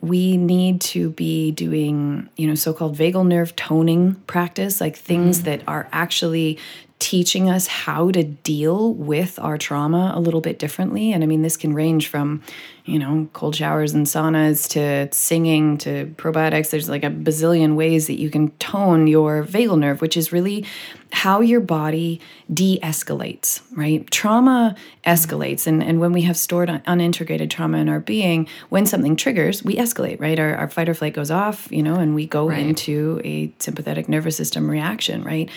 we 0.08 0.38
need 0.38 0.82
to 0.82 1.10
be 1.12 1.52
doing, 1.52 2.30
you 2.36 2.48
know, 2.48 2.56
so 2.56 2.74
called 2.74 2.96
vagal 2.96 3.28
nerve 3.28 3.56
toning 3.56 4.16
practice, 4.28 4.80
like 4.80 4.96
things 4.96 5.42
mm. 5.42 5.44
that 5.46 5.62
are 5.68 5.88
actually 5.92 6.60
teaching 7.00 7.50
us 7.50 7.68
how 7.68 8.10
to 8.10 8.24
deal 8.24 8.94
with 8.94 9.38
our 9.40 9.58
trauma 9.58 10.14
a 10.16 10.20
little 10.20 10.40
bit 10.40 10.58
differently. 10.58 11.12
And 11.12 11.24
I 11.24 11.28
mean, 11.28 11.42
this 11.42 11.58
can 11.58 11.74
range 11.74 12.08
from, 12.08 12.42
you 12.86 12.98
know, 12.98 13.28
cold 13.34 13.56
showers 13.56 13.94
and 13.94 14.06
saunas 14.06 14.70
to 14.70 15.14
singing 15.14 15.78
to 15.80 16.06
probiotics. 16.16 16.70
There's 16.70 16.88
like 16.88 17.04
a 17.04 17.10
bazillion 17.10 17.76
ways 17.76 18.08
that 18.08 18.20
you 18.20 18.30
can 18.30 18.52
tone 18.52 19.08
your 19.08 19.44
vagal 19.44 19.78
nerve, 19.78 20.02
which 20.02 20.16
is 20.16 20.32
really 20.32 20.66
how 21.12 21.42
your 21.42 21.60
body 21.60 22.22
de 22.54 22.80
escalates, 22.82 23.62
right? 23.72 24.10
Trauma 24.10 24.76
escalates. 25.06 25.68
And, 25.68 25.84
and 25.84 26.00
when 26.00 26.14
we 26.14 26.22
have 26.24 26.38
stored 26.38 26.70
un- 26.70 26.82
unintegrated 26.88 27.50
trauma 27.50 27.78
in 27.78 27.90
our 27.90 28.00
being, 28.00 28.48
when 28.70 28.86
something 28.86 29.16
triggers, 29.16 29.64
we 29.64 29.76
escalate, 29.76 30.20
right? 30.20 30.40
Our, 30.40 30.56
our 30.56 30.70
fight 30.70 30.90
or 30.90 30.94
flight 30.94 31.14
goes 31.14 31.32
off, 31.32 31.68
you 31.72 31.84
know, 31.84 31.96
and 31.96 32.16
we 32.16 32.26
go 32.26 32.50
right. 32.50 32.60
into 32.60 33.22
a 33.24 33.52
sympathetic 33.60 34.08
nervous 34.08 34.38
system 34.38 34.70
reaction, 34.70 35.24
right? 35.24 35.50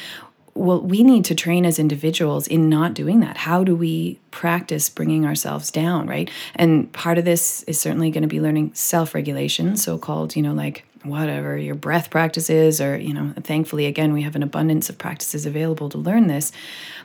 Well, 0.59 0.80
we 0.80 1.02
need 1.02 1.24
to 1.26 1.34
train 1.34 1.64
as 1.64 1.78
individuals 1.78 2.46
in 2.48 2.68
not 2.68 2.92
doing 2.92 3.20
that. 3.20 3.36
How 3.36 3.62
do 3.62 3.76
we 3.76 4.18
practice 4.30 4.88
bringing 4.88 5.24
ourselves 5.24 5.70
down, 5.70 6.06
right? 6.06 6.30
And 6.56 6.92
part 6.92 7.16
of 7.16 7.24
this 7.24 7.62
is 7.64 7.80
certainly 7.80 8.11
going 8.11 8.22
to 8.22 8.28
be 8.28 8.40
learning 8.40 8.74
self 8.74 9.14
regulation, 9.14 9.76
so 9.76 9.98
called, 9.98 10.34
you 10.34 10.42
know, 10.42 10.52
like 10.52 10.84
whatever 11.04 11.56
your 11.56 11.76
breath 11.76 12.11
practices, 12.11 12.80
or, 12.80 12.98
you 12.98 13.14
know, 13.14 13.32
thankfully, 13.42 13.86
again, 13.86 14.12
we 14.12 14.22
have 14.22 14.34
an 14.34 14.42
abundance 14.42 14.90
of 14.90 14.98
practices 14.98 15.46
available 15.46 15.88
to 15.90 15.98
learn 15.98 16.26
this, 16.26 16.50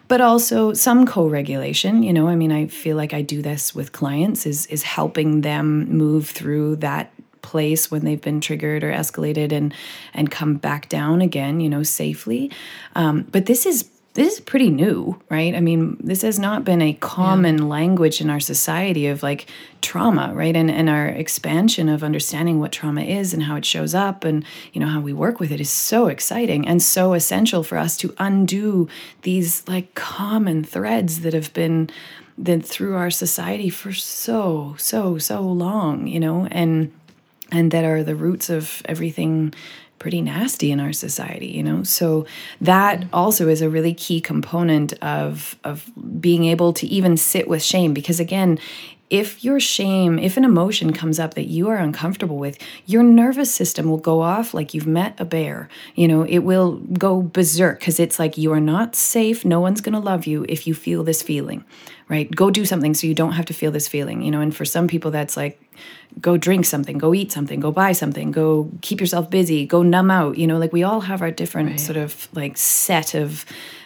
but 0.08 0.20
also 0.20 0.74
some 0.74 1.06
co 1.06 1.28
regulation. 1.28 2.02
You 2.02 2.12
know, 2.12 2.28
I 2.28 2.36
mean, 2.36 2.52
I 2.52 2.68
feel 2.68 2.98
like 2.98 3.14
I 3.14 3.22
do 3.22 3.42
this 3.42 3.76
with 3.76 3.92
clients, 3.92 4.46
is, 4.48 4.66
is 4.66 4.84
helping 4.84 5.42
them 5.42 5.90
move 5.90 6.28
through 6.28 6.78
that 6.78 7.14
place 7.44 7.92
when 7.92 8.04
they've 8.04 8.22
been 8.22 8.42
triggered 8.42 8.84
or 8.84 8.92
escalated 8.92 9.52
and 9.52 9.74
and 10.14 10.32
come 10.32 10.56
back 10.56 10.90
down 10.90 11.22
again 11.22 11.60
you 11.60 11.70
know 11.70 11.84
safely. 11.84 12.52
Um, 12.96 13.28
but 13.32 13.46
this 13.46 13.68
is 13.68 13.90
this 14.16 14.34
is 14.34 14.40
pretty 14.40 14.70
new 14.70 15.20
right? 15.30 15.56
I 15.56 15.60
mean 15.60 15.98
this 16.00 16.22
has 16.22 16.40
not 16.40 16.64
been 16.64 16.82
a 16.82 16.94
common 16.94 17.58
yeah. 17.58 17.66
language 17.66 18.22
in 18.22 18.30
our 18.30 18.40
society 18.40 19.08
of 19.08 19.24
like 19.24 19.48
trauma 19.82 20.32
right? 20.34 20.56
And 20.56 20.70
and 20.70 20.90
our 20.90 21.08
expansion 21.08 21.90
of 21.90 22.04
understanding 22.04 22.60
what 22.60 22.72
trauma 22.72 23.02
is 23.02 23.34
and 23.34 23.44
how 23.44 23.56
it 23.56 23.66
shows 23.66 23.94
up 23.94 24.24
and 24.24 24.46
you 24.72 24.80
know 24.80 24.88
how 24.88 25.02
we 25.02 25.14
work 25.14 25.40
with 25.40 25.52
it 25.52 25.60
is 25.60 25.70
so 25.70 26.08
exciting 26.08 26.68
and 26.68 26.82
so 26.82 27.14
essential 27.14 27.64
for 27.64 27.78
us 27.78 27.98
to 27.98 28.14
undo 28.18 28.88
these 29.24 29.68
like 29.68 29.94
common 29.96 30.64
threads 30.64 31.22
that 31.22 31.34
have 31.34 31.54
been 31.54 31.90
then 32.38 32.62
through 32.62 32.96
our 32.96 33.12
society 33.12 33.70
for 33.70 33.94
so 33.94 34.76
so 34.78 35.18
so 35.18 35.42
long 35.42 36.08
you 36.08 36.20
know? 36.20 36.48
And 36.52 36.92
and 37.54 37.72
that 37.72 37.86
are 37.86 38.04
the 38.04 38.16
roots 38.16 38.50
of 38.50 38.82
everything 38.86 39.54
pretty 40.00 40.22
nasty 40.22 40.70
in 40.72 40.82
our 40.82 40.92
society 40.92 41.48
you 41.48 41.64
know? 41.64 41.84
So 41.84 42.26
that 42.60 43.06
also 43.14 43.48
is 43.48 43.62
a 43.62 43.70
really 43.70 43.94
key 43.94 44.20
component 44.20 44.94
of 45.02 45.58
of 45.64 45.90
being 46.20 46.46
able 46.46 46.74
to 46.74 46.88
even 46.88 47.16
sit 47.16 47.48
with 47.48 47.64
shame 47.64 47.94
because 47.94 48.20
again 48.20 48.60
if 49.14 49.44
your 49.44 49.60
shame, 49.60 50.18
if 50.18 50.38
an 50.38 50.44
emotion 50.44 50.92
comes 50.92 51.20
up 51.20 51.36
that 51.36 51.46
you 51.46 51.70
are 51.70 51.76
uncomfortable 51.76 52.38
with, 52.38 52.58
your 52.88 53.04
nervous 53.04 53.54
system 53.54 53.88
will 53.88 54.00
go 54.00 54.22
off 54.22 54.56
like 54.56 54.74
you've 54.74 54.88
met 54.88 55.14
a 55.20 55.24
bear. 55.24 55.70
You 55.94 56.08
know, 56.08 56.24
it 56.24 56.40
will 56.40 56.78
go 56.78 57.22
berserk 57.22 57.78
because 57.78 58.00
it's 58.00 58.18
like 58.18 58.40
you 58.40 58.52
are 58.54 58.60
not 58.60 58.96
safe. 58.96 59.46
No 59.46 59.60
one's 59.60 59.82
going 59.82 59.94
to 59.94 60.00
love 60.00 60.26
you 60.26 60.48
if 60.50 60.66
you 60.66 60.74
feel 60.74 61.04
this 61.04 61.22
feeling, 61.22 61.64
right? 62.10 62.30
Go 62.36 62.50
do 62.50 62.66
something 62.66 62.96
so 62.96 63.06
you 63.06 63.14
don't 63.14 63.34
have 63.34 63.46
to 63.46 63.54
feel 63.54 63.70
this 63.70 63.88
feeling, 63.88 64.24
you 64.24 64.32
know. 64.32 64.42
And 64.42 64.56
for 64.56 64.66
some 64.66 64.88
people, 64.88 65.12
that's 65.12 65.38
like, 65.38 65.62
go 66.20 66.36
drink 66.36 66.66
something, 66.66 66.98
go 66.98 67.14
eat 67.14 67.32
something, 67.32 67.60
go 67.60 67.72
buy 67.72 67.92
something, 67.92 68.32
go 68.32 68.72
keep 68.82 69.00
yourself 69.00 69.30
busy, 69.30 69.68
go 69.68 69.84
numb 69.84 70.10
out. 70.10 70.40
You 70.40 70.48
know, 70.48 70.58
like 70.58 70.74
we 70.74 70.82
all 70.82 71.02
have 71.02 71.22
our 71.22 71.30
different 71.30 71.70
right. 71.70 71.80
sort 71.80 71.98
of 71.98 72.28
like 72.34 72.58
set 72.58 73.14
of 73.14 73.46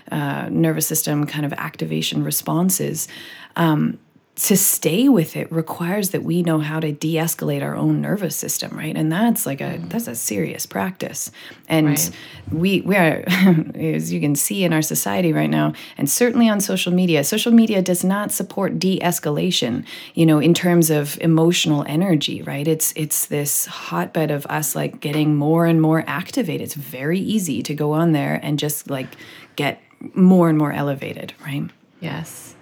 uh, 0.10 0.48
nervous 0.50 0.88
system 0.88 1.26
kind 1.26 1.46
of 1.46 1.52
activation 1.52 2.24
responses. 2.24 3.10
Um, 3.58 4.00
to 4.38 4.56
stay 4.56 5.10
with 5.10 5.36
it 5.36 5.52
requires 5.52 6.12
that 6.12 6.24
we 6.24 6.44
know 6.44 6.60
how 6.60 6.80
to 6.80 6.92
de-escalate 6.92 7.64
our 7.64 7.76
own 7.76 8.02
nervous 8.02 8.36
system 8.36 8.78
right? 8.78 8.96
And 8.96 9.12
that's 9.12 9.48
like 9.48 9.62
a 9.62 9.78
mm. 9.78 9.90
that's 9.90 10.08
a 10.08 10.16
serious 10.16 10.68
practice. 10.68 11.32
And 11.68 11.88
right. 11.88 12.12
we 12.52 12.82
we 12.82 12.96
are 12.96 13.24
as 13.76 14.14
you 14.14 14.20
can 14.20 14.36
see 14.36 14.64
in 14.64 14.74
our 14.74 14.84
society 14.84 15.34
right 15.34 15.50
now 15.50 15.74
and 15.98 16.08
certainly 16.08 16.48
on 16.48 16.60
social 16.60 16.94
media 16.94 17.24
social 17.24 17.52
media 17.52 17.82
does 17.82 18.04
not 18.04 18.32
support 18.32 18.78
de-escalation 18.78 19.86
you 20.14 20.26
know 20.26 20.38
in 20.38 20.54
terms 20.54 20.92
of 20.92 21.18
emotional 21.20 21.84
energy 21.88 22.44
right? 22.44 22.68
It's 22.68 22.94
it's 22.96 23.26
this 23.26 23.66
hotbed 23.66 24.30
of 24.30 24.46
us 24.46 24.76
like 24.76 25.00
getting 25.00 25.36
more 25.36 25.66
and 25.66 25.82
more 25.82 26.04
activated. 26.06 26.62
It's 26.62 26.76
very 26.76 27.20
easy 27.20 27.64
to 27.64 27.74
go 27.74 27.94
on 27.94 28.12
there 28.12 28.40
and 28.44 28.60
just 28.60 28.88
like 28.88 29.08
get 29.56 29.82
more 30.14 30.48
and 30.48 30.60
more 30.60 30.72
elevated 30.72 31.34
right? 31.44 31.72
Yes 32.02 32.57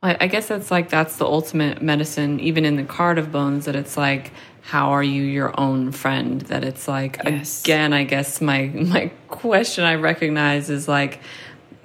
I 0.00 0.28
guess 0.28 0.46
that's 0.46 0.70
like 0.70 0.90
that's 0.90 1.16
the 1.16 1.24
ultimate 1.24 1.82
medicine, 1.82 2.38
even 2.38 2.64
in 2.64 2.76
the 2.76 2.84
card 2.84 3.18
of 3.18 3.32
bones. 3.32 3.64
That 3.64 3.74
it's 3.74 3.96
like, 3.96 4.32
how 4.62 4.90
are 4.90 5.02
you 5.02 5.22
your 5.22 5.58
own 5.58 5.90
friend? 5.90 6.40
That 6.42 6.62
it's 6.62 6.86
like 6.86 7.18
yes. 7.24 7.62
again. 7.64 7.92
I 7.92 8.04
guess 8.04 8.40
my 8.40 8.66
my 8.74 9.10
question 9.26 9.84
I 9.84 9.96
recognize 9.96 10.70
is 10.70 10.86
like, 10.86 11.20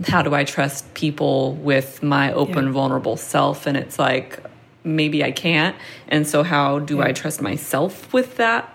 how 0.06 0.22
do 0.22 0.36
I 0.36 0.44
trust 0.44 0.94
people 0.94 1.56
with 1.56 2.04
my 2.04 2.32
open, 2.34 2.68
yeah. 2.68 2.72
vulnerable 2.72 3.18
self? 3.18 3.66
And 3.66 3.76
it's 3.76 3.98
like 3.98 4.40
maybe 4.84 5.24
I 5.24 5.32
can't. 5.32 5.76
And 6.08 6.28
so, 6.28 6.44
how 6.44 6.80
do 6.80 6.98
yeah. 6.98 7.06
I 7.06 7.14
trust 7.14 7.42
myself 7.42 8.14
with 8.14 8.38
that? 8.38 8.72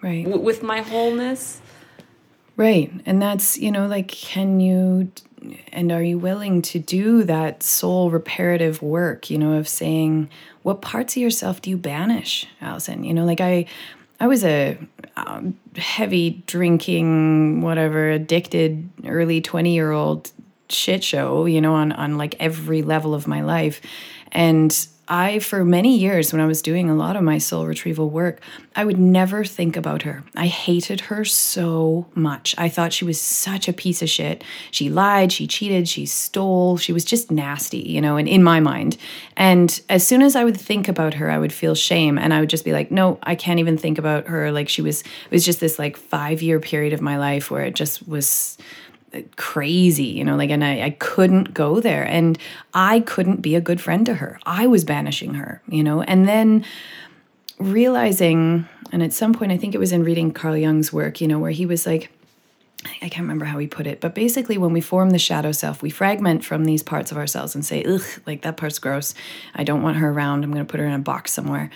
Right. 0.00 0.24
W- 0.24 0.42
with 0.42 0.62
my 0.62 0.80
wholeness. 0.80 1.60
Right. 2.56 2.90
And 3.04 3.20
that's 3.20 3.58
you 3.58 3.70
know 3.70 3.86
like, 3.86 4.08
can 4.08 4.58
you 4.58 5.12
and 5.72 5.92
are 5.92 6.02
you 6.02 6.18
willing 6.18 6.62
to 6.62 6.78
do 6.78 7.24
that 7.24 7.62
soul 7.62 8.10
reparative 8.10 8.82
work 8.82 9.30
you 9.30 9.38
know 9.38 9.54
of 9.54 9.68
saying 9.68 10.28
what 10.62 10.82
parts 10.82 11.16
of 11.16 11.22
yourself 11.22 11.60
do 11.60 11.70
you 11.70 11.76
banish 11.76 12.46
allison? 12.60 13.04
You 13.04 13.14
know 13.14 13.24
like 13.24 13.40
i 13.40 13.66
i 14.20 14.26
was 14.26 14.44
a 14.44 14.78
um, 15.16 15.58
heavy 15.76 16.42
drinking 16.46 17.60
whatever 17.60 18.10
addicted 18.10 18.88
early 19.04 19.40
20 19.40 19.74
year 19.74 19.90
old 19.90 20.30
shit 20.68 21.04
show 21.04 21.44
you 21.44 21.60
know 21.60 21.74
on 21.74 21.92
on 21.92 22.16
like 22.16 22.34
every 22.40 22.82
level 22.82 23.14
of 23.14 23.26
my 23.26 23.42
life. 23.42 23.80
And 24.32 24.86
I, 25.08 25.40
for 25.40 25.64
many 25.64 25.98
years, 25.98 26.32
when 26.32 26.40
I 26.40 26.46
was 26.46 26.62
doing 26.62 26.88
a 26.88 26.94
lot 26.94 27.16
of 27.16 27.22
my 27.22 27.38
soul 27.38 27.66
retrieval 27.66 28.08
work, 28.08 28.40
I 28.76 28.84
would 28.84 28.98
never 28.98 29.44
think 29.44 29.76
about 29.76 30.02
her. 30.02 30.22
I 30.36 30.46
hated 30.46 31.00
her 31.02 31.24
so 31.24 32.06
much. 32.14 32.54
I 32.56 32.68
thought 32.68 32.92
she 32.92 33.04
was 33.04 33.20
such 33.20 33.68
a 33.68 33.72
piece 33.72 34.00
of 34.00 34.08
shit. 34.08 34.44
She 34.70 34.88
lied, 34.88 35.32
she 35.32 35.46
cheated, 35.46 35.88
she 35.88 36.06
stole. 36.06 36.76
She 36.76 36.92
was 36.92 37.04
just 37.04 37.30
nasty, 37.30 37.80
you 37.80 38.00
know, 38.00 38.16
and 38.16 38.28
in 38.28 38.44
my 38.44 38.60
mind. 38.60 38.96
And 39.36 39.80
as 39.88 40.06
soon 40.06 40.22
as 40.22 40.36
I 40.36 40.44
would 40.44 40.56
think 40.56 40.86
about 40.86 41.14
her, 41.14 41.30
I 41.30 41.38
would 41.38 41.52
feel 41.52 41.74
shame 41.74 42.16
and 42.16 42.32
I 42.32 42.40
would 42.40 42.50
just 42.50 42.64
be 42.64 42.72
like, 42.72 42.90
no, 42.90 43.18
I 43.24 43.34
can't 43.34 43.60
even 43.60 43.76
think 43.76 43.98
about 43.98 44.28
her. 44.28 44.52
Like 44.52 44.68
she 44.68 44.82
was, 44.82 45.02
it 45.02 45.30
was 45.30 45.44
just 45.44 45.60
this 45.60 45.78
like 45.78 45.96
five 45.96 46.42
year 46.42 46.60
period 46.60 46.92
of 46.92 47.00
my 47.00 47.18
life 47.18 47.50
where 47.50 47.64
it 47.64 47.74
just 47.74 48.06
was 48.06 48.56
crazy, 49.36 50.04
you 50.04 50.24
know, 50.24 50.36
like, 50.36 50.50
and 50.50 50.64
I, 50.64 50.82
I 50.82 50.90
couldn't 50.90 51.54
go 51.54 51.80
there. 51.80 52.06
And 52.06 52.38
I 52.74 53.00
couldn't 53.00 53.42
be 53.42 53.54
a 53.54 53.60
good 53.60 53.80
friend 53.80 54.06
to 54.06 54.14
her. 54.14 54.38
I 54.44 54.66
was 54.66 54.84
banishing 54.84 55.34
her, 55.34 55.62
you 55.68 55.82
know, 55.82 56.02
and 56.02 56.28
then 56.28 56.64
realizing, 57.58 58.66
and 58.90 59.02
at 59.02 59.12
some 59.12 59.32
point, 59.32 59.52
I 59.52 59.56
think 59.56 59.74
it 59.74 59.78
was 59.78 59.92
in 59.92 60.04
reading 60.04 60.32
Carl 60.32 60.56
Jung's 60.56 60.92
work, 60.92 61.20
you 61.20 61.28
know, 61.28 61.38
where 61.38 61.50
he 61.50 61.66
was 61.66 61.86
like, 61.86 62.10
I 62.84 63.08
can't 63.08 63.22
remember 63.22 63.44
how 63.44 63.58
he 63.58 63.68
put 63.68 63.86
it, 63.86 64.00
but 64.00 64.12
basically, 64.12 64.58
when 64.58 64.72
we 64.72 64.80
form 64.80 65.10
the 65.10 65.18
shadow 65.18 65.52
self, 65.52 65.82
we 65.82 65.90
fragment 65.90 66.44
from 66.44 66.64
these 66.64 66.82
parts 66.82 67.12
of 67.12 67.16
ourselves 67.16 67.54
and 67.54 67.64
say, 67.64 67.84
ugh, 67.84 68.02
like 68.26 68.42
that 68.42 68.56
part's 68.56 68.80
gross. 68.80 69.14
I 69.54 69.62
don't 69.62 69.82
want 69.82 69.98
her 69.98 70.10
around. 70.10 70.42
I'm 70.42 70.52
going 70.52 70.66
to 70.66 70.70
put 70.70 70.80
her 70.80 70.86
in 70.86 70.92
a 70.92 70.98
box 70.98 71.30
somewhere. 71.30 71.70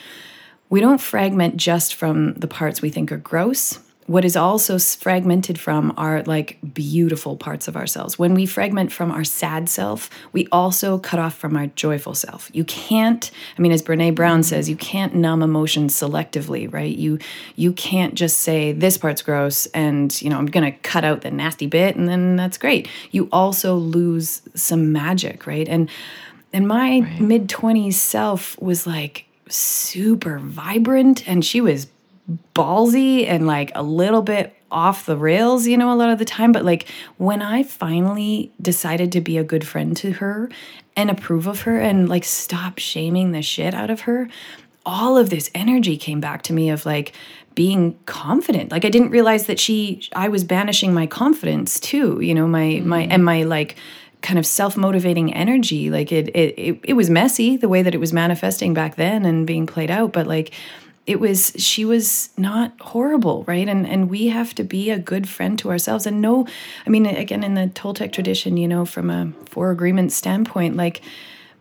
We 0.68 0.80
don't 0.80 1.00
fragment 1.00 1.58
just 1.58 1.94
from 1.94 2.34
the 2.34 2.48
parts 2.48 2.82
we 2.82 2.90
think 2.90 3.12
are 3.12 3.18
gross 3.18 3.78
what 4.06 4.24
is 4.24 4.36
also 4.36 4.78
fragmented 4.78 5.58
from 5.58 5.92
are 5.96 6.22
like 6.22 6.58
beautiful 6.72 7.36
parts 7.36 7.66
of 7.66 7.76
ourselves. 7.76 8.18
When 8.18 8.34
we 8.34 8.46
fragment 8.46 8.92
from 8.92 9.10
our 9.10 9.24
sad 9.24 9.68
self, 9.68 10.08
we 10.32 10.46
also 10.52 10.98
cut 10.98 11.18
off 11.18 11.36
from 11.36 11.56
our 11.56 11.66
joyful 11.68 12.14
self. 12.14 12.50
You 12.52 12.64
can't, 12.64 13.30
I 13.58 13.62
mean, 13.62 13.72
as 13.72 13.82
Brene 13.82 14.14
Brown 14.14 14.42
says, 14.42 14.68
you 14.68 14.76
can't 14.76 15.14
numb 15.14 15.42
emotions 15.42 15.94
selectively, 15.94 16.72
right? 16.72 16.96
You 16.96 17.18
you 17.56 17.72
can't 17.72 18.14
just 18.14 18.38
say 18.38 18.72
this 18.72 18.96
part's 18.96 19.22
gross 19.22 19.66
and 19.66 20.20
you 20.22 20.30
know 20.30 20.38
I'm 20.38 20.46
gonna 20.46 20.72
cut 20.72 21.04
out 21.04 21.22
the 21.22 21.30
nasty 21.30 21.66
bit 21.66 21.96
and 21.96 22.08
then 22.08 22.36
that's 22.36 22.58
great. 22.58 22.88
You 23.10 23.28
also 23.32 23.74
lose 23.74 24.42
some 24.54 24.92
magic, 24.92 25.46
right? 25.46 25.68
And 25.68 25.90
and 26.52 26.68
my 26.68 27.00
right. 27.00 27.20
mid 27.20 27.48
twenties 27.48 28.00
self 28.00 28.60
was 28.60 28.86
like 28.86 29.26
super 29.48 30.38
vibrant 30.38 31.28
and 31.28 31.44
she 31.44 31.60
was 31.60 31.86
ballsy 32.54 33.26
and 33.26 33.46
like 33.46 33.72
a 33.74 33.82
little 33.82 34.22
bit 34.22 34.56
off 34.70 35.06
the 35.06 35.16
rails, 35.16 35.66
you 35.66 35.76
know, 35.76 35.92
a 35.92 35.94
lot 35.94 36.10
of 36.10 36.18
the 36.18 36.24
time. 36.24 36.52
But 36.52 36.64
like 36.64 36.88
when 37.18 37.42
I 37.42 37.62
finally 37.62 38.52
decided 38.60 39.12
to 39.12 39.20
be 39.20 39.38
a 39.38 39.44
good 39.44 39.66
friend 39.66 39.96
to 39.98 40.12
her 40.12 40.50
and 40.96 41.10
approve 41.10 41.46
of 41.46 41.62
her 41.62 41.78
and 41.78 42.08
like 42.08 42.24
stop 42.24 42.78
shaming 42.78 43.32
the 43.32 43.42
shit 43.42 43.74
out 43.74 43.90
of 43.90 44.02
her, 44.02 44.28
all 44.84 45.16
of 45.16 45.30
this 45.30 45.50
energy 45.54 45.96
came 45.96 46.20
back 46.20 46.42
to 46.42 46.52
me 46.52 46.70
of 46.70 46.86
like 46.86 47.12
being 47.54 47.98
confident. 48.06 48.70
Like 48.70 48.84
I 48.84 48.90
didn't 48.90 49.10
realize 49.10 49.46
that 49.46 49.58
she 49.58 50.08
I 50.14 50.28
was 50.28 50.44
banishing 50.44 50.92
my 50.92 51.06
confidence 51.06 51.80
too, 51.80 52.20
you 52.20 52.34
know, 52.34 52.46
my 52.46 52.60
mm-hmm. 52.60 52.88
my 52.88 53.02
and 53.02 53.24
my 53.24 53.44
like 53.44 53.76
kind 54.22 54.38
of 54.38 54.46
self-motivating 54.46 55.32
energy. 55.32 55.90
Like 55.90 56.12
it, 56.12 56.28
it 56.28 56.54
it 56.58 56.80
it 56.82 56.92
was 56.94 57.08
messy 57.08 57.56
the 57.56 57.68
way 57.68 57.82
that 57.82 57.94
it 57.94 57.98
was 57.98 58.12
manifesting 58.12 58.74
back 58.74 58.96
then 58.96 59.24
and 59.24 59.46
being 59.46 59.66
played 59.66 59.90
out, 59.90 60.12
but 60.12 60.26
like 60.26 60.52
it 61.06 61.20
was 61.20 61.52
she 61.56 61.84
was 61.84 62.30
not 62.36 62.72
horrible 62.80 63.44
right? 63.44 63.68
And 63.68 63.86
and 63.86 64.10
we 64.10 64.28
have 64.28 64.54
to 64.56 64.64
be 64.64 64.90
a 64.90 64.98
good 64.98 65.28
friend 65.28 65.58
to 65.60 65.70
ourselves. 65.70 66.06
And 66.06 66.20
no 66.20 66.46
i 66.86 66.90
mean 66.90 67.06
again 67.06 67.44
in 67.44 67.54
the 67.54 67.68
toltec 67.68 68.12
tradition 68.12 68.56
you 68.56 68.68
know 68.68 68.84
from 68.84 69.10
a 69.10 69.32
four 69.46 69.70
agreement 69.70 70.12
standpoint 70.12 70.76
like 70.76 71.00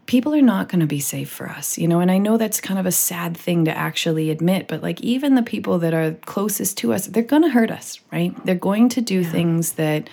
people 0.06 0.36
are 0.36 0.42
not 0.42 0.70
going 0.70 0.80
to 0.80 0.86
be 0.86 1.00
safe 1.00 1.30
for 1.30 1.50
us 1.50 1.78
you 1.78 1.88
know? 1.88 2.00
And 2.00 2.12
i 2.12 2.18
know 2.18 2.38
that's 2.38 2.62
kind 2.62 2.80
of 2.80 2.86
a 2.86 2.92
sad 2.92 3.36
thing 3.38 3.66
to 3.66 3.76
actually 3.76 4.30
admit 4.30 4.68
but 4.68 4.82
like 4.82 5.02
even 5.02 5.36
the 5.36 5.44
people 5.44 5.80
that 5.80 5.94
are 5.94 6.12
closest 6.26 6.78
to 6.80 6.94
us 6.94 7.08
they're 7.08 7.24
going 7.24 7.44
to 7.44 7.50
hurt 7.50 7.72
us 7.72 8.00
right? 8.12 8.34
They're 8.46 8.56
going 8.56 8.90
to 8.90 9.02
do 9.02 9.22
yeah. 9.22 9.32
things 9.32 9.74
that 9.74 10.10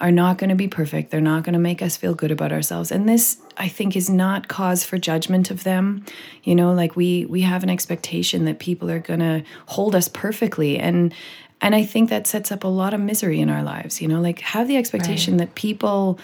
are 0.00 0.12
not 0.12 0.38
going 0.38 0.50
to 0.50 0.56
be 0.56 0.68
perfect. 0.68 1.10
They're 1.10 1.20
not 1.20 1.42
going 1.42 1.54
to 1.54 1.58
make 1.58 1.82
us 1.82 1.96
feel 1.96 2.14
good 2.14 2.30
about 2.30 2.52
ourselves. 2.52 2.92
And 2.92 3.08
this 3.08 3.38
I 3.56 3.68
think 3.68 3.96
is 3.96 4.08
not 4.08 4.46
cause 4.46 4.84
for 4.84 4.96
judgment 4.96 5.50
of 5.50 5.64
them. 5.64 6.04
You 6.44 6.54
know, 6.54 6.72
like 6.72 6.94
we 6.94 7.24
we 7.26 7.40
have 7.42 7.62
an 7.62 7.70
expectation 7.70 8.44
that 8.44 8.58
people 8.58 8.90
are 8.90 9.00
going 9.00 9.20
to 9.20 9.42
hold 9.66 9.94
us 9.94 10.08
perfectly 10.08 10.78
and 10.78 11.12
and 11.60 11.74
I 11.74 11.84
think 11.84 12.10
that 12.10 12.28
sets 12.28 12.52
up 12.52 12.62
a 12.62 12.68
lot 12.68 12.94
of 12.94 13.00
misery 13.00 13.40
in 13.40 13.50
our 13.50 13.64
lives, 13.64 14.00
you 14.00 14.06
know, 14.06 14.20
like 14.20 14.38
have 14.40 14.68
the 14.68 14.76
expectation 14.76 15.34
right. 15.34 15.48
that 15.48 15.56
people 15.56 16.20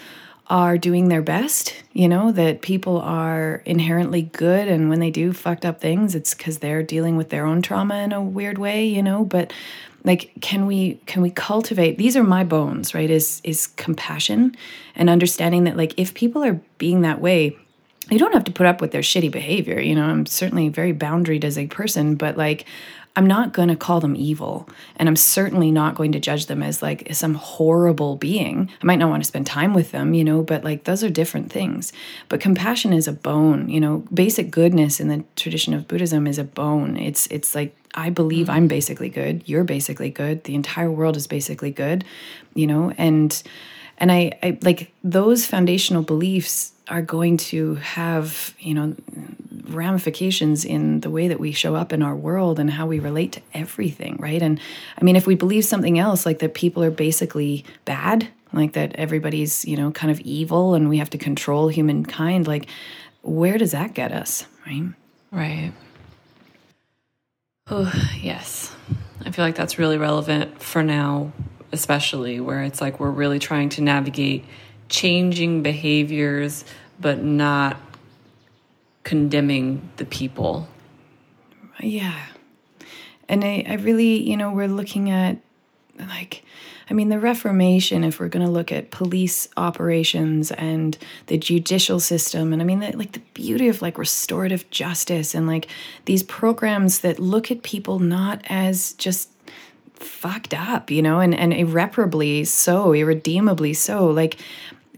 are 0.47 0.77
doing 0.77 1.09
their 1.09 1.21
best, 1.21 1.75
you 1.91 2.07
know, 2.07 2.31
that 2.31 2.61
people 2.61 2.99
are 3.01 3.61
inherently 3.65 4.21
good 4.21 4.69
and 4.69 4.89
when 4.89 5.01
they 5.01 5.09
do 5.09 5.33
fucked 5.33 5.65
up 5.65 5.81
things, 5.81 6.15
it's 6.15 6.33
cuz 6.33 6.59
they're 6.59 6.83
dealing 6.83 7.17
with 7.17 7.31
their 7.31 7.45
own 7.45 7.61
trauma 7.61 7.97
in 7.97 8.13
a 8.13 8.21
weird 8.21 8.57
way, 8.57 8.85
you 8.85 9.03
know, 9.03 9.25
but 9.25 9.51
like 10.05 10.31
can 10.39 10.67
we 10.67 10.95
can 11.05 11.21
we 11.21 11.29
cultivate 11.29 11.97
these 11.97 12.15
are 12.15 12.23
my 12.23 12.43
bones 12.43 12.93
right 12.93 13.09
is 13.09 13.41
is 13.43 13.67
compassion 13.67 14.55
and 14.95 15.09
understanding 15.09 15.65
that 15.65 15.75
like 15.75 15.93
if 15.97 16.13
people 16.13 16.43
are 16.43 16.59
being 16.77 17.01
that 17.01 17.19
way 17.19 17.57
you 18.09 18.19
don't 18.19 18.33
have 18.33 18.43
to 18.43 18.51
put 18.51 18.67
up 18.67 18.79
with 18.79 18.91
their 18.91 19.01
shitty 19.01 19.31
behavior 19.31 19.79
you 19.79 19.95
know 19.95 20.05
i'm 20.05 20.25
certainly 20.25 20.69
very 20.69 20.93
boundaried 20.93 21.43
as 21.43 21.57
a 21.57 21.67
person 21.67 22.15
but 22.15 22.37
like 22.37 22.65
I'm 23.15 23.25
not 23.25 23.53
going 23.53 23.69
to 23.69 23.77
call 23.77 24.01
them 24.01 24.15
evil. 24.15 24.67
And 24.97 25.07
I'm 25.07 25.15
certainly 25.15 25.71
not 25.71 25.95
going 25.95 26.11
to 26.11 26.19
judge 26.19 26.47
them 26.47 26.61
as 26.61 26.81
like 26.81 27.07
some 27.13 27.35
horrible 27.35 28.17
being. 28.17 28.69
I 28.81 28.85
might 28.85 28.99
not 28.99 29.09
want 29.09 29.23
to 29.23 29.27
spend 29.27 29.47
time 29.47 29.73
with 29.73 29.91
them, 29.91 30.13
you 30.13 30.23
know, 30.23 30.43
but 30.43 30.63
like 30.63 30.83
those 30.83 31.03
are 31.03 31.09
different 31.09 31.51
things. 31.51 31.93
But 32.27 32.41
compassion 32.41 32.91
is 32.91 33.07
a 33.07 33.13
bone, 33.13 33.69
you 33.69 33.79
know, 33.79 34.03
basic 34.13 34.51
goodness 34.51 34.99
in 34.99 35.07
the 35.07 35.23
tradition 35.35 35.73
of 35.73 35.87
Buddhism 35.87 36.27
is 36.27 36.37
a 36.37 36.43
bone. 36.43 36.97
It's 36.97 37.27
it's 37.27 37.55
like 37.55 37.75
I 37.93 38.09
believe 38.09 38.49
I'm 38.49 38.67
basically 38.67 39.09
good, 39.09 39.47
you're 39.47 39.63
basically 39.63 40.09
good, 40.09 40.43
the 40.43 40.55
entire 40.55 40.91
world 40.91 41.15
is 41.15 41.27
basically 41.27 41.71
good, 41.71 42.03
you 42.53 42.67
know, 42.67 42.91
and 42.97 43.41
and 43.97 44.11
I, 44.11 44.37
I 44.43 44.57
like 44.61 44.91
those 45.03 45.45
foundational 45.45 46.03
beliefs 46.03 46.73
are 46.87 47.01
going 47.01 47.37
to 47.37 47.75
have 47.75 48.53
you 48.59 48.73
know 48.73 48.95
ramifications 49.67 50.63
in 50.63 50.99
the 51.01 51.09
way 51.09 51.27
that 51.27 51.39
we 51.39 51.51
show 51.51 51.75
up 51.75 51.91
in 51.91 52.03
our 52.03 52.15
world 52.15 52.59
and 52.59 52.69
how 52.69 52.85
we 52.85 52.99
relate 52.99 53.33
to 53.33 53.41
everything 53.53 54.15
right? 54.17 54.41
And 54.41 54.59
i 54.99 55.03
mean 55.03 55.15
if 55.15 55.27
we 55.27 55.35
believe 55.35 55.65
something 55.65 55.97
else 55.99 56.25
like 56.25 56.39
that 56.39 56.53
people 56.53 56.83
are 56.83 56.91
basically 56.91 57.65
bad 57.85 58.27
like 58.53 58.73
that 58.73 58.95
everybody's 58.95 59.65
you 59.65 59.77
know 59.77 59.91
kind 59.91 60.11
of 60.11 60.19
evil 60.21 60.73
and 60.75 60.89
we 60.89 60.97
have 60.97 61.09
to 61.11 61.17
control 61.17 61.67
humankind 61.67 62.47
like 62.47 62.67
where 63.21 63.57
does 63.57 63.71
that 63.71 63.93
get 63.93 64.11
us 64.11 64.45
right? 64.65 64.93
Right. 65.31 65.73
Oh 67.67 67.91
yes. 68.21 68.73
I 69.25 69.31
feel 69.31 69.43
like 69.43 69.55
that's 69.55 69.79
really 69.79 69.97
relevant 69.97 70.61
for 70.61 70.83
now 70.83 71.31
especially 71.71 72.39
where 72.39 72.63
it's 72.63 72.79
like 72.79 72.99
we're 72.99 73.11
really 73.11 73.39
trying 73.39 73.69
to 73.69 73.81
navigate 73.81 74.45
changing 74.89 75.63
behaviors 75.63 76.65
but 76.99 77.23
not 77.23 77.77
condemning 79.03 79.89
the 79.97 80.05
people 80.05 80.67
yeah 81.79 82.25
and 83.27 83.43
I, 83.43 83.65
I 83.67 83.73
really 83.75 84.21
you 84.21 84.37
know 84.37 84.51
we're 84.51 84.67
looking 84.67 85.09
at 85.09 85.37
like 85.99 86.43
I 86.89 86.93
mean, 86.93 87.09
the 87.09 87.19
Reformation, 87.19 88.03
if 88.03 88.19
we're 88.19 88.27
going 88.27 88.45
to 88.45 88.51
look 88.51 88.71
at 88.71 88.91
police 88.91 89.47
operations 89.57 90.51
and 90.51 90.97
the 91.27 91.37
judicial 91.37 91.99
system, 91.99 92.53
and 92.53 92.61
I 92.61 92.65
mean, 92.65 92.79
the, 92.79 92.95
like 92.95 93.13
the 93.13 93.21
beauty 93.33 93.69
of 93.69 93.81
like 93.81 93.97
restorative 93.97 94.69
justice 94.69 95.33
and 95.33 95.47
like 95.47 95.67
these 96.05 96.21
programs 96.21 96.99
that 96.99 97.19
look 97.19 97.49
at 97.49 97.63
people 97.63 97.99
not 97.99 98.41
as 98.49 98.93
just 98.93 99.31
fucked 99.95 100.53
up, 100.53 100.91
you 100.91 101.01
know, 101.01 101.19
and, 101.19 101.33
and 101.33 101.53
irreparably 101.53 102.43
so, 102.43 102.93
irredeemably 102.93 103.73
so. 103.73 104.05
Like, 104.05 104.37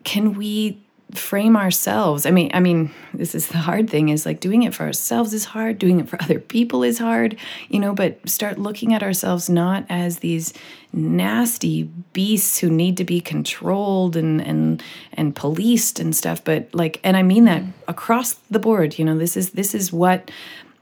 can 0.07 0.35
we 0.35 0.81
frame 1.11 1.57
ourselves? 1.57 2.25
I 2.25 2.31
mean 2.31 2.49
i 2.53 2.61
mean 2.61 2.91
this 3.13 3.35
is 3.35 3.47
the 3.47 3.57
hard 3.57 3.89
thing 3.89 4.09
is 4.09 4.25
like 4.25 4.39
doing 4.39 4.63
it 4.63 4.73
for 4.73 4.83
ourselves 4.83 5.33
is 5.33 5.43
hard 5.45 5.79
doing 5.79 5.99
it 5.99 6.07
for 6.07 6.21
other 6.21 6.39
people 6.39 6.83
is 6.83 6.97
hard 6.97 7.35
you 7.69 7.79
know 7.79 7.93
but 7.93 8.17
start 8.27 8.57
looking 8.57 8.93
at 8.93 9.03
ourselves 9.03 9.49
not 9.49 9.85
as 9.89 10.19
these 10.19 10.53
nasty 10.93 11.83
beasts 12.13 12.57
who 12.59 12.69
need 12.69 12.97
to 12.97 13.03
be 13.03 13.19
controlled 13.19 14.15
and 14.15 14.41
and 14.41 14.83
and 15.13 15.35
policed 15.35 15.99
and 15.99 16.15
stuff 16.15 16.43
but 16.43 16.73
like 16.73 16.99
and 17.03 17.17
i 17.17 17.23
mean 17.23 17.45
that 17.45 17.61
mm. 17.61 17.71
across 17.87 18.33
the 18.51 18.59
board 18.59 18.97
you 18.99 19.05
know 19.05 19.17
this 19.17 19.35
is 19.37 19.51
this 19.51 19.73
is 19.73 19.91
what 19.93 20.29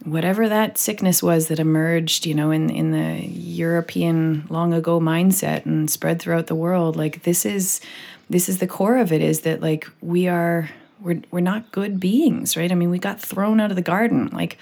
whatever 0.05 0.47
that 0.47 0.77
sickness 0.77 1.21
was 1.23 1.47
that 1.47 1.59
emerged, 1.59 2.25
you 2.25 2.33
know, 2.35 2.51
in 2.51 2.69
in 2.69 2.91
the 2.91 3.25
European 3.25 4.45
long 4.49 4.73
ago 4.73 4.99
mindset 4.99 5.65
and 5.65 5.89
spread 5.89 6.21
throughout 6.21 6.47
the 6.47 6.55
world, 6.55 6.95
like 6.95 7.23
this 7.23 7.45
is 7.45 7.81
this 8.29 8.49
is 8.49 8.59
the 8.59 8.67
core 8.67 8.97
of 8.97 9.11
it 9.11 9.21
is 9.21 9.41
that 9.41 9.61
like 9.61 9.87
we 10.01 10.27
are 10.27 10.69
we're 10.99 11.21
we're 11.31 11.39
not 11.39 11.71
good 11.71 11.99
beings, 11.99 12.57
right? 12.57 12.71
I 12.71 12.75
mean, 12.75 12.89
we 12.89 12.99
got 12.99 13.19
thrown 13.19 13.59
out 13.59 13.69
of 13.69 13.75
the 13.75 13.81
garden. 13.81 14.29
Like 14.31 14.57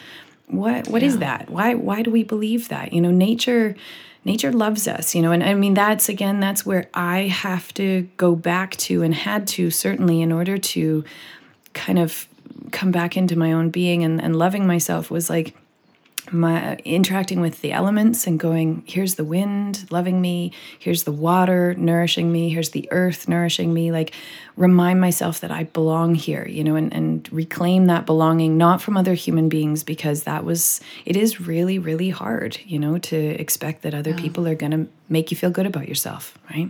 what 0.47 0.87
what 0.87 1.01
yeah. 1.01 1.07
is 1.07 1.17
that? 1.19 1.49
Why 1.49 1.73
why 1.73 2.01
do 2.01 2.11
we 2.11 2.23
believe 2.23 2.69
that? 2.69 2.93
You 2.93 3.01
know, 3.01 3.11
nature 3.11 3.75
nature 4.25 4.51
loves 4.51 4.87
us, 4.87 5.15
you 5.15 5.21
know, 5.21 5.31
and 5.31 5.43
I 5.43 5.53
mean 5.53 5.73
that's 5.73 6.09
again 6.09 6.39
that's 6.39 6.65
where 6.65 6.89
I 6.93 7.23
have 7.23 7.73
to 7.75 8.07
go 8.17 8.35
back 8.35 8.75
to 8.77 9.03
and 9.03 9.13
had 9.13 9.47
to 9.49 9.69
certainly 9.69 10.21
in 10.21 10.31
order 10.31 10.57
to 10.57 11.03
kind 11.73 11.99
of 11.99 12.27
come 12.71 12.91
back 12.91 13.17
into 13.17 13.37
my 13.37 13.51
own 13.51 13.69
being 13.69 14.03
and, 14.03 14.21
and 14.21 14.35
loving 14.35 14.65
myself 14.65 15.11
was 15.11 15.29
like 15.29 15.55
my 16.33 16.75
interacting 16.77 17.41
with 17.41 17.61
the 17.61 17.71
elements 17.71 18.27
and 18.27 18.39
going 18.39 18.83
here's 18.85 19.15
the 19.15 19.23
wind 19.23 19.85
loving 19.91 20.21
me. 20.21 20.51
Here's 20.79 21.03
the 21.03 21.11
water 21.11 21.73
nourishing 21.75 22.31
me. 22.31 22.49
Here's 22.49 22.71
the 22.71 22.87
earth 22.91 23.27
nourishing 23.27 23.73
me. 23.73 23.91
Like 23.91 24.13
remind 24.55 25.01
myself 25.01 25.39
that 25.39 25.51
i 25.51 25.63
belong 25.63 26.13
here 26.13 26.47
you 26.47 26.63
know 26.63 26.75
and, 26.75 26.93
and 26.93 27.31
reclaim 27.31 27.87
that 27.87 28.05
belonging 28.05 28.57
not 28.57 28.81
from 28.81 28.95
other 28.95 29.13
human 29.13 29.49
beings 29.49 29.83
because 29.83 30.23
that 30.23 30.45
was 30.45 30.79
it 31.05 31.15
is 31.15 31.41
really 31.41 31.79
really 31.79 32.09
hard 32.09 32.57
you 32.65 32.77
know 32.77 32.97
to 32.97 33.17
expect 33.17 33.81
that 33.81 33.93
other 33.93 34.11
yeah. 34.11 34.17
people 34.17 34.47
are 34.47 34.55
going 34.55 34.71
to 34.71 34.87
make 35.09 35.31
you 35.31 35.37
feel 35.37 35.49
good 35.49 35.65
about 35.65 35.87
yourself 35.87 36.37
right? 36.51 36.69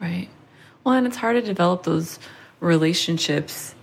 Right. 0.00 0.28
Well 0.82 0.96
and 0.96 1.06
it's 1.06 1.16
hard 1.16 1.36
to 1.36 1.42
develop 1.42 1.84
those 1.84 2.18
relationships 2.60 3.74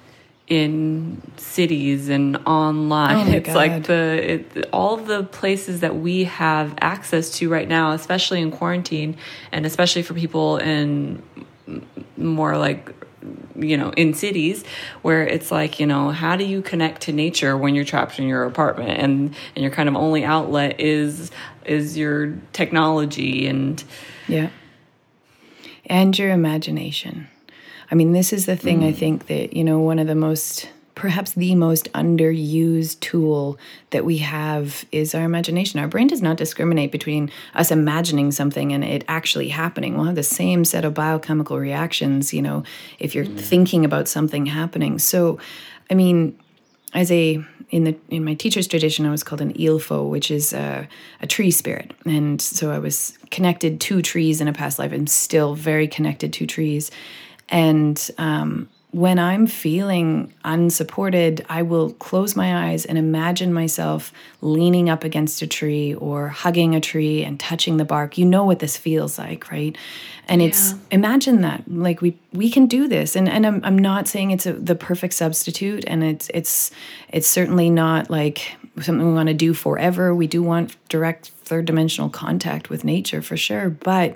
in 0.49 1.21
cities 1.37 2.09
and 2.09 2.37
online. 2.45 3.29
Oh 3.29 3.31
it's 3.37 3.47
God. 3.47 3.55
like 3.55 3.83
the 3.83 4.33
it, 4.33 4.69
all 4.73 4.97
the 4.97 5.23
places 5.23 5.79
that 5.81 5.95
we 5.95 6.25
have 6.25 6.73
access 6.81 7.29
to 7.37 7.49
right 7.49 7.67
now, 7.67 7.91
especially 7.91 8.41
in 8.41 8.51
quarantine, 8.51 9.15
and 9.51 9.65
especially 9.65 10.01
for 10.01 10.15
people 10.15 10.57
in 10.57 11.21
more 12.17 12.57
like 12.57 12.93
you 13.55 13.77
know 13.77 13.91
in 13.91 14.13
cities 14.13 14.63
where 15.01 15.25
it's 15.25 15.51
like 15.51 15.79
you 15.79 15.85
know 15.85 16.09
how 16.09 16.35
do 16.35 16.45
you 16.45 16.61
connect 16.61 17.01
to 17.03 17.11
nature 17.11 17.57
when 17.57 17.75
you're 17.75 17.85
trapped 17.85 18.17
in 18.17 18.27
your 18.27 18.43
apartment 18.43 18.99
and 18.99 19.35
and 19.55 19.63
your 19.63 19.71
kind 19.71 19.89
of 19.89 19.95
only 19.95 20.23
outlet 20.23 20.79
is 20.79 21.29
is 21.65 21.97
your 21.97 22.33
technology 22.53 23.47
and 23.47 23.83
yeah 24.27 24.49
and 25.85 26.17
your 26.17 26.31
imagination 26.31 27.27
I 27.91 27.95
mean, 27.95 28.11
this 28.11 28.33
is 28.33 28.45
the 28.45 28.55
thing 28.55 28.81
mm. 28.81 28.87
I 28.87 28.91
think 28.91 29.27
that, 29.27 29.53
you 29.53 29.63
know, 29.63 29.79
one 29.79 29.99
of 29.99 30.07
the 30.07 30.15
most 30.15 30.69
perhaps 30.99 31.31
the 31.31 31.55
most 31.55 31.89
underused 31.93 32.99
tool 32.99 33.57
that 33.91 34.03
we 34.03 34.17
have 34.17 34.83
is 34.91 35.15
our 35.15 35.23
imagination. 35.23 35.79
Our 35.79 35.87
brain 35.87 36.07
does 36.07 36.21
not 36.21 36.35
discriminate 36.35 36.91
between 36.91 37.31
us 37.55 37.71
imagining 37.71 38.33
something 38.33 38.73
and 38.73 38.83
it 38.83 39.05
actually 39.07 39.47
happening. 39.47 39.95
We'll 39.95 40.07
have 40.07 40.15
the 40.15 40.23
same 40.23 40.65
set 40.65 40.83
of 40.83 40.93
biochemical 40.93 41.57
reactions, 41.57 42.33
you 42.33 42.41
know, 42.41 42.63
if 42.99 43.15
you're 43.15 43.23
mm. 43.23 43.39
thinking 43.39 43.85
about 43.85 44.09
something 44.09 44.47
happening. 44.47 44.99
So, 44.99 45.39
I 45.89 45.93
mean, 45.93 46.37
as 46.93 47.11
a 47.11 47.43
in 47.69 47.83
the 47.83 47.95
in 48.09 48.25
my 48.25 48.33
teacher's 48.33 48.67
tradition, 48.67 49.05
I 49.05 49.11
was 49.11 49.23
called 49.23 49.41
an 49.41 49.53
ilfo, 49.53 50.09
which 50.09 50.31
is 50.31 50.53
a, 50.53 50.87
a 51.21 51.27
tree 51.27 51.51
spirit, 51.51 51.93
and 52.05 52.41
so 52.41 52.71
I 52.71 52.79
was 52.79 53.17
connected 53.29 53.79
to 53.81 54.01
trees 54.01 54.41
in 54.41 54.47
a 54.47 54.53
past 54.53 54.79
life. 54.79 54.91
I'm 54.91 55.07
still 55.07 55.53
very 55.55 55.87
connected 55.87 56.33
to 56.33 56.47
trees, 56.47 56.89
and 57.49 58.09
um, 58.17 58.69
when 58.91 59.19
I'm 59.19 59.45
feeling 59.45 60.33
unsupported, 60.43 61.45
I 61.47 61.61
will 61.61 61.91
close 61.93 62.35
my 62.35 62.69
eyes 62.69 62.85
and 62.85 62.97
imagine 62.97 63.53
myself 63.53 64.11
leaning 64.41 64.89
up 64.89 65.03
against 65.03 65.43
a 65.43 65.47
tree 65.47 65.93
or 65.93 66.29
hugging 66.29 66.73
a 66.73 66.81
tree 66.81 67.23
and 67.23 67.39
touching 67.39 67.77
the 67.77 67.85
bark. 67.85 68.17
You 68.17 68.25
know 68.25 68.45
what 68.45 68.57
this 68.57 68.77
feels 68.77 69.19
like, 69.19 69.51
right? 69.51 69.77
And 70.27 70.41
yeah. 70.41 70.47
it's 70.47 70.73
imagine 70.89 71.41
that 71.41 71.63
like 71.67 72.01
we 72.01 72.17
we 72.33 72.49
can 72.49 72.65
do 72.65 72.87
this, 72.87 73.15
and 73.15 73.29
and 73.29 73.45
I'm 73.45 73.61
I'm 73.63 73.77
not 73.77 74.07
saying 74.07 74.31
it's 74.31 74.47
a, 74.47 74.53
the 74.53 74.75
perfect 74.75 75.13
substitute, 75.13 75.83
and 75.85 76.03
it's 76.03 76.29
it's 76.33 76.71
it's 77.09 77.29
certainly 77.29 77.69
not 77.69 78.09
like 78.09 78.55
something 78.81 79.07
we 79.07 79.13
want 79.13 79.27
to 79.29 79.35
do 79.35 79.53
forever. 79.53 80.15
We 80.15 80.25
do 80.25 80.41
want 80.41 80.75
direct 80.89 81.29
third 81.29 81.65
dimensional 81.65 82.09
contact 82.09 82.71
with 82.71 82.83
nature 82.83 83.21
for 83.21 83.37
sure, 83.37 83.69
but 83.69 84.15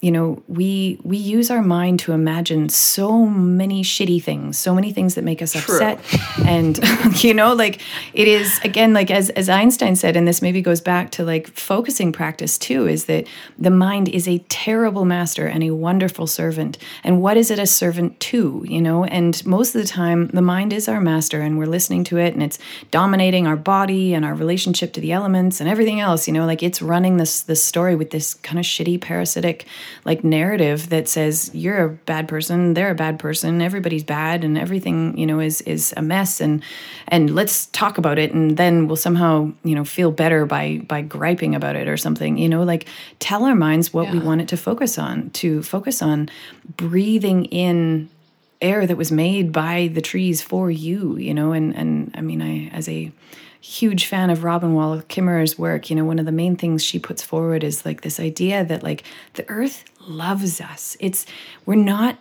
you 0.00 0.12
know 0.12 0.40
we 0.46 1.00
we 1.02 1.16
use 1.16 1.50
our 1.50 1.62
mind 1.62 1.98
to 1.98 2.12
imagine 2.12 2.68
so 2.68 3.26
many 3.26 3.82
shitty 3.82 4.22
things 4.22 4.56
so 4.56 4.72
many 4.74 4.92
things 4.92 5.16
that 5.16 5.24
make 5.24 5.42
us 5.42 5.52
True. 5.52 5.74
upset. 5.74 5.98
And 6.46 6.78
you 7.24 7.34
know 7.34 7.52
like 7.54 7.80
it 8.14 8.28
is 8.28 8.60
again 8.62 8.92
like 8.92 9.10
as 9.10 9.30
as 9.30 9.48
einstein 9.48 9.96
said 9.96 10.16
and 10.16 10.26
this 10.26 10.40
maybe 10.40 10.62
goes 10.62 10.80
back 10.80 11.10
to 11.12 11.24
like 11.24 11.48
focusing 11.48 12.12
practice 12.12 12.58
too 12.58 12.86
is 12.86 13.06
that 13.06 13.26
the 13.58 13.70
mind 13.70 14.08
is 14.08 14.28
a 14.28 14.38
terrible 14.48 15.04
master 15.04 15.46
and 15.46 15.64
a 15.64 15.70
wonderful 15.70 16.26
servant. 16.26 16.78
And 17.02 17.20
what 17.20 17.36
is 17.36 17.50
it 17.50 17.58
a 17.58 17.66
servant 17.66 18.20
to 18.20 18.64
you 18.68 18.80
know? 18.80 19.04
And 19.04 19.44
most 19.44 19.74
of 19.74 19.80
the 19.80 19.88
time 19.88 20.28
the 20.28 20.42
mind 20.42 20.72
is 20.72 20.88
our 20.88 21.00
master 21.00 21.40
and 21.40 21.58
we're 21.58 21.66
listening 21.66 22.04
to 22.04 22.18
it 22.18 22.34
and 22.34 22.42
it's 22.42 22.58
dominating 22.92 23.46
our 23.46 23.56
body 23.56 24.14
and 24.14 24.24
our 24.24 24.34
relationship 24.34 24.92
to 24.92 25.00
the 25.00 25.12
elements 25.12 25.60
and 25.60 25.68
everything 25.68 25.98
else 25.98 26.28
you 26.28 26.34
know? 26.34 26.46
Like 26.46 26.62
it's 26.62 26.80
running 26.80 27.16
this 27.16 27.42
this 27.42 27.64
story 27.64 27.96
with 27.96 28.10
this 28.10 28.34
kind 28.34 28.60
of 28.60 28.64
shitty 28.64 29.00
parasitic 29.00 29.66
like 30.04 30.24
narrative 30.24 30.88
that 30.90 31.08
says 31.08 31.50
you're 31.54 31.84
a 31.84 31.88
bad 31.88 32.28
person, 32.28 32.74
they're 32.74 32.90
a 32.90 32.94
bad 32.94 33.18
person, 33.18 33.62
everybody's 33.62 34.04
bad, 34.04 34.44
and 34.44 34.58
everything 34.58 35.16
you 35.16 35.26
know 35.26 35.40
is 35.40 35.60
is 35.62 35.94
a 35.96 36.02
mess, 36.02 36.40
and 36.40 36.62
and 37.08 37.34
let's 37.34 37.66
talk 37.66 37.98
about 37.98 38.18
it, 38.18 38.32
and 38.32 38.56
then 38.56 38.86
we'll 38.86 38.96
somehow 38.96 39.52
you 39.64 39.74
know 39.74 39.84
feel 39.84 40.10
better 40.10 40.46
by 40.46 40.78
by 40.86 41.02
griping 41.02 41.54
about 41.54 41.76
it 41.76 41.88
or 41.88 41.96
something. 41.96 42.38
You 42.38 42.48
know, 42.48 42.62
like 42.62 42.86
tell 43.18 43.44
our 43.44 43.54
minds 43.54 43.92
what 43.92 44.06
yeah. 44.06 44.12
we 44.12 44.18
want 44.18 44.40
it 44.40 44.48
to 44.48 44.56
focus 44.56 44.98
on. 44.98 45.30
To 45.30 45.62
focus 45.62 46.02
on 46.02 46.28
breathing 46.76 47.46
in 47.46 48.08
air 48.60 48.86
that 48.86 48.96
was 48.96 49.12
made 49.12 49.52
by 49.52 49.90
the 49.92 50.00
trees 50.00 50.42
for 50.42 50.70
you. 50.70 51.16
You 51.16 51.34
know, 51.34 51.52
and 51.52 51.74
and 51.76 52.10
I 52.14 52.20
mean, 52.20 52.42
I 52.42 52.68
as 52.74 52.88
a 52.88 53.12
huge 53.60 54.06
fan 54.06 54.30
of 54.30 54.44
Robin 54.44 54.74
Wall 54.74 55.00
Kimmerer's 55.02 55.58
work. 55.58 55.90
You 55.90 55.96
know, 55.96 56.04
one 56.04 56.18
of 56.18 56.26
the 56.26 56.32
main 56.32 56.56
things 56.56 56.84
she 56.84 56.98
puts 56.98 57.22
forward 57.22 57.64
is 57.64 57.84
like 57.84 58.02
this 58.02 58.20
idea 58.20 58.64
that 58.64 58.82
like 58.82 59.04
the 59.34 59.48
earth 59.48 59.84
loves 60.06 60.60
us. 60.60 60.96
It's 61.00 61.26
we're 61.66 61.74
not 61.74 62.18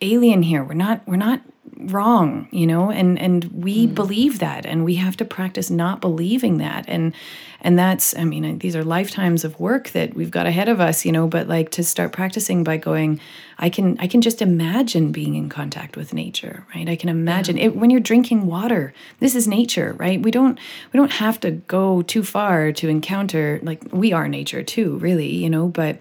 alien 0.00 0.42
here. 0.42 0.64
We're 0.64 0.74
not 0.74 1.06
we're 1.06 1.16
not 1.16 1.40
wrong 1.84 2.48
you 2.50 2.66
know 2.66 2.90
and 2.90 3.18
and 3.18 3.44
we 3.44 3.86
mm. 3.86 3.94
believe 3.94 4.38
that 4.38 4.66
and 4.66 4.84
we 4.84 4.96
have 4.96 5.16
to 5.16 5.24
practice 5.24 5.70
not 5.70 6.00
believing 6.00 6.58
that 6.58 6.84
and 6.88 7.14
and 7.62 7.78
that's 7.78 8.16
i 8.16 8.24
mean 8.24 8.58
these 8.58 8.76
are 8.76 8.84
lifetimes 8.84 9.44
of 9.44 9.58
work 9.58 9.90
that 9.90 10.14
we've 10.14 10.30
got 10.30 10.46
ahead 10.46 10.68
of 10.68 10.80
us 10.80 11.04
you 11.04 11.12
know 11.12 11.26
but 11.26 11.48
like 11.48 11.70
to 11.70 11.82
start 11.82 12.12
practicing 12.12 12.62
by 12.62 12.76
going 12.76 13.18
i 13.58 13.70
can 13.70 13.98
i 13.98 14.06
can 14.06 14.20
just 14.20 14.42
imagine 14.42 15.10
being 15.10 15.34
in 15.34 15.48
contact 15.48 15.96
with 15.96 16.12
nature 16.12 16.66
right 16.74 16.88
i 16.88 16.96
can 16.96 17.08
imagine 17.08 17.56
yeah. 17.56 17.64
it 17.64 17.76
when 17.76 17.88
you're 17.88 18.00
drinking 18.00 18.46
water 18.46 18.92
this 19.20 19.34
is 19.34 19.48
nature 19.48 19.94
right 19.98 20.22
we 20.22 20.30
don't 20.30 20.58
we 20.92 20.98
don't 20.98 21.12
have 21.12 21.40
to 21.40 21.50
go 21.50 22.02
too 22.02 22.22
far 22.22 22.72
to 22.72 22.88
encounter 22.88 23.58
like 23.62 23.82
we 23.90 24.12
are 24.12 24.28
nature 24.28 24.62
too 24.62 24.98
really 24.98 25.28
you 25.28 25.48
know 25.48 25.68
but 25.68 25.98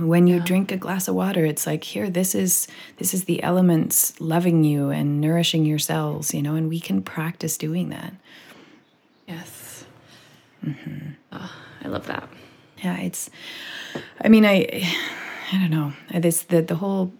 when 0.00 0.26
you 0.26 0.36
yeah. 0.36 0.44
drink 0.44 0.72
a 0.72 0.76
glass 0.76 1.08
of 1.08 1.14
water 1.14 1.44
it's 1.44 1.66
like 1.66 1.84
here 1.84 2.08
this 2.08 2.34
is 2.34 2.66
this 2.96 3.12
is 3.14 3.24
the 3.24 3.42
elements 3.42 4.18
loving 4.20 4.64
you 4.64 4.90
and 4.90 5.20
nourishing 5.20 5.64
your 5.64 5.78
cells 5.78 6.32
you 6.34 6.42
know 6.42 6.54
and 6.54 6.68
we 6.68 6.80
can 6.80 7.02
practice 7.02 7.56
doing 7.56 7.90
that 7.90 8.14
yes 9.28 9.84
mm-hmm. 10.64 11.10
oh, 11.32 11.52
i 11.84 11.88
love 11.88 12.06
that 12.06 12.28
yeah 12.78 12.96
it's 12.98 13.30
i 14.22 14.28
mean 14.28 14.44
i 14.44 14.66
i 15.52 15.58
don't 15.58 15.70
know 15.70 15.92
this 16.18 16.42
the 16.44 16.62
the 16.62 16.76
whole 16.76 17.12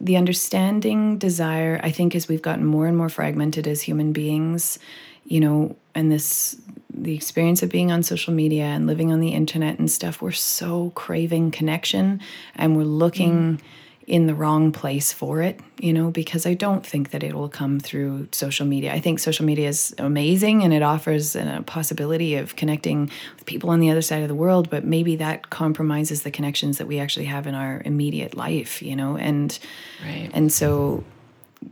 the 0.00 0.16
understanding 0.16 1.16
desire 1.18 1.80
i 1.82 1.90
think 1.90 2.14
as 2.14 2.28
we've 2.28 2.42
gotten 2.42 2.64
more 2.64 2.86
and 2.86 2.96
more 2.96 3.08
fragmented 3.08 3.66
as 3.66 3.82
human 3.82 4.12
beings 4.12 4.78
you 5.24 5.40
know 5.40 5.74
and 5.94 6.10
this 6.10 6.56
the 6.96 7.14
experience 7.14 7.62
of 7.62 7.70
being 7.70 7.90
on 7.90 8.02
social 8.02 8.32
media 8.32 8.64
and 8.64 8.86
living 8.86 9.12
on 9.12 9.20
the 9.20 9.30
internet 9.30 9.78
and 9.78 9.90
stuff, 9.90 10.22
we're 10.22 10.32
so 10.32 10.90
craving 10.94 11.50
connection 11.50 12.20
and 12.54 12.76
we're 12.76 12.84
looking 12.84 13.58
mm. 13.58 13.60
in 14.06 14.26
the 14.26 14.34
wrong 14.34 14.70
place 14.70 15.12
for 15.12 15.42
it, 15.42 15.58
you 15.80 15.92
know, 15.92 16.10
because 16.10 16.46
I 16.46 16.54
don't 16.54 16.86
think 16.86 17.10
that 17.10 17.24
it 17.24 17.34
will 17.34 17.48
come 17.48 17.80
through 17.80 18.28
social 18.30 18.64
media. 18.64 18.94
I 18.94 19.00
think 19.00 19.18
social 19.18 19.44
media 19.44 19.68
is 19.68 19.94
amazing 19.98 20.62
and 20.62 20.72
it 20.72 20.82
offers 20.82 21.34
a 21.34 21.64
possibility 21.66 22.36
of 22.36 22.54
connecting 22.54 23.10
with 23.34 23.44
people 23.44 23.70
on 23.70 23.80
the 23.80 23.90
other 23.90 24.02
side 24.02 24.22
of 24.22 24.28
the 24.28 24.34
world, 24.34 24.70
but 24.70 24.84
maybe 24.84 25.16
that 25.16 25.50
compromises 25.50 26.22
the 26.22 26.30
connections 26.30 26.78
that 26.78 26.86
we 26.86 27.00
actually 27.00 27.26
have 27.26 27.46
in 27.46 27.54
our 27.54 27.82
immediate 27.84 28.36
life, 28.36 28.82
you 28.82 28.94
know, 28.94 29.16
and 29.16 29.58
right. 30.04 30.30
and 30.32 30.52
so 30.52 31.02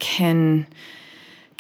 can 0.01 0.67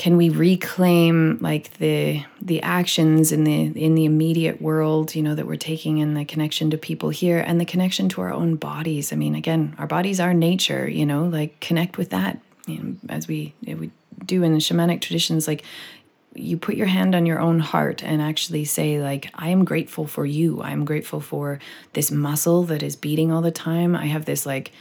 can 0.03 0.17
we 0.17 0.31
reclaim 0.31 1.39
like 1.41 1.75
the 1.75 2.25
the 2.41 2.61
actions 2.63 3.31
in 3.31 3.45
the 3.45 3.67
in 3.81 3.95
the 3.95 4.05
immediate 4.05 4.61
world 4.61 5.15
you 5.15 5.23
know 5.23 5.37
that 5.37 5.47
we're 5.47 5.55
taking 5.55 6.01
and 6.01 6.17
the 6.17 6.25
connection 6.25 6.73
to 6.73 6.77
people 6.77 7.11
here 7.11 7.39
and 7.39 7.61
the 7.61 7.65
connection 7.65 8.09
to 8.09 8.21
our 8.21 8.33
own 8.33 8.57
bodies? 8.57 9.13
I 9.13 9.17
mean 9.17 9.37
again 9.37 9.77
our 9.79 9.87
bodies 9.87 10.19
are 10.19 10.35
nature 10.35 10.89
you 10.89 11.07
know 11.07 11.27
like 11.27 11.61
connect 11.61 11.99
with 11.99 12.11
that. 12.11 12.41
You 12.67 12.79
know, 12.79 12.97
as 13.11 13.29
we 13.29 13.55
we 13.65 13.93
do 14.25 14.43
in 14.43 14.55
the 14.55 14.59
shamanic 14.59 15.03
traditions 15.03 15.47
like 15.47 15.63
you 16.35 16.57
put 16.57 16.75
your 16.75 16.89
hand 16.89 17.15
on 17.15 17.25
your 17.25 17.39
own 17.39 17.61
heart 17.61 18.03
and 18.03 18.21
actually 18.21 18.65
say 18.65 19.01
like 19.01 19.31
i 19.37 19.51
am 19.51 19.65
grateful 19.65 20.09
for 20.09 20.27
you. 20.27 20.61
I'm 20.63 20.85
grateful 20.85 21.21
for 21.21 21.61
this 21.93 22.11
muscle 22.11 22.65
that 22.65 22.83
is 22.83 22.97
beating 22.97 23.31
all 23.31 23.41
the 23.41 23.53
time. 23.53 23.95
I 23.95 24.07
have 24.07 24.25
this 24.25 24.47
like 24.47 24.73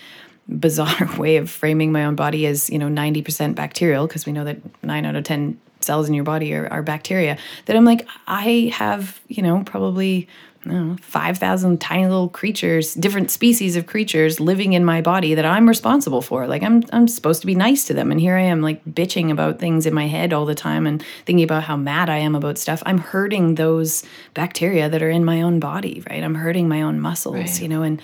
bizarre 0.48 1.10
way 1.18 1.38
of 1.38 1.50
framing 1.50 1.92
my 1.92 2.06
own 2.06 2.16
body 2.16 2.46
as 2.46 2.70
you 2.70 2.80
know 2.80 2.88
90% 2.88 3.56
bacterial 3.56 4.08
because 4.08 4.26
we 4.26 4.32
know 4.32 4.44
that 4.44 4.58
9 4.84 5.06
out 5.06 5.16
of 5.16 5.24
10 5.24 5.60
cells 5.80 6.08
in 6.08 6.14
your 6.14 6.24
body 6.24 6.54
are, 6.54 6.68
are 6.68 6.84
bacteria 6.84 7.38
that 7.66 7.76
i'm 7.76 7.86
like 7.86 8.08
i 8.28 8.72
have 8.74 9.20
you 9.28 9.42
know 9.42 9.64
probably 9.66 10.28
5,000 10.64 11.82
tiny 11.82 12.04
little 12.04 12.30
creatures, 12.30 12.94
different 12.94 13.32
species 13.32 13.76
of 13.76 13.88
creatures 13.88 14.40
living 14.40 14.74
in 14.74 14.86
my 14.86 15.02
body 15.02 15.34
that 15.34 15.46
I'm 15.46 15.68
responsible 15.68 16.22
for. 16.22 16.46
Like 16.46 16.62
I'm 16.62 16.84
I'm 16.94 17.08
supposed 17.08 17.42
to 17.42 17.48
be 17.48 17.56
nice 17.56 17.86
to 17.86 17.96
them 17.96 18.12
and 18.12 18.22
here 18.22 18.36
I 18.36 18.42
am 18.42 18.62
like 18.62 18.84
bitching 18.86 19.32
about 19.32 19.58
things 19.58 19.88
in 19.88 19.94
my 19.94 20.06
head 20.06 20.34
all 20.34 20.46
the 20.46 20.54
time 20.54 20.86
and 20.86 21.04
thinking 21.26 21.44
about 21.44 21.64
how 21.64 21.76
mad 21.76 22.10
I 22.12 22.18
am 22.18 22.36
about 22.36 22.60
stuff. 22.60 22.84
I'm 22.86 23.00
hurting 23.00 23.56
those 23.56 24.04
bacteria 24.36 24.88
that 24.88 25.02
are 25.02 25.10
in 25.10 25.26
my 25.26 25.42
own 25.42 25.60
body, 25.60 26.04
right? 26.10 26.24
I'm 26.24 26.36
hurting 26.36 26.70
my 26.70 26.84
own 26.84 27.00
muscles, 27.00 27.36
right. 27.36 27.62
you 27.62 27.68
know, 27.68 27.82
and 27.82 28.00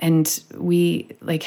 and 0.00 0.42
we 0.56 1.08
like 1.20 1.44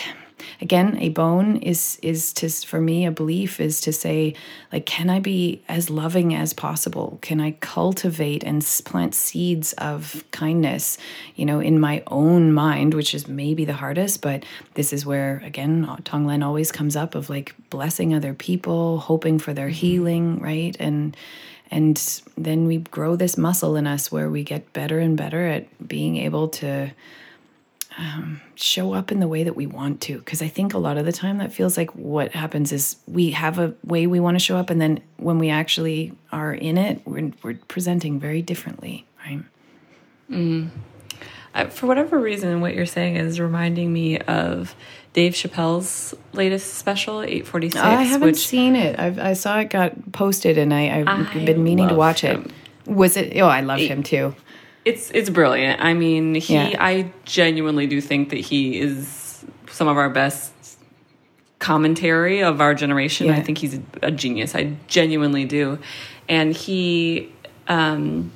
again 0.60 0.98
a 1.00 1.10
bone 1.10 1.58
is 1.58 2.00
is 2.02 2.34
to 2.34 2.50
for 2.50 2.80
me 2.82 3.06
a 3.06 3.12
belief 3.12 3.60
is 3.60 3.82
to 3.82 3.92
say 3.92 4.34
like 4.72 4.86
can 4.86 5.10
i 5.10 5.20
be 5.20 5.62
as 5.68 5.90
loving 5.90 6.34
as 6.34 6.54
possible 6.54 7.20
can 7.22 7.40
i 7.40 7.52
cultivate 7.60 8.44
and 8.44 8.64
plant 8.86 9.14
seeds 9.14 9.74
of 9.74 10.24
kindness 10.32 10.98
you 11.36 11.46
know 11.46 11.60
in 11.60 11.80
my 11.80 12.04
own 12.08 12.54
mind 12.54 12.94
which 12.94 13.14
is 13.14 13.28
maybe 13.28 13.66
the 13.66 13.74
hardest 13.74 14.22
but 14.22 14.44
this 14.74 14.94
is 14.94 15.06
where 15.06 15.42
again 15.46 15.86
tonglen 16.04 16.44
always 16.44 16.72
comes 16.72 16.96
up 16.96 17.16
of 17.16 17.30
like 17.30 17.56
blessing 17.70 18.14
other 18.14 18.34
people 18.34 19.00
hoping 19.00 19.40
for 19.40 19.54
their 19.54 19.68
mm-hmm. 19.68 19.76
healing 19.76 20.40
right 20.40 20.76
and 20.80 21.16
and 21.72 22.22
then 22.38 22.68
we 22.68 22.80
grow 22.80 23.16
this 23.16 23.38
muscle 23.38 23.78
in 23.78 23.88
us 23.88 24.12
where 24.12 24.30
we 24.30 24.44
get 24.44 24.74
better 24.74 25.00
and 25.00 25.16
better 25.16 25.48
at 25.48 25.88
being 25.88 26.18
able 26.18 26.50
to 26.50 26.92
um, 27.98 28.42
show 28.56 28.94
up 28.94 29.12
in 29.12 29.20
the 29.20 29.28
way 29.28 29.44
that 29.44 29.56
we 29.56 29.66
want 29.66 30.02
to. 30.02 30.20
Because 30.20 30.42
I 30.42 30.48
think 30.48 30.74
a 30.74 30.78
lot 30.78 30.98
of 30.98 31.06
the 31.06 31.12
time 31.12 31.38
that 31.40 31.54
feels 31.54 31.78
like 31.78 31.94
what 31.96 32.32
happens 32.32 32.72
is 32.72 32.98
we 33.08 33.32
have 33.32 33.60
a 33.60 33.74
way 33.84 34.08
we 34.08 34.20
want 34.20 34.36
to 34.36 34.40
show 34.40 34.58
up, 34.58 34.70
and 34.70 34.80
then 34.80 35.02
when 35.18 35.40
we 35.40 35.50
actually 35.50 36.14
are 36.32 36.54
in 36.54 36.78
it, 36.78 37.02
we're, 37.06 37.32
we're 37.44 37.60
presenting 37.68 38.20
very 38.20 38.42
differently, 38.42 39.06
right? 39.26 39.44
Mm. 40.30 40.70
Uh, 41.54 41.66
for 41.66 41.88
whatever 41.88 42.18
reason, 42.18 42.62
what 42.62 42.74
you're 42.74 42.86
saying 42.86 43.18
is 43.18 43.40
reminding 43.40 43.92
me 43.92 44.18
of 44.20 44.74
Dave 45.14 45.34
Chappelle's 45.34 46.14
latest 46.32 46.76
special, 46.76 47.22
846. 47.22 47.84
I 47.84 48.04
haven't 48.04 48.30
which, 48.30 48.48
seen 48.48 48.78
it. 48.78 48.98
I've, 48.98 49.20
i 49.20 49.34
saw 49.34 49.60
it 49.60 49.70
got 49.70 50.14
posted, 50.14 50.58
and 50.58 50.74
I, 50.74 50.84
have 50.84 51.46
been 51.46 51.64
meaning 51.64 51.90
to 51.90 51.96
watch 51.96 52.22
him. 52.22 52.54
it. 52.86 52.92
Was 52.92 53.18
it? 53.18 53.38
Oh, 53.38 53.48
I 53.48 53.62
love 53.62 53.80
him 53.80 54.02
too. 54.02 54.34
It's 54.84 55.12
it's 55.12 55.30
brilliant. 55.30 55.82
I 55.82 55.94
mean, 55.94 56.36
he 56.36 56.56
yeah. 56.56 56.76
I 56.80 57.12
genuinely 57.26 57.88
do 57.88 58.02
think 58.02 58.30
that 58.30 58.40
he 58.40 58.80
is 58.80 59.46
some 59.70 59.88
of 59.88 59.98
our 59.98 60.10
best 60.10 60.54
commentary 61.60 62.42
of 62.42 62.60
our 62.60 62.74
generation. 62.74 63.28
Yeah. 63.28 63.38
I 63.38 63.42
think 63.42 63.60
he's 63.60 63.80
a 64.02 64.12
genius. 64.12 64.56
I 64.56 64.76
genuinely 64.88 65.46
do. 65.46 65.78
And 66.28 66.56
he 66.56 67.32
um 67.68 68.32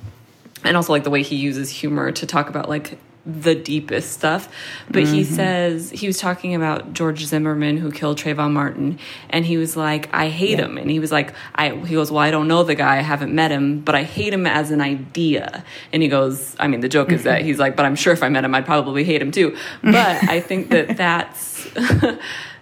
and 0.64 0.76
also 0.76 0.92
like 0.92 1.04
the 1.04 1.10
way 1.10 1.22
he 1.22 1.36
uses 1.36 1.68
humor 1.68 2.12
to 2.12 2.26
talk 2.26 2.48
about 2.48 2.68
like 2.68 2.98
the 3.26 3.54
deepest 3.54 4.12
stuff. 4.12 4.48
But 4.88 5.02
mm-hmm. 5.02 5.14
he 5.14 5.24
says 5.24 5.90
he 5.90 6.06
was 6.06 6.18
talking 6.18 6.54
about 6.54 6.92
George 6.92 7.24
Zimmerman 7.26 7.76
who 7.76 7.90
killed 7.90 8.18
Trayvon 8.18 8.52
Martin, 8.52 8.98
and 9.28 9.44
he 9.44 9.56
was 9.56 9.76
like, 9.76 10.08
"I 10.14 10.28
hate 10.28 10.58
yeah. 10.58 10.64
him," 10.64 10.78
and 10.78 10.90
he 10.90 11.00
was 11.00 11.10
like, 11.10 11.34
"I." 11.54 11.70
He 11.70 11.94
goes, 11.94 12.10
"Well, 12.10 12.20
I 12.20 12.30
don't 12.30 12.48
know 12.48 12.62
the 12.62 12.74
guy, 12.74 12.98
I 12.98 13.02
haven't 13.02 13.34
met 13.34 13.50
him, 13.50 13.80
but 13.80 13.94
I 13.94 14.04
hate 14.04 14.32
him 14.32 14.46
as 14.46 14.70
an 14.70 14.80
idea." 14.80 15.64
And 15.92 16.02
he 16.02 16.08
goes, 16.08 16.54
"I 16.60 16.68
mean, 16.68 16.80
the 16.80 16.88
joke 16.88 17.10
is 17.10 17.24
that 17.24 17.38
mm-hmm. 17.38 17.46
he's 17.46 17.58
like, 17.58 17.76
but 17.76 17.84
I'm 17.84 17.96
sure 17.96 18.12
if 18.12 18.22
I 18.22 18.28
met 18.28 18.44
him, 18.44 18.54
I'd 18.54 18.66
probably 18.66 19.04
hate 19.04 19.20
him 19.20 19.32
too." 19.32 19.56
But 19.82 19.96
I 20.28 20.40
think 20.40 20.70
that 20.70 20.96
that's. 20.96 21.68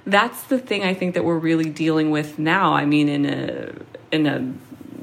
that's 0.07 0.43
the 0.45 0.59
thing 0.59 0.85
I 0.85 0.93
think 0.93 1.15
that 1.15 1.25
we're 1.25 1.39
really 1.39 1.71
dealing 1.71 2.11
with 2.11 2.39
now. 2.39 2.75
I 2.75 2.85
mean, 2.85 3.09
in 3.09 3.25
a 3.25 3.73
in 4.13 4.27
a 4.27 4.53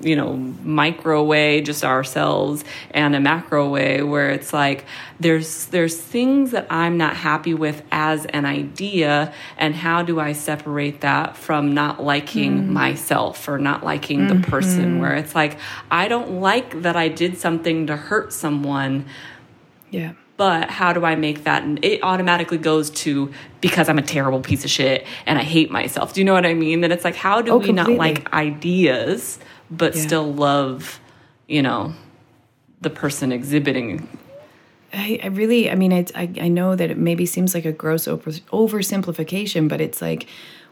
you 0.02 0.16
know 0.16 0.36
micro 0.64 1.24
way 1.24 1.62
just 1.62 1.84
ourselves 1.84 2.64
and 2.92 3.16
a 3.16 3.20
macro 3.20 3.70
way 3.70 4.02
where 4.02 4.30
it's 4.30 4.54
like 4.54 4.86
there's 5.20 5.68
there's 5.68 5.98
things 5.98 6.52
that 6.52 6.68
I'm 6.70 6.98
not 6.98 7.16
happy 7.16 7.54
with 7.54 7.84
as 7.92 8.26
an 8.28 8.46
idea 8.46 9.34
and 9.58 9.76
how 9.76 10.04
do 10.04 10.20
I 10.20 10.34
separate 10.34 11.02
that 11.02 11.38
from 11.38 11.74
not 11.74 12.04
liking 12.04 12.64
mm. 12.64 12.68
myself 12.70 13.48
or 13.48 13.58
not 13.58 13.84
liking 13.84 14.22
mm-hmm. 14.22 14.42
the 14.42 14.48
person 14.48 15.00
where 15.00 15.16
it's 15.16 15.36
like 15.36 15.58
I 15.90 16.08
don't 16.08 16.42
like 16.42 16.82
that 16.82 16.96
I 16.96 17.08
did 17.08 17.38
something 17.38 17.88
to 17.88 17.96
hurt 17.96 18.34
someone 18.34 19.06
yeah 19.90 20.14
but 20.42 20.72
how 20.72 20.92
do 20.92 21.06
I 21.06 21.16
make 21.16 21.44
that? 21.44 21.62
And 21.62 21.86
it 21.86 22.02
automatically 22.02 22.58
goes 22.58 22.90
to 22.90 23.32
because 23.60 23.88
I'm 23.90 24.00
a 24.00 24.02
terrible 24.02 24.40
piece 24.40 24.66
of 24.66 24.72
shit 24.72 25.06
and 25.28 25.38
I 25.38 25.44
hate 25.44 25.70
myself. 25.70 26.16
Do 26.16 26.22
you 26.22 26.26
know 26.26 26.34
what 26.34 26.48
I 26.48 26.56
mean? 26.56 26.82
That 26.82 26.92
it's 26.92 27.04
like, 27.04 27.16
how 27.16 27.44
do 27.44 27.52
oh, 27.52 27.58
we 27.58 27.68
completely. 27.68 27.94
not 27.94 28.00
like 28.00 28.34
ideas 28.34 29.38
but 29.72 29.96
yeah. 29.96 30.02
still 30.02 30.32
love, 30.32 31.00
you 31.48 31.62
know, 31.62 31.96
the 32.82 32.90
person 32.90 33.32
exhibiting. 33.32 34.08
I, 34.94 35.20
I 35.24 35.28
really, 35.28 35.72
I 35.72 35.76
mean, 35.76 35.94
I, 35.94 36.06
I 36.16 36.50
know 36.50 36.76
that 36.76 36.92
it 36.92 36.98
maybe 36.98 37.26
seems 37.26 37.56
like 37.56 37.66
a 37.66 37.72
gross 37.72 38.08
over, 38.08 38.32
oversimplification, 38.32 39.70
but 39.70 39.80
it's 39.80 40.02
like, 40.02 40.28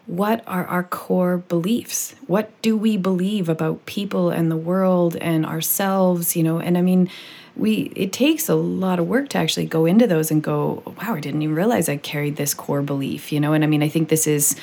what 0.05 0.43
are 0.47 0.65
our 0.65 0.83
core 0.83 1.37
beliefs? 1.37 2.15
What 2.27 2.49
do 2.61 2.75
we 2.75 2.97
believe 2.97 3.47
about 3.47 3.85
people 3.85 4.31
and 4.31 4.49
the 4.49 4.57
world 4.57 5.15
and 5.17 5.45
ourselves? 5.45 6.35
You 6.35 6.43
know, 6.43 6.59
and 6.59 6.77
I 6.77 6.81
mean, 6.81 7.09
we 7.55 7.91
it 7.95 8.11
takes 8.11 8.49
a 8.49 8.55
lot 8.55 8.97
of 8.97 9.07
work 9.07 9.29
to 9.29 9.37
actually 9.37 9.67
go 9.67 9.85
into 9.85 10.07
those 10.07 10.31
and 10.31 10.41
go, 10.41 10.81
wow, 10.85 11.13
I 11.13 11.19
didn't 11.19 11.43
even 11.43 11.55
realize 11.55 11.87
I 11.87 11.97
carried 11.97 12.37
this 12.37 12.55
core 12.55 12.81
belief. 12.81 13.31
You 13.31 13.39
know, 13.39 13.53
and 13.53 13.63
I 13.63 13.67
mean, 13.67 13.83
I 13.83 13.87
think 13.87 14.09
this 14.09 14.25
is 14.25 14.55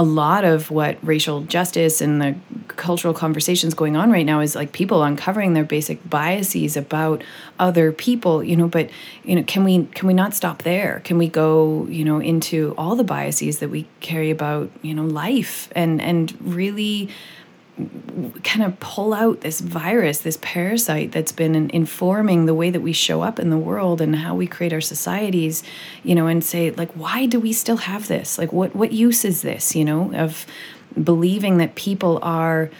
a 0.00 0.02
lot 0.02 0.46
of 0.46 0.70
what 0.70 0.96
racial 1.02 1.42
justice 1.42 2.00
and 2.00 2.22
the 2.22 2.34
cultural 2.68 3.12
conversations 3.12 3.74
going 3.74 3.96
on 3.98 4.10
right 4.10 4.24
now 4.24 4.40
is 4.40 4.54
like 4.54 4.72
people 4.72 5.02
uncovering 5.02 5.52
their 5.52 5.62
basic 5.62 6.08
biases 6.08 6.74
about 6.74 7.22
other 7.58 7.92
people 7.92 8.42
you 8.42 8.56
know 8.56 8.66
but 8.66 8.88
you 9.24 9.36
know 9.36 9.42
can 9.42 9.62
we 9.62 9.84
can 9.84 10.06
we 10.08 10.14
not 10.14 10.32
stop 10.32 10.62
there? 10.62 11.02
Can 11.04 11.18
we 11.18 11.28
go 11.28 11.86
you 11.90 12.02
know 12.02 12.18
into 12.18 12.74
all 12.78 12.96
the 12.96 13.04
biases 13.04 13.58
that 13.58 13.68
we 13.68 13.86
carry 14.00 14.30
about 14.30 14.70
you 14.80 14.94
know 14.94 15.04
life 15.04 15.68
and 15.76 16.00
and 16.00 16.34
really 16.40 17.10
kind 18.42 18.62
of 18.62 18.78
pull 18.80 19.14
out 19.14 19.40
this 19.40 19.60
virus, 19.60 20.18
this 20.18 20.38
parasite 20.42 21.12
that's 21.12 21.32
been 21.32 21.70
informing 21.70 22.46
the 22.46 22.54
way 22.54 22.70
that 22.70 22.80
we 22.80 22.92
show 22.92 23.22
up 23.22 23.38
in 23.38 23.50
the 23.50 23.58
world 23.58 24.00
and 24.00 24.16
how 24.16 24.34
we 24.34 24.46
create 24.46 24.72
our 24.72 24.80
societies, 24.80 25.62
you 26.02 26.14
know, 26.14 26.26
and 26.26 26.44
say 26.44 26.70
like, 26.72 26.90
why 26.92 27.26
do 27.26 27.38
we 27.38 27.52
still 27.52 27.78
have 27.78 28.08
this? 28.08 28.38
Like, 28.38 28.52
what 28.52 28.74
what 28.74 28.92
use 28.92 29.24
is 29.24 29.42
this? 29.42 29.74
You 29.76 29.84
know, 29.84 30.12
of 30.14 30.46
believing 31.02 31.58
that 31.58 31.74
people 31.74 32.18
are 32.22 32.70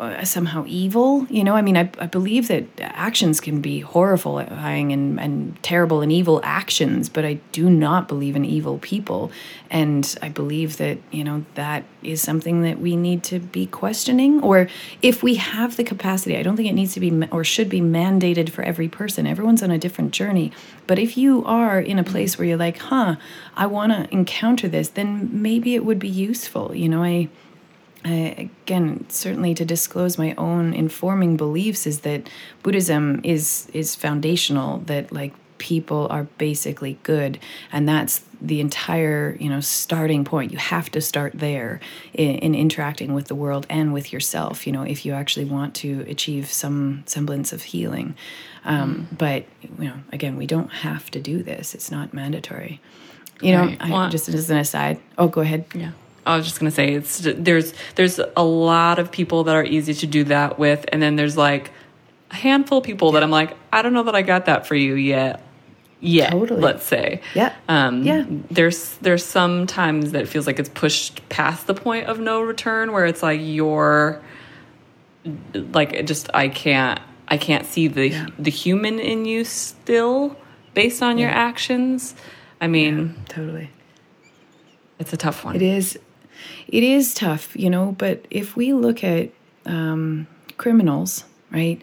uh, 0.00 0.24
somehow 0.24 0.64
evil. 0.66 1.26
You 1.30 1.44
know, 1.44 1.54
I 1.54 1.62
mean, 1.62 1.76
I, 1.76 1.90
I 1.98 2.06
believe 2.06 2.48
that 2.48 2.64
actions 2.80 3.40
can 3.40 3.60
be 3.60 3.80
horrifying 3.80 4.92
and, 4.92 5.20
and 5.20 5.62
terrible 5.62 6.00
and 6.00 6.10
evil 6.10 6.40
actions, 6.42 7.08
but 7.08 7.24
I 7.24 7.34
do 7.52 7.70
not 7.70 8.08
believe 8.08 8.36
in 8.36 8.44
evil 8.44 8.78
people. 8.78 9.30
And 9.70 10.16
I 10.22 10.28
believe 10.28 10.76
that, 10.78 10.98
you 11.10 11.24
know, 11.24 11.44
that 11.54 11.84
is 12.02 12.20
something 12.20 12.62
that 12.62 12.80
we 12.80 12.96
need 12.96 13.22
to 13.24 13.38
be 13.38 13.66
questioning. 13.66 14.42
Or 14.42 14.68
if 15.02 15.22
we 15.22 15.36
have 15.36 15.76
the 15.76 15.84
capacity, 15.84 16.36
I 16.36 16.42
don't 16.42 16.56
think 16.56 16.68
it 16.68 16.74
needs 16.74 16.94
to 16.94 17.00
be 17.00 17.26
or 17.28 17.44
should 17.44 17.68
be 17.68 17.80
mandated 17.80 18.50
for 18.50 18.62
every 18.62 18.88
person. 18.88 19.26
Everyone's 19.26 19.62
on 19.62 19.70
a 19.70 19.78
different 19.78 20.12
journey. 20.12 20.52
But 20.86 20.98
if 20.98 21.16
you 21.16 21.44
are 21.44 21.80
in 21.80 21.98
a 21.98 22.04
place 22.04 22.38
where 22.38 22.46
you're 22.46 22.56
like, 22.56 22.78
huh, 22.78 23.16
I 23.56 23.66
want 23.66 23.92
to 23.92 24.12
encounter 24.12 24.68
this, 24.68 24.88
then 24.88 25.30
maybe 25.32 25.74
it 25.74 25.84
would 25.84 25.98
be 25.98 26.08
useful. 26.08 26.74
You 26.74 26.88
know, 26.88 27.02
I 27.02 27.28
again, 28.04 29.06
certainly 29.08 29.54
to 29.54 29.64
disclose 29.64 30.18
my 30.18 30.34
own 30.36 30.74
informing 30.74 31.36
beliefs 31.36 31.86
is 31.86 32.00
that 32.00 32.28
Buddhism 32.62 33.20
is 33.24 33.68
is 33.72 33.94
foundational. 33.94 34.78
That 34.86 35.12
like 35.12 35.32
people 35.58 36.06
are 36.10 36.24
basically 36.36 36.98
good, 37.02 37.38
and 37.72 37.88
that's 37.88 38.22
the 38.42 38.60
entire 38.60 39.36
you 39.40 39.48
know 39.48 39.60
starting 39.60 40.24
point. 40.24 40.52
You 40.52 40.58
have 40.58 40.90
to 40.90 41.00
start 41.00 41.32
there 41.34 41.80
in, 42.12 42.36
in 42.36 42.54
interacting 42.54 43.14
with 43.14 43.28
the 43.28 43.34
world 43.34 43.66
and 43.70 43.92
with 43.94 44.12
yourself. 44.12 44.66
You 44.66 44.72
know, 44.72 44.82
if 44.82 45.06
you 45.06 45.12
actually 45.14 45.46
want 45.46 45.74
to 45.76 46.04
achieve 46.08 46.52
some 46.52 47.04
semblance 47.06 47.52
of 47.52 47.62
healing. 47.62 48.14
Um, 48.66 49.08
mm. 49.10 49.18
But 49.18 49.46
you 49.78 49.86
know, 49.86 49.96
again, 50.12 50.36
we 50.36 50.46
don't 50.46 50.72
have 50.72 51.10
to 51.12 51.20
do 51.20 51.42
this. 51.42 51.74
It's 51.74 51.90
not 51.90 52.12
mandatory. 52.12 52.80
You 53.40 53.52
know, 53.52 53.64
right. 53.64 53.80
well, 53.80 53.96
I, 53.96 54.08
just 54.10 54.28
as 54.28 54.48
an 54.50 54.58
aside. 54.58 55.00
Oh, 55.18 55.28
go 55.28 55.40
ahead. 55.40 55.66
Yeah. 55.74 55.90
I 56.26 56.36
was 56.36 56.46
just 56.46 56.58
gonna 56.58 56.70
say 56.70 56.94
it's 56.94 57.20
there's 57.22 57.74
there's 57.96 58.20
a 58.36 58.44
lot 58.44 58.98
of 58.98 59.10
people 59.10 59.44
that 59.44 59.54
are 59.54 59.64
easy 59.64 59.94
to 59.94 60.06
do 60.06 60.24
that 60.24 60.58
with, 60.58 60.84
and 60.88 61.02
then 61.02 61.16
there's 61.16 61.36
like 61.36 61.70
a 62.30 62.34
handful 62.34 62.78
of 62.78 62.84
people 62.84 63.12
that 63.12 63.22
I'm 63.22 63.30
like, 63.30 63.56
I 63.72 63.82
don't 63.82 63.92
know 63.92 64.04
that 64.04 64.14
I 64.14 64.22
got 64.22 64.46
that 64.46 64.66
for 64.66 64.74
you 64.74 64.94
yet. 64.94 65.42
Yeah, 66.00 66.30
totally. 66.30 66.60
let's 66.60 66.84
say. 66.84 67.22
Yeah. 67.34 67.54
Um, 67.68 68.02
yeah. 68.02 68.24
There's 68.50 68.96
there's 68.98 69.24
some 69.24 69.66
times 69.66 70.12
that 70.12 70.22
it 70.22 70.28
feels 70.28 70.46
like 70.46 70.58
it's 70.58 70.68
pushed 70.68 71.26
past 71.30 71.66
the 71.66 71.74
point 71.74 72.06
of 72.06 72.18
no 72.18 72.42
return, 72.42 72.92
where 72.92 73.06
it's 73.06 73.22
like 73.22 73.40
you're 73.42 74.20
like 75.54 76.04
just 76.06 76.28
I 76.34 76.48
can't 76.48 77.00
I 77.28 77.38
can't 77.38 77.64
see 77.66 77.88
the 77.88 78.08
yeah. 78.08 78.26
the 78.38 78.50
human 78.50 78.98
in 78.98 79.24
you 79.24 79.44
still 79.44 80.36
based 80.74 81.02
on 81.02 81.16
yeah. 81.16 81.26
your 81.26 81.34
actions. 81.34 82.14
I 82.60 82.66
mean, 82.66 83.14
yeah, 83.16 83.34
totally. 83.34 83.70
It's 84.98 85.12
a 85.12 85.16
tough 85.16 85.44
one. 85.44 85.56
It 85.56 85.62
is 85.62 85.98
it 86.68 86.82
is 86.82 87.14
tough, 87.14 87.54
you 87.56 87.70
know, 87.70 87.94
but 87.98 88.26
if 88.30 88.56
we 88.56 88.72
look 88.72 89.04
at 89.04 89.30
um, 89.66 90.26
criminals, 90.56 91.24
right? 91.50 91.80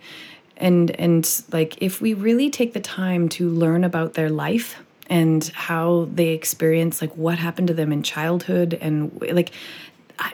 And 0.57 0.91
and 0.91 1.43
like 1.51 1.81
if 1.81 2.01
we 2.01 2.13
really 2.13 2.49
take 2.49 2.73
the 2.73 2.79
time 2.79 3.29
to 3.29 3.49
learn 3.49 3.83
about 3.83 4.13
their 4.13 4.29
life 4.29 4.77
and 5.07 5.45
how 5.53 6.07
they 6.13 6.29
experience 6.29 7.01
like 7.01 7.15
what 7.17 7.39
happened 7.39 7.67
to 7.67 7.73
them 7.73 7.91
in 7.91 8.03
childhood 8.03 8.77
and 8.79 9.21
like 9.31 9.51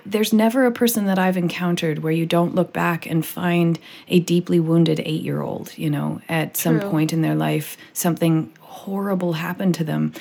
there's 0.06 0.34
never 0.34 0.66
a 0.66 0.72
person 0.72 1.06
that 1.06 1.18
I've 1.18 1.38
encountered 1.38 2.00
where 2.00 2.12
you 2.12 2.26
don't 2.26 2.54
look 2.54 2.74
back 2.74 3.06
and 3.06 3.26
find 3.26 3.80
a 4.10 4.20
deeply 4.20 4.60
wounded 4.60 4.98
8-year-old, 4.98 5.78
you 5.78 5.90
know, 5.90 6.22
at 6.28 6.56
True. 6.56 6.80
some 6.80 6.90
point 6.90 7.14
in 7.14 7.22
their 7.22 7.36
life 7.36 7.78
something 7.94 8.52
horrible 8.60 9.34
happened 9.34 9.76
to 9.76 9.84
them 9.84 10.14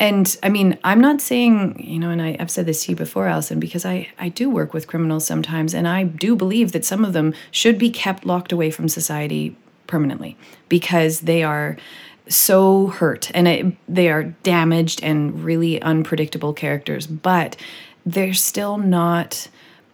and 0.00 0.34
I 0.42 0.48
mean, 0.48 0.78
I'm 0.82 1.00
not 1.00 1.20
saying, 1.20 1.78
you 1.78 1.98
know, 1.98 2.08
and 2.08 2.22
I, 2.22 2.36
have 2.38 2.50
said 2.50 2.64
this 2.64 2.84
to 2.84 2.92
you 2.92 2.96
before, 2.96 3.28
Allison, 3.28 3.60
because 3.60 3.84
I, 3.84 4.08
I 4.18 4.30
do 4.30 4.48
work 4.48 4.72
with 4.72 4.86
criminals 4.86 5.26
sometimes, 5.26 5.74
and 5.74 5.86
I 5.86 6.04
do 6.04 6.34
believe 6.34 6.72
that 6.72 6.86
some 6.86 7.04
of 7.04 7.12
them 7.12 7.34
should 7.50 7.78
be 7.78 7.90
kept 7.90 8.24
locked 8.24 8.50
away 8.50 8.70
from 8.70 8.88
society 8.88 9.54
permanently 9.86 10.38
because 10.70 11.20
they 11.20 11.42
are 11.42 11.76
so 12.28 12.86
hurt 12.86 13.30
and 13.34 13.46
it, 13.46 13.76
they 13.88 14.08
are 14.08 14.24
damaged 14.42 15.02
and 15.02 15.44
really 15.44 15.82
unpredictable 15.82 16.54
characters, 16.54 17.06
but 17.06 17.54
they're 18.06 18.32
still 18.32 18.78
not 18.78 19.48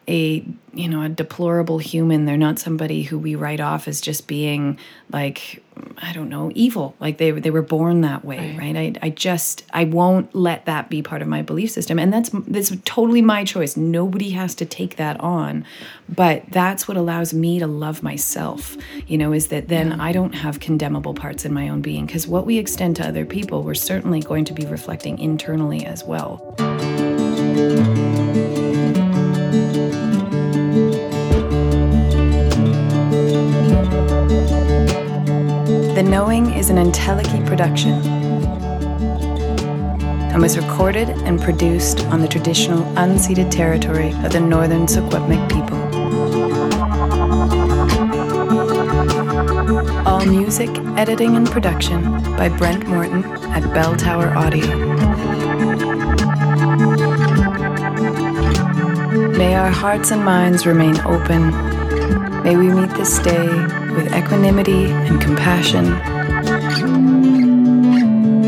a 0.09 0.45
you 0.73 0.89
know 0.89 1.03
a 1.03 1.09
deplorable 1.09 1.79
human. 1.79 2.27
They're 2.27 2.37
not 2.37 2.59
somebody 2.59 3.03
who 3.03 3.19
we 3.19 3.35
write 3.35 3.61
off 3.61 3.89
as 3.89 4.01
just 4.01 4.27
being 4.27 4.79
like 5.11 5.63
i 5.99 6.13
don't 6.13 6.29
know 6.29 6.51
evil. 6.55 6.95
Like 7.01 7.19
they 7.19 7.31
they 7.33 7.51
were 7.51 7.63
born 7.63 8.03
that 8.03 8.25
way 8.25 8.57
right, 8.57 8.75
right? 8.75 8.99
I, 9.03 9.07
I 9.07 9.11
just 9.11 9.65
i 9.73 9.85
won't 9.85 10.35
let 10.35 10.67
that 10.67 10.89
be 10.89 11.03
part 11.03 11.23
of 11.23 11.29
my 11.29 11.43
belief 11.43 11.71
system. 11.71 11.99
And 11.99 12.13
that's 12.13 12.31
that's 12.47 12.73
totally 12.85 13.23
my 13.23 13.45
choice. 13.45 13.77
Nobody 13.77 14.31
has 14.31 14.55
to 14.57 14.67
take 14.67 14.97
that 14.97 15.21
on. 15.21 15.65
But 16.09 16.45
that's 16.51 16.87
what 16.87 16.97
allows 16.97 17.35
me 17.35 17.59
to 17.59 17.67
love 17.67 18.03
myself 18.03 18.77
you 19.07 19.19
know 19.19 19.33
is 19.33 19.49
that 19.49 19.69
then 19.69 20.01
i 20.01 20.13
don't 20.13 20.35
have 20.35 20.61
condemnable 20.61 21.15
parts 21.15 21.45
in 21.45 21.53
my 21.53 21.69
own 21.69 21.81
being. 21.81 22.07
Because 22.07 22.27
what 22.27 22.47
we 22.47 22.59
extend 22.59 22.97
to 22.97 23.09
other 23.09 23.25
people 23.25 23.63
we're 23.63 23.75
certainly 23.75 24.21
going 24.21 24.45
to 24.45 24.53
be 24.53 24.67
reflecting 24.67 25.19
internally 25.19 25.85
as 25.85 26.05
well 26.05 26.55
The 35.97 36.03
Knowing 36.03 36.53
is 36.53 36.69
an 36.69 36.77
Entelechy 36.77 37.47
production 37.47 37.95
and 40.31 40.43
was 40.43 40.59
recorded 40.59 41.09
and 41.09 41.41
produced 41.41 42.05
on 42.09 42.21
the 42.21 42.29
traditional 42.29 42.83
unceded 42.97 43.51
territory 43.51 44.11
of 44.23 44.31
the 44.31 44.41
northern 44.41 44.85
Secwepemc 44.85 45.51
people. 45.51 45.79
All 50.07 50.23
music, 50.27 50.69
editing, 50.99 51.35
and 51.35 51.51
production 51.51 52.03
by 52.37 52.51
Brent 52.51 52.87
Morton 52.87 53.25
at 53.55 53.63
Bell 53.73 53.97
Tower 53.97 54.37
Audio. 54.37 54.67
May 59.31 59.55
our 59.55 59.71
hearts 59.71 60.11
and 60.11 60.23
minds 60.23 60.67
remain 60.67 61.01
open. 61.07 61.53
May 62.43 62.55
we 62.55 62.69
meet 62.69 62.91
this 62.91 63.19
day 63.21 63.86
with 63.97 64.15
equanimity 64.15 64.91
and 64.91 65.21
compassion. 65.21 65.87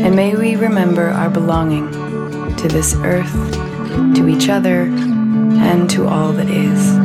And 0.05 0.15
may 0.15 0.35
we 0.35 0.55
remember 0.55 1.09
our 1.09 1.29
belonging 1.29 1.91
to 2.57 2.67
this 2.67 2.93
earth, 2.97 3.33
to 4.15 4.27
each 4.27 4.47
other, 4.47 4.83
and 4.83 5.89
to 5.89 6.07
all 6.07 6.31
that 6.33 6.49
is. 6.49 6.98